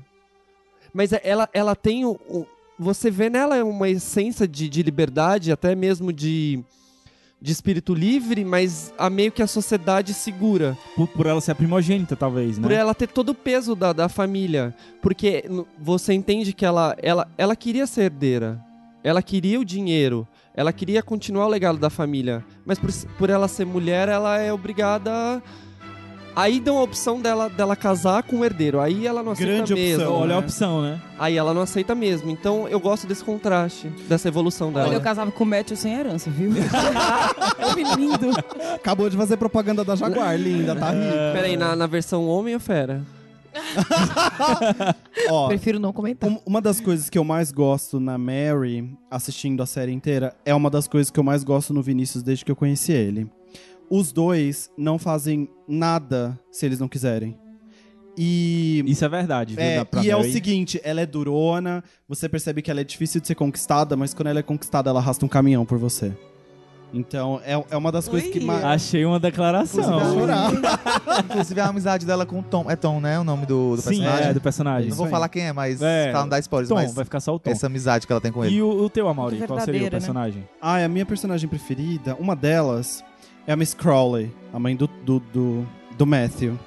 [0.93, 2.47] Mas é- ela, ela tem o, o-
[2.79, 6.63] você vê nela uma essência de, de liberdade, até mesmo de,
[7.41, 10.77] de espírito livre, mas a meio que a sociedade segura.
[10.97, 12.63] Por, por ela ser a primogênita, talvez, né?
[12.63, 14.75] Por ela ter todo o peso da, da família.
[15.03, 15.45] Porque
[15.79, 18.61] você entende que ela, ela, ela queria ser herdeira.
[19.05, 20.27] Ela queria o dinheiro.
[20.55, 22.45] Ela queria continuar o legado da família.
[22.67, 25.11] Mas por, por ela ser mulher, ela é obrigada.
[25.13, 25.43] a-
[26.41, 28.79] Aí dão a opção dela, dela casar com o herdeiro.
[28.81, 30.03] Aí ela não aceita Grande mesmo.
[30.05, 30.45] opção, Olha a né?
[30.47, 31.01] opção, né?
[31.19, 32.31] Aí ela não aceita mesmo.
[32.31, 34.87] Então eu gosto desse contraste, dessa evolução dela.
[34.87, 36.53] Olha, eu casava com o Matthew sem herança, viu?
[37.69, 38.31] Homem lindo.
[38.75, 41.33] Acabou de fazer propaganda da Jaguar, linda, tá rico.
[41.33, 43.03] Peraí, na, na versão homem ou fera?
[45.31, 46.31] Ó, Prefiro não comentar.
[46.31, 50.55] um- uma das coisas que eu mais gosto na Mary, assistindo a série inteira, é
[50.55, 53.29] uma das coisas que eu mais gosto no Vinícius desde que eu conheci ele.
[53.91, 57.37] Os dois não fazem nada se eles não quiserem.
[58.17, 58.83] E.
[58.87, 59.63] Isso é verdade, viu?
[59.65, 60.33] É, e é o Mary.
[60.33, 64.27] seguinte, ela é durona, você percebe que ela é difícil de ser conquistada, mas quando
[64.27, 66.13] ela é conquistada, ela arrasta um caminhão por você.
[66.93, 68.65] Então, é, é uma das coisas que mais.
[68.65, 69.85] Achei uma declaração.
[69.85, 70.51] Inclusive, Vou chorar.
[71.25, 72.71] Inclusive a amizade dela com o Tom.
[72.71, 73.19] É Tom, né?
[73.21, 74.27] O nome do, do Sim, personagem.
[74.29, 74.89] é, do personagem.
[74.89, 77.21] Não vou falar quem é, mas É, pra não dar spoilers, Tom, mas vai ficar
[77.21, 77.51] só o Tom.
[77.51, 78.55] essa amizade que ela tem com ele.
[78.57, 79.91] E o, o teu, Amaury, qual seria o né?
[79.91, 80.49] personagem?
[80.63, 83.05] Ah, a minha personagem preferida, uma delas,
[83.49, 86.59] é a Miss Crowley, a mãe do, do, do, do Matthew.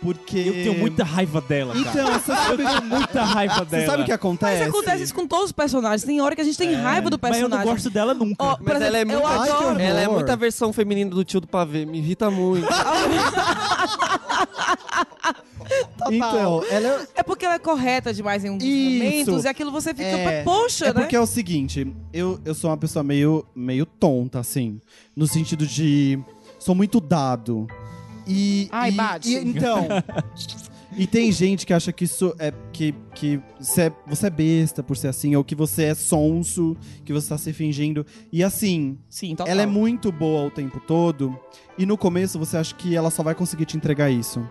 [0.00, 0.38] Porque.
[0.38, 1.88] Eu tenho muita raiva dela, cara.
[1.90, 3.82] Então, você sabe, Eu tenho muita raiva dela.
[3.82, 4.58] você sabe o que acontece?
[4.60, 6.04] Mas acontece isso com todos os personagens.
[6.04, 7.66] Tem hora que a gente tem raiva do Mas eu personagem.
[7.66, 8.56] não gosto dela nunca.
[8.56, 9.42] Por Mas ela é exemplo, eu muito.
[9.44, 9.80] Que adoro.
[9.80, 11.84] ela é muita versão feminina do tio do pavê.
[11.84, 12.66] Me irrita muito.
[16.10, 17.06] Então, ela é.
[17.16, 19.04] É porque ela é correta demais em alguns Isso.
[19.30, 21.00] momentos e aquilo você fica, É, poxa, É né?
[21.00, 24.80] porque é o seguinte, eu, eu sou uma pessoa meio, meio tonta, assim.
[25.14, 26.18] No sentido de.
[26.58, 27.66] Sou muito dado.
[28.26, 28.68] E.
[28.70, 29.30] Ai, e- bate.
[29.32, 29.86] e- então.
[30.96, 32.52] e tem gente que acha que isso é.
[32.72, 36.76] Que, que você, é, você é besta por ser assim, ou que você é sonso,
[37.04, 38.04] que você tá se fingindo.
[38.32, 39.50] E assim, Sim, total.
[39.50, 41.38] ela é muito boa o tempo todo.
[41.78, 44.46] E no começo você acha que ela só vai conseguir te entregar isso.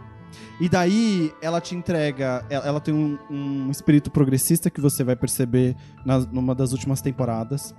[0.59, 2.45] E daí ela te entrega.
[2.49, 5.75] Ela, ela tem um, um espírito progressista que você vai perceber
[6.05, 7.75] nas, numa das últimas temporadas.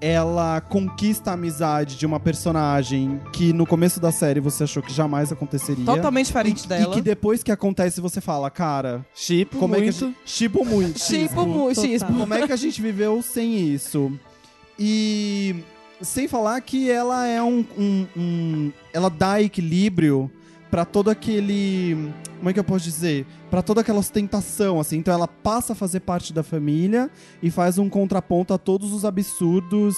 [0.00, 4.92] Ela conquista a amizade de uma personagem que no começo da série você achou que
[4.92, 5.84] jamais aconteceria.
[5.84, 6.92] Totalmente diferente e, dela.
[6.92, 10.06] E que depois que acontece você fala, cara, Chipo como é que a muito.
[10.06, 10.16] gente.
[10.24, 10.98] Chipo muito.
[10.98, 12.06] Tipo, muito.
[12.18, 14.12] Como é que a gente viveu sem isso?
[14.78, 15.54] E
[16.00, 17.64] sem falar que ela é um.
[17.78, 20.28] um- um- ela dá equilíbrio
[20.72, 22.10] pra todo aquele.
[22.38, 23.24] Como é que eu posso dizer?
[23.50, 24.96] Pra toda aquela ostentação, assim.
[24.96, 27.08] Então ela passa a fazer parte da família
[27.42, 29.94] e faz um contraponto a todos os absurdos.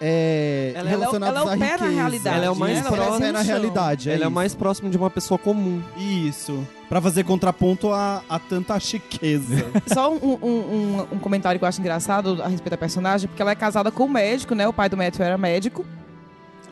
[0.00, 1.90] É, Ela é- relacionados ela é o à na riqueza.
[1.90, 4.10] realidade, Ela é o mais Isso, ela é o próximo pé na realidade.
[4.10, 5.82] Ela é o mais próximo de uma pessoa comum.
[5.96, 6.64] Isso.
[6.88, 9.66] Pra fazer contraponto a, a tanta chiqueza.
[9.92, 13.42] Só um, um- um- um comentário que eu acho engraçado a respeito da personagem, porque
[13.42, 14.68] ela é casada com um médico, né?
[14.68, 15.84] O pai do Matthew era médico.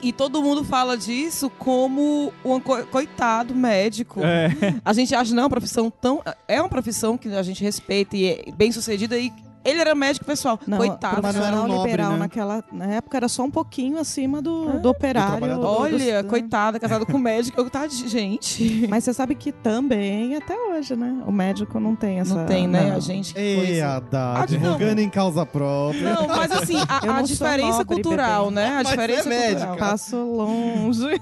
[0.02, 4.20] E todo mundo fala disso como um co- coitado médico.
[4.22, 4.48] É.
[4.84, 6.22] A gente acha, não, uma profissão tão.
[6.46, 9.18] É uma profissão que a gente respeita e é bem sucedida.
[9.18, 9.32] E
[9.66, 10.58] ele era médico, pessoal.
[10.66, 11.20] Não, coitado.
[11.22, 12.18] Mas não era um profissional nobre, liberal né?
[12.18, 15.56] naquela na época era só um pouquinho acima do, do operário.
[15.56, 17.60] do- Olha, do- coitada, casada com médico.
[17.60, 18.86] Eu, tá, gente.
[18.90, 21.22] Mas você sabe que também, até hoje, né?
[21.26, 22.34] O médico não tem essa.
[22.34, 22.88] Não tem, né?
[22.90, 22.96] não.
[22.96, 23.34] A gente.
[23.34, 24.36] que Ei, Ah, não.
[24.42, 26.14] advogando em causa própria.
[26.14, 28.54] Não, mas assim, a, a não diferença nobre, cultural, bebê.
[28.56, 28.68] né?
[28.68, 29.66] A Mas diferença é médica.
[29.68, 29.90] cultural.
[29.90, 31.20] Passo longe.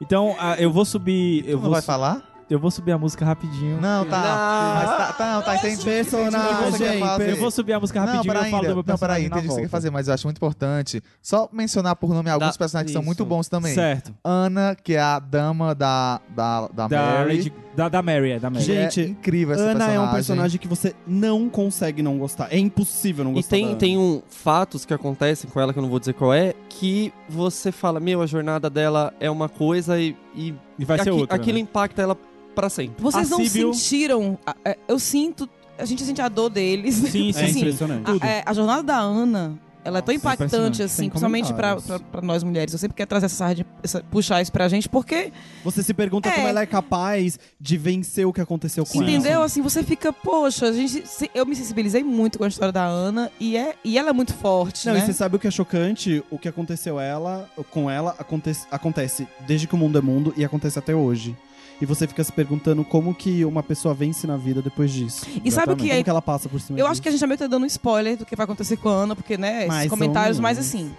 [0.00, 1.44] Então, ah, eu vou subir.
[1.46, 2.22] Eu não vou, vai su- falar?
[2.50, 3.80] Eu vou subir a música rapidinho.
[3.80, 4.18] Não, tá.
[4.20, 4.74] Não.
[4.74, 5.84] Mas tá, tá, não, tá, entendi.
[5.84, 7.28] Personagem.
[7.28, 8.68] Eu vou subir a música Não, rapidinho pera e eu falo ainda.
[8.68, 10.36] do meu Não, peraí, personagem entendi o que você quer fazer, mas eu acho muito
[10.38, 13.06] importante só mencionar por nome alguns Da- personagens que são isso.
[13.06, 13.74] muito bons também.
[13.74, 14.14] Certo.
[14.24, 17.36] Ana, que é a dama da, da, da, Da, Mary.
[17.36, 18.64] Lady- da, da Mary, é, da Mary.
[18.64, 19.96] é Gente, incrível essa Ana personagem.
[19.96, 22.48] é um personagem que você não consegue não gostar.
[22.50, 25.78] É impossível não E gostar tem, da tem um fatos que acontecem com ela, que
[25.78, 29.48] eu não vou dizer qual é, que você fala, meu, a jornada dela é uma
[29.48, 31.36] coisa e, e E vai ser aqui- outra.
[31.36, 31.60] aquilo né?
[31.62, 32.16] impacta ela
[32.60, 33.00] pra sempre.
[33.02, 34.38] Vocês A não Síbil- sentiram.
[34.64, 35.48] é, Eu sinto.
[35.78, 36.96] A gente sente a dor deles.
[36.96, 38.10] Sim, sim, É Assim, impressionante.
[38.20, 40.82] A, é, a jornada da Ana, ela é tão Nossa, impactante, impressionante.
[40.82, 41.76] assim, Sem principalmente pra
[42.20, 42.72] nós mulheres.
[42.72, 45.32] Eu sempre quero trazer essa essa, puxar isso pra gente, porque,
[45.62, 46.32] Você se pergunta É.
[46.32, 49.30] como ela é capaz de vencer o que aconteceu com entendeu?
[49.30, 49.44] ela.
[49.44, 52.84] Assim, você fica, poxa, a gente, se- eu me sensibilizei muito com a história da
[52.84, 54.98] Ana e, é, e ela é muito forte, Não, né?
[54.98, 56.24] e você sabe o que é chocante?
[56.28, 60.44] O que aconteceu ela, com ela acontece, acontece desde que o mundo é mundo e
[60.44, 61.36] acontece até hoje.
[61.80, 65.24] E você fica se perguntando como que uma pessoa vence na vida depois disso.
[65.44, 66.92] E sabe o que Como é que ela passa por cima Eu disso.
[66.92, 68.88] acho que a gente já meio tá dando um spoiler do que vai acontecer com
[68.88, 70.92] a Ana, porque, né, esses comentários, mas assim.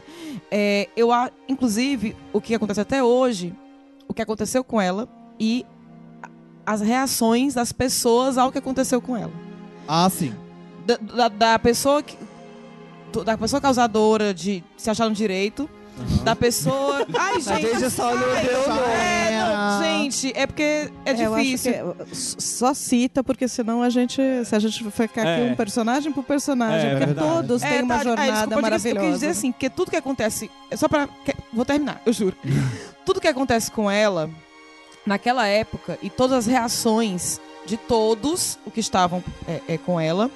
[0.49, 1.09] é, eu,
[1.49, 3.53] inclusive, o que acontece até hoje,
[4.07, 5.07] o que aconteceu com ela
[5.37, 5.65] e
[6.65, 9.33] as reações das pessoas ao que aconteceu com ela.
[9.87, 10.33] Ah, sim.
[10.85, 12.15] Da, da- da pessoa que.
[13.25, 15.67] Da pessoa causadora de se achar no direito.
[16.23, 17.05] Da pessoa.
[17.17, 17.65] Ai, gente.
[17.67, 21.71] A gente só não ai, deu é, não, gente, é porque é acho difícil.
[21.73, 24.21] é- s- só cita, porque senão a gente.
[24.45, 25.51] Se a gente ficar aqui É.
[25.51, 27.27] um personagem por personagem, É, porque verdade.
[27.27, 28.99] todos têm uma tá, jornada é, desculpa, maravilhosa.
[28.99, 30.49] Eu quis dizer assim, porque tudo que acontece.
[30.71, 31.07] é Só pra.
[31.25, 32.35] que- Vou terminar, eu juro.
[33.05, 34.29] tudo que acontece com ela,
[35.05, 40.29] naquela época, e todas as reações de todos o que estavam é, é, com ela,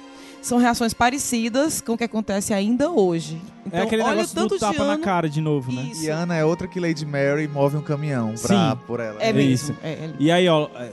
[0.46, 3.40] são reações parecidas com o que acontece ainda hoje.
[3.66, 5.88] Então, é aquele olha o negócio tanto do de tapa na cara de novo, né?
[5.90, 6.04] Isso.
[6.04, 8.78] E Ana é outra que Lady Mary move um caminhão pra, Sim.
[8.86, 9.20] por ela.
[9.22, 9.50] É É mesmo.
[9.52, 9.76] isso.
[9.82, 10.90] É, é- E aí, ó, é,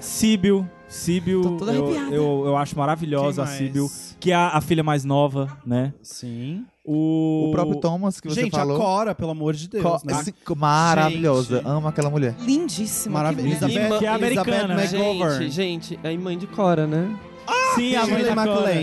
[1.41, 2.15] Tô toda eu, arrepiada.
[2.15, 3.48] eu, eu acho maravilhosa a?
[3.48, 5.94] Síbil, que é a, a filha mais nova, né?
[6.02, 6.65] Sim.
[6.84, 8.76] O, O próprio Thomas que você Gente, falou.
[8.76, 10.19] a Cora, pelo amor de Deus, Co- né?
[10.19, 11.57] esse- maravilhosa.
[11.57, 11.68] Gente.
[11.68, 12.36] Amo aquela mulher.
[12.40, 13.19] lindíssima.
[13.19, 13.68] Maravilhosa.
[13.68, 14.84] que Que é americana, né?
[14.84, 15.44] Elizabeth McGovern.
[15.44, 17.14] Gente, gente, é a mãe de Cora, né?
[17.76, 18.73] Sim, a mãe da Cora.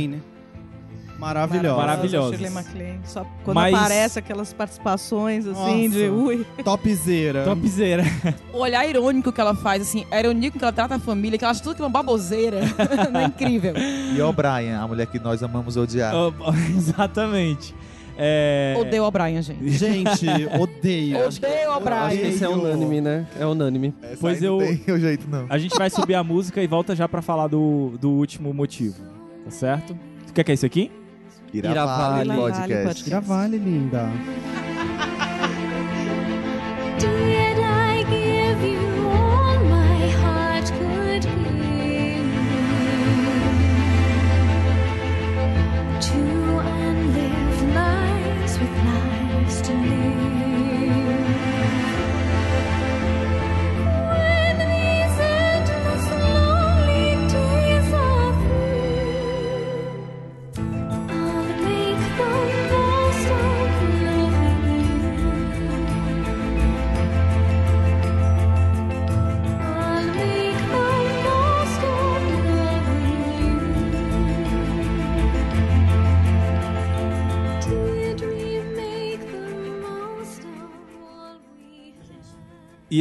[1.19, 1.77] Maravilhosa.
[1.77, 2.31] Maravilhosa.
[2.37, 3.01] Shirley MacLaine.
[3.05, 5.99] Só quando Mas- aparece aquelas participações assim Nossa.
[5.99, 6.47] de ui.
[6.65, 7.45] Topzera.
[7.45, 8.05] Topzera.
[8.53, 11.39] O olhar irônico que ela faz, assim, a ironia com que ela trata a família,
[11.39, 12.61] que ela acha tudo que é uma baboseira.
[13.13, 13.73] não é incrível.
[13.77, 16.13] E O'Brien, a mulher que nós amamos odiar.
[16.15, 16.33] Oh,
[16.77, 17.75] Exatamente.
[18.21, 18.75] É...
[18.77, 19.69] Odeio o Brian, gente.
[19.71, 20.27] Gente,
[20.61, 20.61] odeio.
[20.61, 21.47] Odeio o Acho que
[21.85, 22.29] Brian.
[22.29, 23.27] esse é unânime, né?
[23.39, 23.95] É unânime.
[24.03, 25.47] Essa Pois aí não eu- tem o jeito, não.
[25.49, 28.97] A gente vai subir a música e volta já pra falar do, do último motivo.
[29.45, 29.97] Tá certo?
[30.29, 30.91] O que é, que é isso aqui?
[31.53, 33.09] Iravale Iravale Podcast.
[33.09, 34.11] Gravale, linda.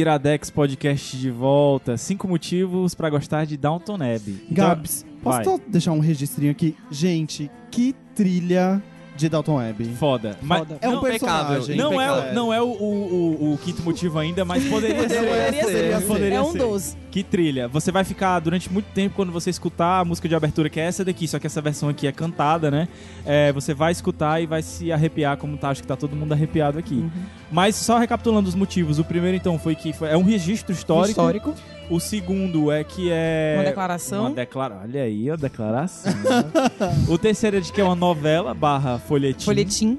[0.00, 1.96] Iradex Podcast de volta.
[1.96, 4.44] Cinco motivos pra gostar de Downton Abbey.
[4.50, 6.74] Então, Gabs, posso só deixar um registrinho aqui?
[6.90, 8.82] Gente, que trilha
[9.16, 9.94] de Dalton Abbey.
[9.96, 10.38] Foda.
[10.40, 11.76] Mas É um não, personagem.
[11.76, 15.16] não é, não é o, o, o- o quinto motivo ainda, mas poderia ser.
[15.24, 16.06] Poderia ser.
[16.06, 16.58] Poderia É um ser.
[16.58, 16.96] dos.
[17.10, 17.68] Que trilha.
[17.68, 20.84] Você vai ficar durante muito tempo quando você escutar a música de abertura, que é
[20.84, 22.86] essa daqui, só que essa versão aqui é cantada, né?
[23.24, 26.32] É, você vai escutar e vai se arrepiar, como tá, acho que tá todo mundo
[26.32, 26.96] arrepiado aqui.
[26.96, 27.10] Uhum.
[27.50, 28.98] Mas só recapitulando os motivos.
[28.98, 31.10] O primeiro, então, foi que foi, é um registro histórico.
[31.10, 31.54] Histórico.
[31.90, 33.54] O segundo é que é.
[33.56, 34.26] Uma declaração.
[34.26, 34.80] Uma declara...
[34.82, 36.12] Olha aí a declaração.
[37.08, 39.46] o terceiro é de que é uma novela barra folhetim.
[39.46, 39.98] Folhetim.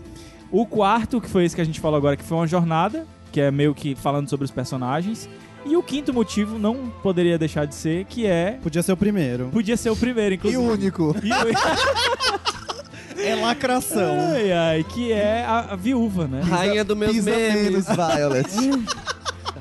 [0.51, 3.41] O quarto, que foi esse que a gente falou agora, que foi uma jornada, que
[3.41, 5.27] é meio que falando sobre os personagens.
[5.69, 8.57] E o quinto motivo não poderia deixar de ser, que é.
[8.63, 9.49] Podia ser o primeiro.
[9.53, 10.61] Podia ser o primeiro, E inclusive.
[10.63, 11.15] o único.
[11.23, 14.17] E o- É lacração.
[14.33, 16.41] ai, ai, que é a, a viúva, né?
[16.41, 17.63] Rainha dos meus Pisa memes.
[17.63, 18.49] menos, Violet.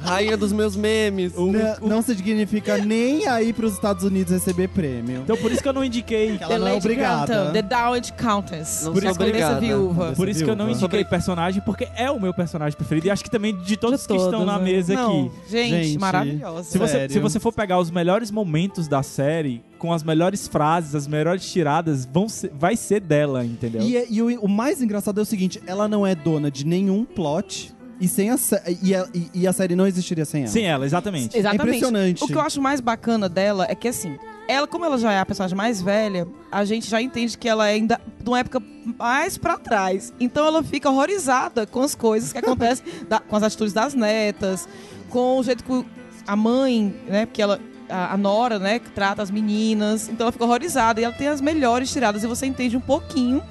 [0.08, 1.32] Rainha dos meus memes.
[1.36, 5.20] O- Não, o- não significa nem aí pros Estados Unidos receber prêmio.
[5.22, 6.36] Então por isso que eu não indiquei.
[6.40, 7.26] Ela não é obrigada.
[7.26, 8.82] Grantham, The Dowager Countess.
[8.84, 9.60] Não Por isso que eu obrigada.
[9.60, 10.12] viúva.
[10.16, 13.06] Por isso que eu não indiquei personagem, porque é o meu personagem preferido.
[13.06, 14.64] E acho que também de todos De que estão todos, na né?
[14.64, 15.30] mesa Não, aqui.
[15.50, 16.62] gente, Gente, maravilhosa.
[16.64, 20.94] Se você, se você for pegar os melhores momentos da série, com as melhores frases,
[20.94, 23.82] as melhores tiradas, vão ser- vai ser dela, entendeu?
[23.82, 26.66] E, é- e o, o mais engraçado é o seguinte: ela não é dona de
[26.66, 28.36] nenhum plot e, sem a,
[28.82, 30.50] e, a, e- a série não existiria sem ela.
[30.52, 31.36] Sem ela, exatamente.
[31.36, 31.60] Exatamente.
[31.62, 32.24] É impressionante.
[32.24, 34.16] O que eu acho mais bacana dela é que, assim,
[34.48, 37.68] ela, como ela já é a personagem mais velha, a gente já entende que ela
[37.68, 38.62] é ainda de uma época
[38.98, 40.12] mais pra trás.
[40.20, 44.68] Então ela fica horrorizada com as coisas que acontecem, da- com as atitudes das netas,
[45.10, 45.84] com o jeito que
[46.26, 47.60] a mãe, né, porque ela
[47.90, 50.08] a, a Nora, né, que trata as meninas.
[50.08, 53.42] Então ela fica horrorizada e ela tem as melhores tiradas e você entende um pouquinho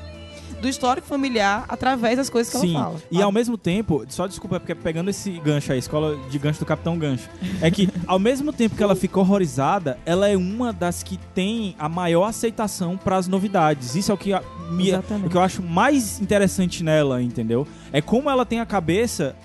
[0.62, 3.02] do histórico familiar através das coisas que Sim, ela fala.
[3.12, 6.66] e ao mesmo tempo, só desculpa, porque pegando esse gancho aí, escola de gancho do
[6.66, 7.30] Capitão Gancho,
[7.62, 11.76] é que ao mesmo tempo que ela fica horrorizada, ela é uma das que tem
[11.78, 13.96] a maior aceitação para as novidades.
[13.96, 17.68] Isso é o que, a- me, o que eu acho mais interessante nela, entendeu?
[17.92, 19.36] É como ela tem a cabeça.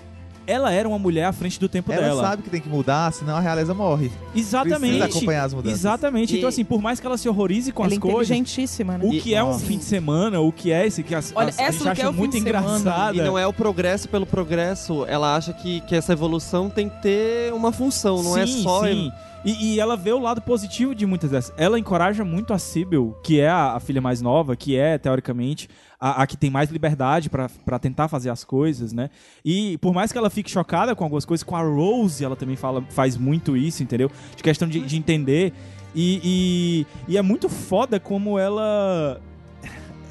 [0.45, 2.21] Ela era uma mulher à frente do tempo Ela dela.
[2.21, 4.11] sabe que tem que mudar, senão a realeza morre.
[4.35, 4.97] Exatamente.
[4.97, 5.79] Precisa acompanhar as mudanças.
[5.79, 6.33] Exatamente.
[6.33, 8.97] E- Então, assim, por mais que ela se horrorize com Ela é as coisas, inteligentíssima,
[8.97, 9.05] né?
[9.05, 9.65] o E- que é um Nossa.
[9.65, 11.83] fim de semana, o que é esse que as, Olha, as- a essa gente do
[11.83, 12.77] que acha é o fim muito de semana.
[12.79, 13.17] engraçada.
[13.17, 15.05] E não é o progresso pelo progresso.
[15.07, 18.83] Ela acha que, que essa evolução tem que ter uma função, não é Sim, só.
[18.85, 19.11] sim.
[19.45, 21.53] E, e ela vê o lado positivo de muitas dessas.
[21.57, 25.69] Ela encoraja muito a Sybil, que é a, a filha mais nova, que é, teoricamente,
[25.99, 29.09] a, a que tem mais liberdade pra pra tentar fazer as coisas, né?
[29.43, 32.55] E por mais que ela fique chocada com algumas coisas, com a Rose, ela também
[32.55, 34.09] fala, faz muito isso, entendeu?
[34.35, 35.53] De questão de, de entender.
[35.95, 39.21] E, e, e é muito foda como ela.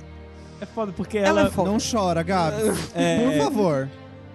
[0.60, 1.40] É foda porque ela.
[1.40, 1.70] Ela é foda.
[1.72, 2.62] Não chora, Gabi.
[2.94, 3.88] É, Por favor.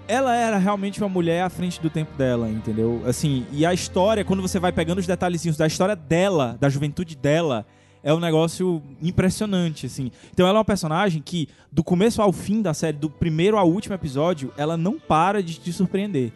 [0.08, 3.02] Ela era realmente uma mulher à frente do tempo dela, entendeu?
[3.06, 7.16] Assim, e a história, quando você vai pegando os detalhezinhos da história dela, da juventude
[7.16, 7.66] dela,
[8.04, 10.12] é um negócio impressionante, assim.
[10.32, 13.70] Então ela é uma personagem que, do começo ao fim da série, do primeiro ao
[13.70, 16.32] último episódio, ela não para de te surpreender.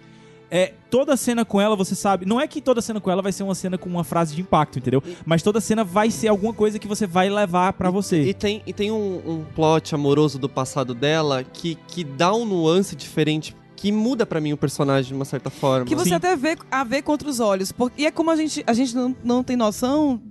[0.54, 2.26] É, toda cena com ela, você sabe.
[2.26, 4.42] Não é que toda cena com ela vai ser uma cena com uma frase de
[4.42, 5.02] impacto, entendeu?
[5.26, 8.22] Mas toda cena vai ser alguma coisa que você vai levar pra você.
[8.24, 12.46] E tem, e tem um, um plot amoroso do passado dela que, que dá um
[12.46, 15.86] nuance diferente, que muda pra mim o personagem de uma certa forma.
[15.88, 16.16] Que você Sim.
[16.16, 17.72] até vê a ver contra os olhos.
[17.72, 20.22] Porque, e é como a gente, a gente não, não tem noção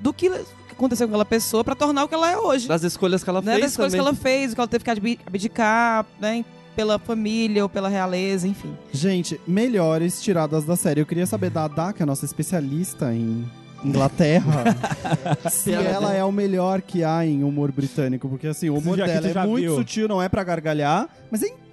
[0.00, 0.30] do que
[0.70, 2.68] aconteceu com aquela pessoa pra tornar o que ela é hoje.
[2.68, 3.52] Das escolhas que ela né?
[3.54, 3.98] fez Das que também.
[4.00, 6.44] ela fez, o que ela teve que abdi- abdicar, né?
[6.76, 8.76] Pela família ou pela realeza, enfim.
[8.92, 11.00] Gente, melhores tiradas da série.
[11.00, 13.50] Eu queria saber da Ada, que é a nossa especialista em
[13.82, 14.64] Inglaterra,
[15.50, 18.28] se ela é o melhor que há em humor britânico.
[18.28, 19.76] Porque assim, o humor Já que dela é muito viu.
[19.76, 21.65] sutil, não é pra gargalhar, mas é incrível,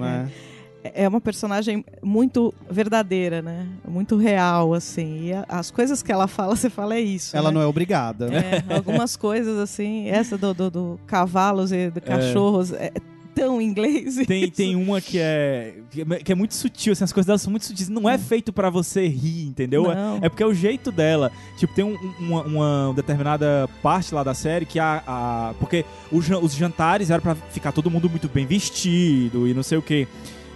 [0.00, 0.30] né?
[0.82, 3.66] É uma personagem muito verdadeira, né?
[3.86, 5.28] Muito real, assim.
[5.28, 7.36] E as coisas que ela fala, você fala, é isso.
[7.36, 7.54] Ela né?
[7.54, 8.28] não é obrigada.
[8.32, 12.92] É, algumas coisas assim, essa do, do, do cavalos e do cachorros é
[13.38, 14.16] tão inglês.
[14.26, 15.74] Tem, tem uma que é,
[16.24, 17.88] que é muito sutil, assim, as coisas dela são muito sutis.
[17.88, 19.90] Não é feito pra você rir, entendeu?
[19.90, 20.26] É-.
[20.26, 21.30] É porque é o jeito dela.
[21.56, 25.02] Tipo, tem um- uma, uma determinada parte lá da série que a.
[25.06, 29.54] a- porque os, jan- os jantares eram pra ficar todo mundo muito bem vestido e
[29.54, 30.06] não sei o quê.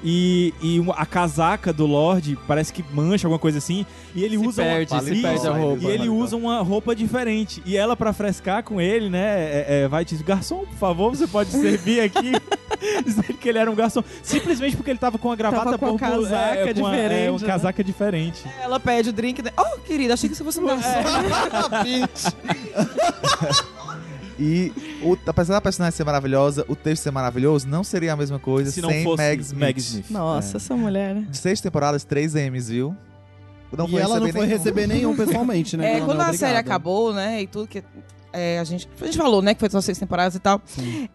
[0.04, 3.86] E, e uma- a casaca do Lorde parece que mancha alguma coisa assim.
[4.14, 5.84] E ele Se usa perde, uma, se Isso, perde a roupa.
[5.84, 7.62] E ele usa uma roupa diferente.
[7.64, 11.26] E ela, pra frescar com ele, né, é, é, vai dizer, garçom, por favor, você
[11.26, 12.32] pode servir aqui.
[13.04, 14.02] Dizendo que ele era um garçom.
[14.24, 17.30] Simplesmente porque ele tava com a gravata com borboleta, casaca é, com a- é, diferente,
[17.30, 17.46] uma né?
[17.46, 18.42] casaca diferente.
[18.60, 19.40] Ela pede o drink.
[19.40, 19.50] Né?
[19.56, 20.88] Oh, querida, achei que você fosse um garçom.
[24.38, 24.72] E
[25.02, 28.70] o, apesar da personagem ser maravilhosa, o texto ser maravilhoso, não seria a mesma coisa
[28.70, 29.60] Se sem Meg Smith.
[29.60, 30.10] Meg Smith.
[30.10, 31.26] Nossa, essa mulher, né?
[31.28, 32.96] De seis temporadas, três M's, viu?
[33.76, 34.58] Não e ela não foi nenhum.
[34.58, 35.96] receber nenhum pessoalmente, né?
[35.96, 37.82] É, quando não a série acabou, né, e tudo que
[38.32, 40.60] é, a gente a gente falou, né, que foi só seis temporadas e tal.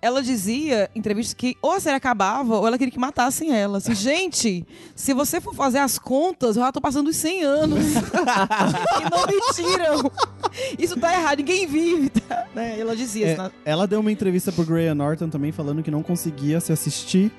[0.01, 3.77] Ela dizia em entrevistas que ou a série acabava ou ela queria que matassem ela.
[3.79, 4.65] Assim, gente,
[4.95, 7.79] se você for fazer as contas, eu já tô passando os 100 anos.
[7.95, 10.11] e não me tiram.
[10.77, 12.45] Isso tá errado, ninguém vive, tá?
[12.53, 12.79] Né?
[12.79, 13.41] Ela dizia É, isso.
[13.41, 17.31] na- ela deu uma entrevista pro Graham Norton também falando que não conseguia se assistir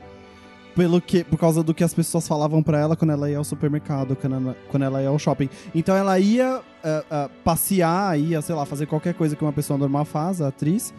[0.78, 3.42] pelo que, por causa do que as pessoas falavam pra ela quando ela ia ao
[3.42, 5.50] supermercado, quando ela, quando ela ia ao shopping.
[5.74, 9.76] Então ela ia ah, ah, passear, ia, sei lá, fazer qualquer coisa que uma pessoa
[9.76, 10.94] normal faz, a atriz.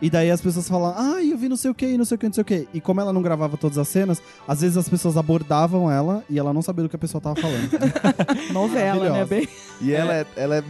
[0.00, 2.18] E daí as pessoas falavam, ah, eu vi não sei o que, não sei o
[2.18, 2.68] que, não sei o que.
[2.72, 6.38] E como ela não gravava todas as cenas, às vezes as pessoas abordavam ela e
[6.38, 7.68] ela não sabia do que a pessoa tava falando.
[8.50, 9.26] Novela, né?
[9.26, 9.46] Bem...
[9.82, 10.64] E ela é, ela é.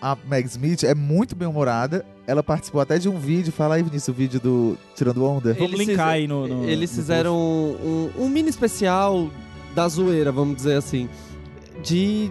[0.00, 2.04] A Meg Smith é muito bem humorada.
[2.26, 3.52] Ela participou até de um vídeo.
[3.52, 5.52] Fala aí, Vinícius, o vídeo do Tirando Onda.
[5.54, 9.28] Vamos Eles linkar aí no- no- Eles no fizeram um, um mini especial
[9.74, 11.08] da zoeira, vamos dizer assim.
[11.82, 12.30] De,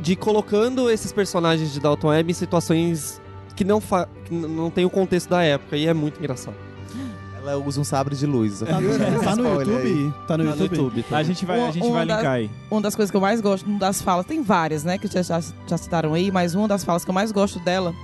[0.00, 3.20] de colocando esses personagens de Dalton Web em situações
[3.56, 5.76] que não, fa que não tem o contexto da época.
[5.76, 6.56] E é muito engraçado.
[7.50, 8.60] Ela usa um sabre de luz.
[8.60, 9.48] tá no, tá no.
[9.60, 10.14] YouTube?
[10.26, 10.76] Tá no Tá YouTube?
[10.76, 11.02] YouTube.
[11.04, 11.16] tá?
[11.18, 12.50] A gente vai, a gente Uma vai da- linkar aí.
[12.70, 15.22] Uma das coisas que eu mais gosto, uma das falas, tem várias, né, que já,
[15.22, 17.94] já, já citaram aí, mas uma das falas que eu mais gosto dela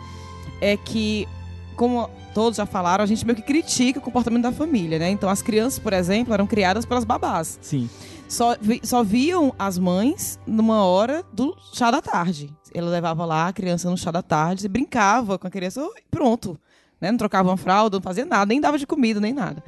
[0.61, 1.29] é que,
[1.77, 5.11] como todos já falaram, a gente meio que critica o comportamento da família, né?
[5.11, 7.59] Então as crianças, por exemplo, eram criadas pelas babás.
[7.63, 7.89] Sim.
[8.29, 12.51] Só, vi- só viam as mães numa hora do chá da tarde.
[12.73, 16.03] Ela levava lá a criança no chá da tarde e brincava com a criança, e
[16.11, 16.59] pronto.
[17.01, 17.11] Né?
[17.11, 19.63] Não trocava uma fralda, não fazia nada, nem dava de comida, nem nada.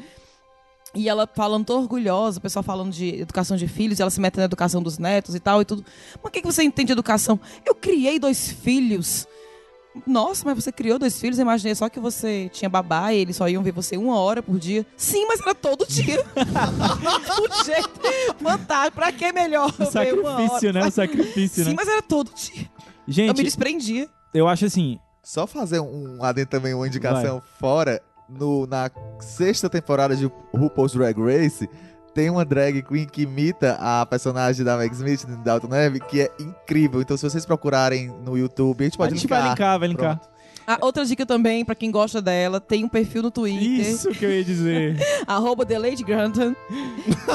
[0.94, 4.20] E ela falando toda orgulhosa, o pessoal falando de educação de filhos, e ela se
[4.20, 5.84] mete na educação dos netos e tal e tudo.
[6.22, 7.38] Mas o que, que você entende de educação?
[7.64, 9.26] Eu criei dois filhos.
[10.06, 11.38] Nossa, mas você criou dois filhos?
[11.38, 14.42] Eu imaginei só que você tinha babá e eles só iam ver você uma hora
[14.42, 14.84] por dia.
[14.96, 16.22] Sim, mas era todo dia.
[17.40, 18.00] o jeito
[18.42, 18.96] fantástico.
[18.96, 19.72] Pra que melhor?
[19.78, 20.86] O sacrifício, né?
[20.86, 21.76] O sacrifício, Sim, né?
[21.76, 22.62] mas era todo dia.
[22.64, 24.08] Eu me Gente, desprendia.
[24.34, 28.00] eu acho assim, Só fazer um adendo também, uma indicação fora.
[28.28, 28.88] No, na
[29.18, 31.68] sexta temporada de RuPaul's Drag Race,
[32.14, 36.20] tem uma drag queen que imita a personagem da Meg Smith, de Dalton Neve, que
[36.20, 37.00] é incrível.
[37.00, 40.20] Então, se vocês procurarem no YouTube, a gente a pode gente vai linkar, vai linkar.
[40.66, 43.62] Ah, outra dica também, pra quem gosta dela, tem um perfil no Twitter.
[43.86, 44.96] Isso que eu ia dizer.
[45.26, 46.56] arroba The Lady Grantham,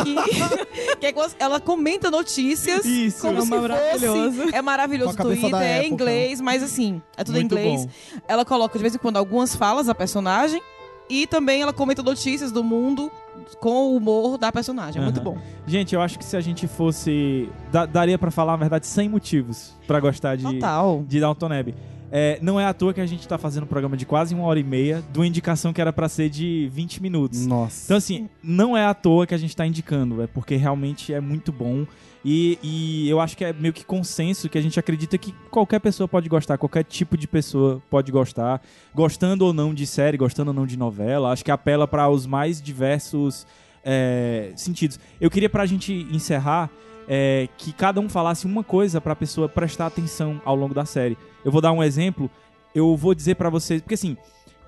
[0.04, 0.16] que,
[1.00, 3.22] que é ela comenta notícias Isso.
[3.22, 4.42] como É se maravilhoso.
[4.44, 4.56] fosse...
[4.56, 5.88] É maravilhoso o Twitter, é época.
[5.88, 7.86] inglês, mas assim, é tudo Muito em inglês.
[7.86, 8.22] bom.
[8.28, 10.62] Ela coloca de vez em quando algumas falas da personagem
[11.10, 13.12] e também ela comenta notícias do mundo
[13.60, 15.02] com o humor da personagem.
[15.02, 15.32] É muito Aham.
[15.36, 15.38] bom.
[15.68, 17.50] Gente, eu acho que se a gente fosse.
[17.72, 21.04] da- daria pra falar, na verdade, 100 motivos pra gostar de, Total.
[21.08, 21.76] de Downton Abbey.
[22.12, 24.44] É, não é à toa que a gente tá fazendo um programa de quase uma
[24.44, 27.46] hora e meia, de uma indicação que era pra ser de 20 minutos.
[27.46, 27.86] Nossa.
[27.86, 31.22] Então, assim, não é à toa que a gente tá indicando, é porque realmente é
[31.22, 31.86] muito bom.
[32.24, 35.80] E, e eu acho que é meio que consenso que a gente acredita que qualquer
[35.80, 38.62] pessoa pode gostar, qualquer tipo de pessoa pode gostar,
[38.94, 41.32] gostando ou não de série, gostando ou não de novela.
[41.32, 43.48] Acho que apela para os mais diversos
[43.84, 45.00] é, sentidos.
[45.20, 46.70] Eu queria, pra gente encerrar,
[47.08, 51.18] é, que cada um falasse uma coisa pra pessoa prestar atenção ao longo da série.
[51.44, 52.30] Eu vou dar um exemplo,
[52.74, 54.18] eu vou dizer pra vocês, porque assim,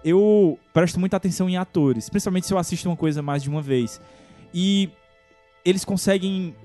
[0.04, 3.62] eu presto muita atenção em atores, principalmente se eu assisto uma coisa mais de uma
[3.62, 4.02] vez.
[4.54, 4.90] E
[5.64, 6.56] eles conseguem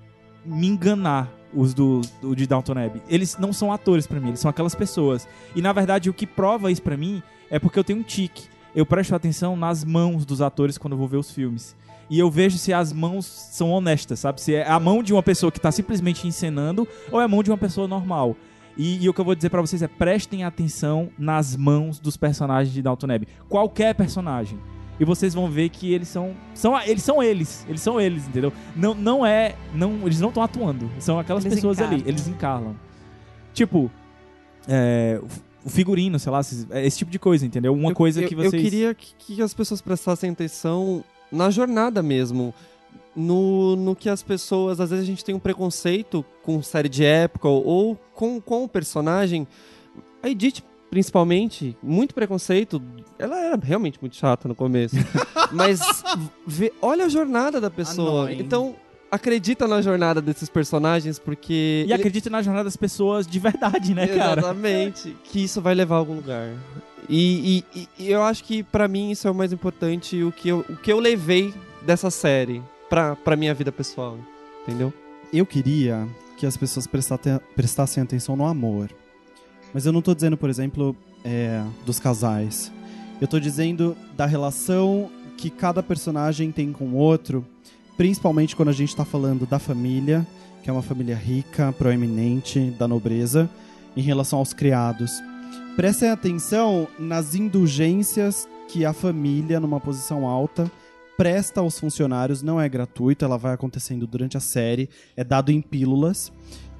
[0.45, 3.03] me enganar, os do, do de Downton Abbey.
[3.09, 5.27] Eles não são atores pra mim, eles são aquelas pessoas.
[5.55, 8.49] E na verdade o que prova isso pra mim é porque eu tenho um tique.
[8.75, 11.75] Eu presto atenção nas mãos dos atores quando eu vou ver os filmes.
[12.11, 14.41] E eu vejo se as mãos são honestas, sabe?
[14.41, 17.43] Se é a mão de uma pessoa que tá simplesmente encenando ou é a mão
[17.43, 18.37] de uma pessoa normal.
[18.79, 22.17] E, e o que eu vou dizer pra vocês é prestem atenção nas mãos dos
[22.17, 23.27] personagens de Downton Abbey.
[23.49, 24.59] Qualquer personagem.
[25.01, 28.53] E vocês vão ver que eles são, são eles são eles, eles são eles, entendeu?
[28.75, 32.09] Não, não é, não, eles não estão atuando, são aquelas Eles pessoas ali, encarnam.
[32.09, 32.77] eles encarnam.
[33.55, 33.91] Tipo,
[34.67, 35.21] é,
[35.65, 36.41] o figurino, sei lá,
[36.71, 37.73] é esse tipo de coisa, entendeu?
[37.75, 42.03] Uma Eu- coisa que vocês Eu queria que, que as pessoas prestassem atenção na jornada
[42.03, 42.53] mesmo.
[43.21, 44.81] No, no que as pessoas.
[44.81, 48.65] Às vezes a gente tem um preconceito com série de época ou, ou com, com
[48.65, 49.47] o personagem.
[50.23, 52.81] A Edith, principalmente, muito preconceito.
[53.19, 54.95] Ela era realmente muito chata no começo.
[55.53, 55.81] Mas
[56.47, 58.23] vê- olha a jornada da pessoa.
[58.27, 58.39] Annoying.
[58.41, 58.77] Então,
[59.11, 61.83] acredita na jornada desses personagens, porque.
[61.87, 64.41] E ele- acredita na jornada das pessoas de verdade, né, cara?
[64.41, 65.17] Exatamente.
[65.25, 66.51] Que isso vai levar a algum lugar.
[67.09, 70.49] E, e- e- eu acho que pra mim isso é o mais importante, o que
[70.49, 74.19] eu, o que eu levei dessa série pra, pra minha vida pessoal.
[74.63, 74.93] Entendeu?
[75.33, 78.91] Eu queria que as pessoas prestassem, prestassem atenção no amor.
[79.73, 82.73] Mas eu não tô dizendo, por exemplo, é, dos casais.
[83.21, 87.45] Eu tô dizendo da relação que cada personagem tem com o outro,
[87.97, 90.27] principalmente quando a gente tá falando da família,
[90.63, 93.49] que é uma família rica, proeminente, da nobreza,
[93.97, 95.23] em relação aos criados.
[95.77, 100.71] Prestem atenção nas indulgências que a família, numa posição alta,
[101.19, 105.61] presta aos funcionários, não é gratuito, ela vai acontecendo durante a série, é dado em
[105.61, 106.33] pílulas.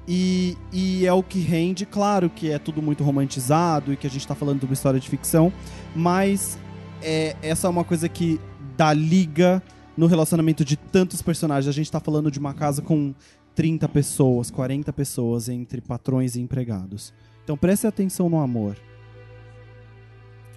[0.07, 4.09] E, e é o que rende, claro que é tudo muito romantizado e que a
[4.09, 5.51] gente tá falando de uma história de ficção,
[5.93, 6.57] mas
[7.03, 8.39] é, essa é uma coisa que
[8.77, 9.61] dá liga
[9.95, 11.67] no relacionamento de tantos personagens.
[11.67, 13.13] A gente tá falando de uma casa com
[13.53, 17.13] 30 pessoas, 40 pessoas entre patrões e empregados.
[17.43, 18.77] Então preste atenção no amor.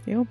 [0.06, 0.26] Eu,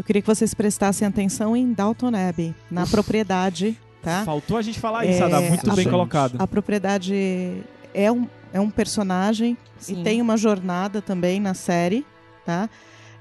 [0.00, 4.24] eu queria que vocês prestassem atenção em Dalton Abbey, na propriedade, tá?
[4.24, 6.36] Faltou a gente falar isso, É, Adá, muito a- bem colocado.
[6.38, 7.62] A propriedade
[7.92, 10.00] é um, é um personagem Sim.
[10.00, 12.06] e tem uma jornada também na série,
[12.46, 12.70] tá?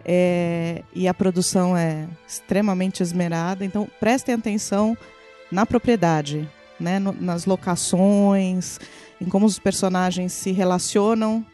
[0.05, 4.97] É, e a produção é extremamente esmerada, então prestem atenção
[5.51, 6.47] na propriedade,
[6.79, 6.97] né?
[6.97, 8.79] no- nas locações,
[9.19, 11.45] em como os personagens se relacionam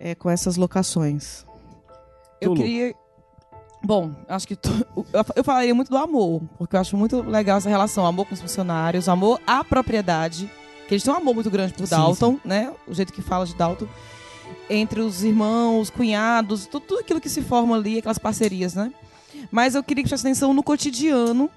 [0.00, 1.46] é, com essas locações.
[2.40, 2.92] Eu queria.
[3.84, 4.58] Bom, acho que.
[5.36, 8.06] eu- falaria muito do amor, porque eu acho muito legal essa relação.
[8.06, 10.50] Amor com os funcionários, amor à propriedade.
[10.88, 12.72] Que eles têm um amor muito grande por Sim, Dalton, né?
[12.86, 13.86] O jeito que fala de Dalton.
[14.68, 18.92] Entre os irmãos, cunhados, tudo, tudo aquilo que se forma ali, aquelas parcerias, né?
[19.50, 21.50] Mas eu queria que prestasse atenção no cotidiano.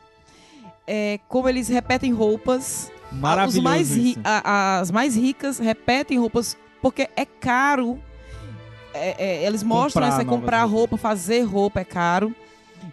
[0.90, 2.90] é, como eles repetem roupas.
[3.12, 8.00] Maravilhoso Os mais ri- a- as mais ricas repetem roupas porque é caro.
[8.98, 10.72] É, é, eles mostram Comprar comprar roupas.
[10.80, 12.34] roupa, fazer roupa é caro.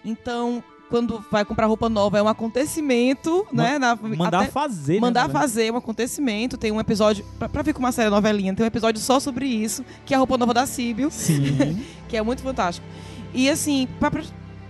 [0.04, 3.78] Então, quando vai comprar roupa nova é um acontecimento, né?
[3.78, 5.42] Na, Mandar fazer, né, Mandar verdade?
[5.42, 6.56] fazer um acontecimento.
[6.56, 9.46] Tem um episódio, pra, pra ver como uma série novelinha, tem um episódio só sobre
[9.46, 11.82] isso, que é a roupa nova da Síbio, Sim.
[12.08, 12.86] que é muito fantástico.
[13.32, 14.10] E assim, pra-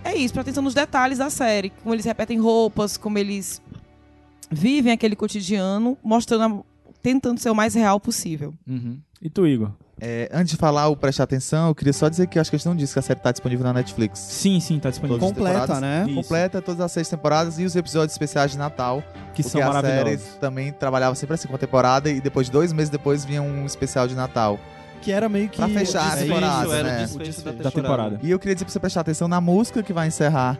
[0.03, 1.69] é isso, pra atenção nos detalhes da série.
[1.83, 3.61] Como eles repetem roupas, como eles
[4.49, 8.53] vivem aquele cotidiano, mostrando, a- tentando ser o mais real possível.
[8.67, 8.99] Uhum.
[9.21, 9.71] E tu, Igor?
[9.99, 12.55] É, antes de falar o prestar atenção, eu queria só dizer que eu acho que
[12.55, 14.19] a gente não disse que a série tá disponível na Netflix.
[14.19, 15.19] Sim, sim, tá disponível.
[15.19, 16.05] Todas as Completa, né?
[16.05, 16.15] Isso.
[16.15, 19.01] Completa todas as seis temporadas e os episódios especiais de Natal.
[19.33, 22.73] Que porque são a série também trabalhava sempre assim com a temporada e depois, dois
[22.73, 24.59] meses depois, vinha um especial de Natal.
[25.01, 25.57] Que era meio que.
[25.57, 27.07] Pra fechar a é temporada, era né?
[27.63, 28.19] Da temporada.
[28.21, 30.59] E eu queria dizer pra você prestar atenção na música que vai encerrar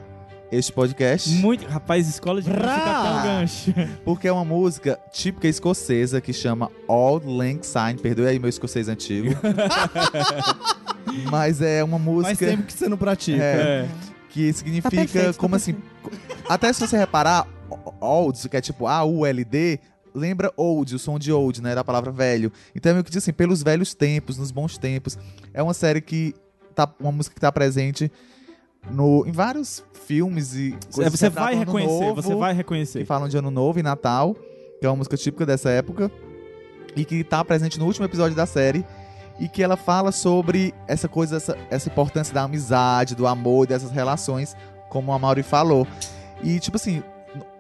[0.56, 1.30] este podcast.
[1.30, 1.68] Muito.
[1.68, 3.20] Rapaz, escola de música Rá!
[3.20, 3.74] até gancho.
[4.04, 7.96] Porque é uma música típica escocesa que chama Old Lang Syne.
[8.02, 9.36] Perdoe aí meu escocês antigo.
[11.32, 13.42] Mas é uma Faz música tempo que você não pratica.
[13.42, 13.88] É.
[14.30, 15.76] que Tá significa perfeito, tá como assim.
[16.50, 17.48] Até se você reparar,
[18.00, 19.80] old, que é tipo A-U-L-D,
[20.14, 21.76] lembra old, o som de old, né?
[21.76, 22.52] Da palavra velho.
[22.76, 25.18] Então é meio que diz assim, pelos velhos tempos, nos bons tempos.
[25.54, 26.34] É uma série que.
[26.74, 28.12] Tá, uma música que tá presente
[28.92, 33.06] no, em vários filmes e coisas Você que vai reconhecer, novo, você vai que reconhecer.
[33.06, 34.36] falam de Ano Novo e Natal,
[34.80, 36.12] que é uma música típica dessa época,
[36.96, 38.86] e que tá presente no último episódio da série,
[39.40, 43.92] e que ela fala sobre essa coisa, essa, essa importância da amizade, do amor, dessas
[43.92, 44.56] relações,
[44.90, 45.86] como a Mauri falou.
[46.44, 47.04] E, tipo assim,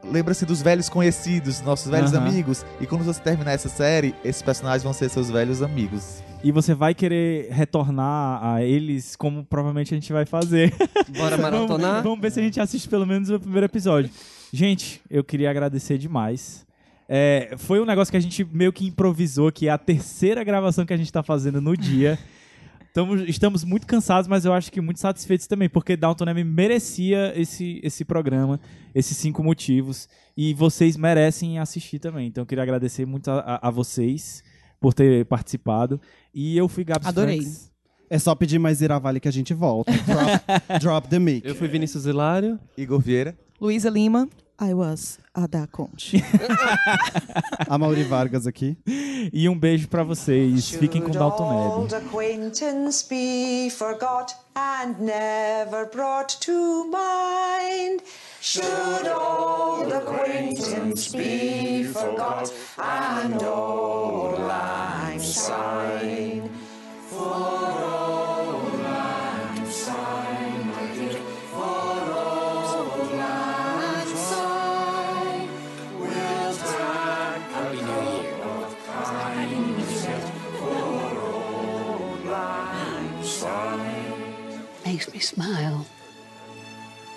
[0.04, 2.28] lembra-se dos velhos conhecidos, nossos velhos Aham.
[2.28, 6.24] amigos, e quando você terminar essa série, esses personagens vão ser seus velhos amigos.
[6.44, 10.74] E você vai querer retornar a eles como provavelmente a gente vai fazer.
[11.18, 12.04] Bora Vamos, maratonar?
[12.04, 14.12] vamos ver se a gente assiste pelo menos o primeiro episódio.
[14.54, 16.66] Gente, eu queria agradecer demais.
[17.10, 20.86] É, foi um negócio que a gente meio que improvisou, que é a terceira gravação
[20.86, 22.18] que a gente tá fazendo no dia.
[22.96, 27.34] Tamo, estamos muito cansados, mas eu acho que muito satisfeitos também, porque Downton Abbey merecia
[27.36, 28.58] esse, esse programa,
[28.96, 30.08] esses cinco motivos,
[30.38, 32.28] e vocês merecem assistir também.
[32.28, 34.42] Então eu queria agradecer muito a, a- a vocês
[34.80, 36.00] por ter participado.
[36.34, 37.42] E eu fui Gabs Adorei.
[37.42, 37.70] Franks.
[38.10, 39.92] É só pedir mais Iravale que a gente volta.
[40.06, 41.46] Drop, drop the mic.
[41.46, 42.58] Eu fui Vinícius Hilário.
[42.78, 43.38] Igor Vieira.
[43.60, 44.30] Luísa Lima.
[44.58, 46.24] I was a da Conte.
[47.68, 48.78] A Mauri Vargas aqui.
[48.88, 50.70] E um beijo pra vocês.
[50.70, 52.06] Fiquem com Dalton old Neb.
[52.06, 58.02] acquaintance be forgot and never brought to mind?
[58.40, 66.50] Should old acquaintance be forgot and old lang syne?
[67.10, 68.35] For
[85.14, 85.86] makes me smile.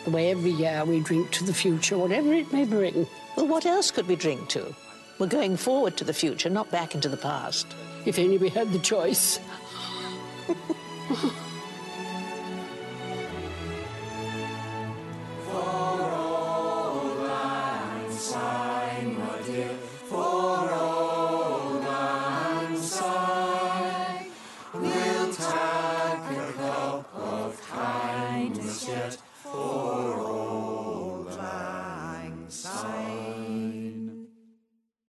[0.05, 3.07] The way every year we drink to the future, whatever it may bring.
[3.37, 4.75] Well, what else could we drink to?
[5.19, 7.67] We're going forward to the future, not back into the past.
[8.05, 9.41] If only we had the choice.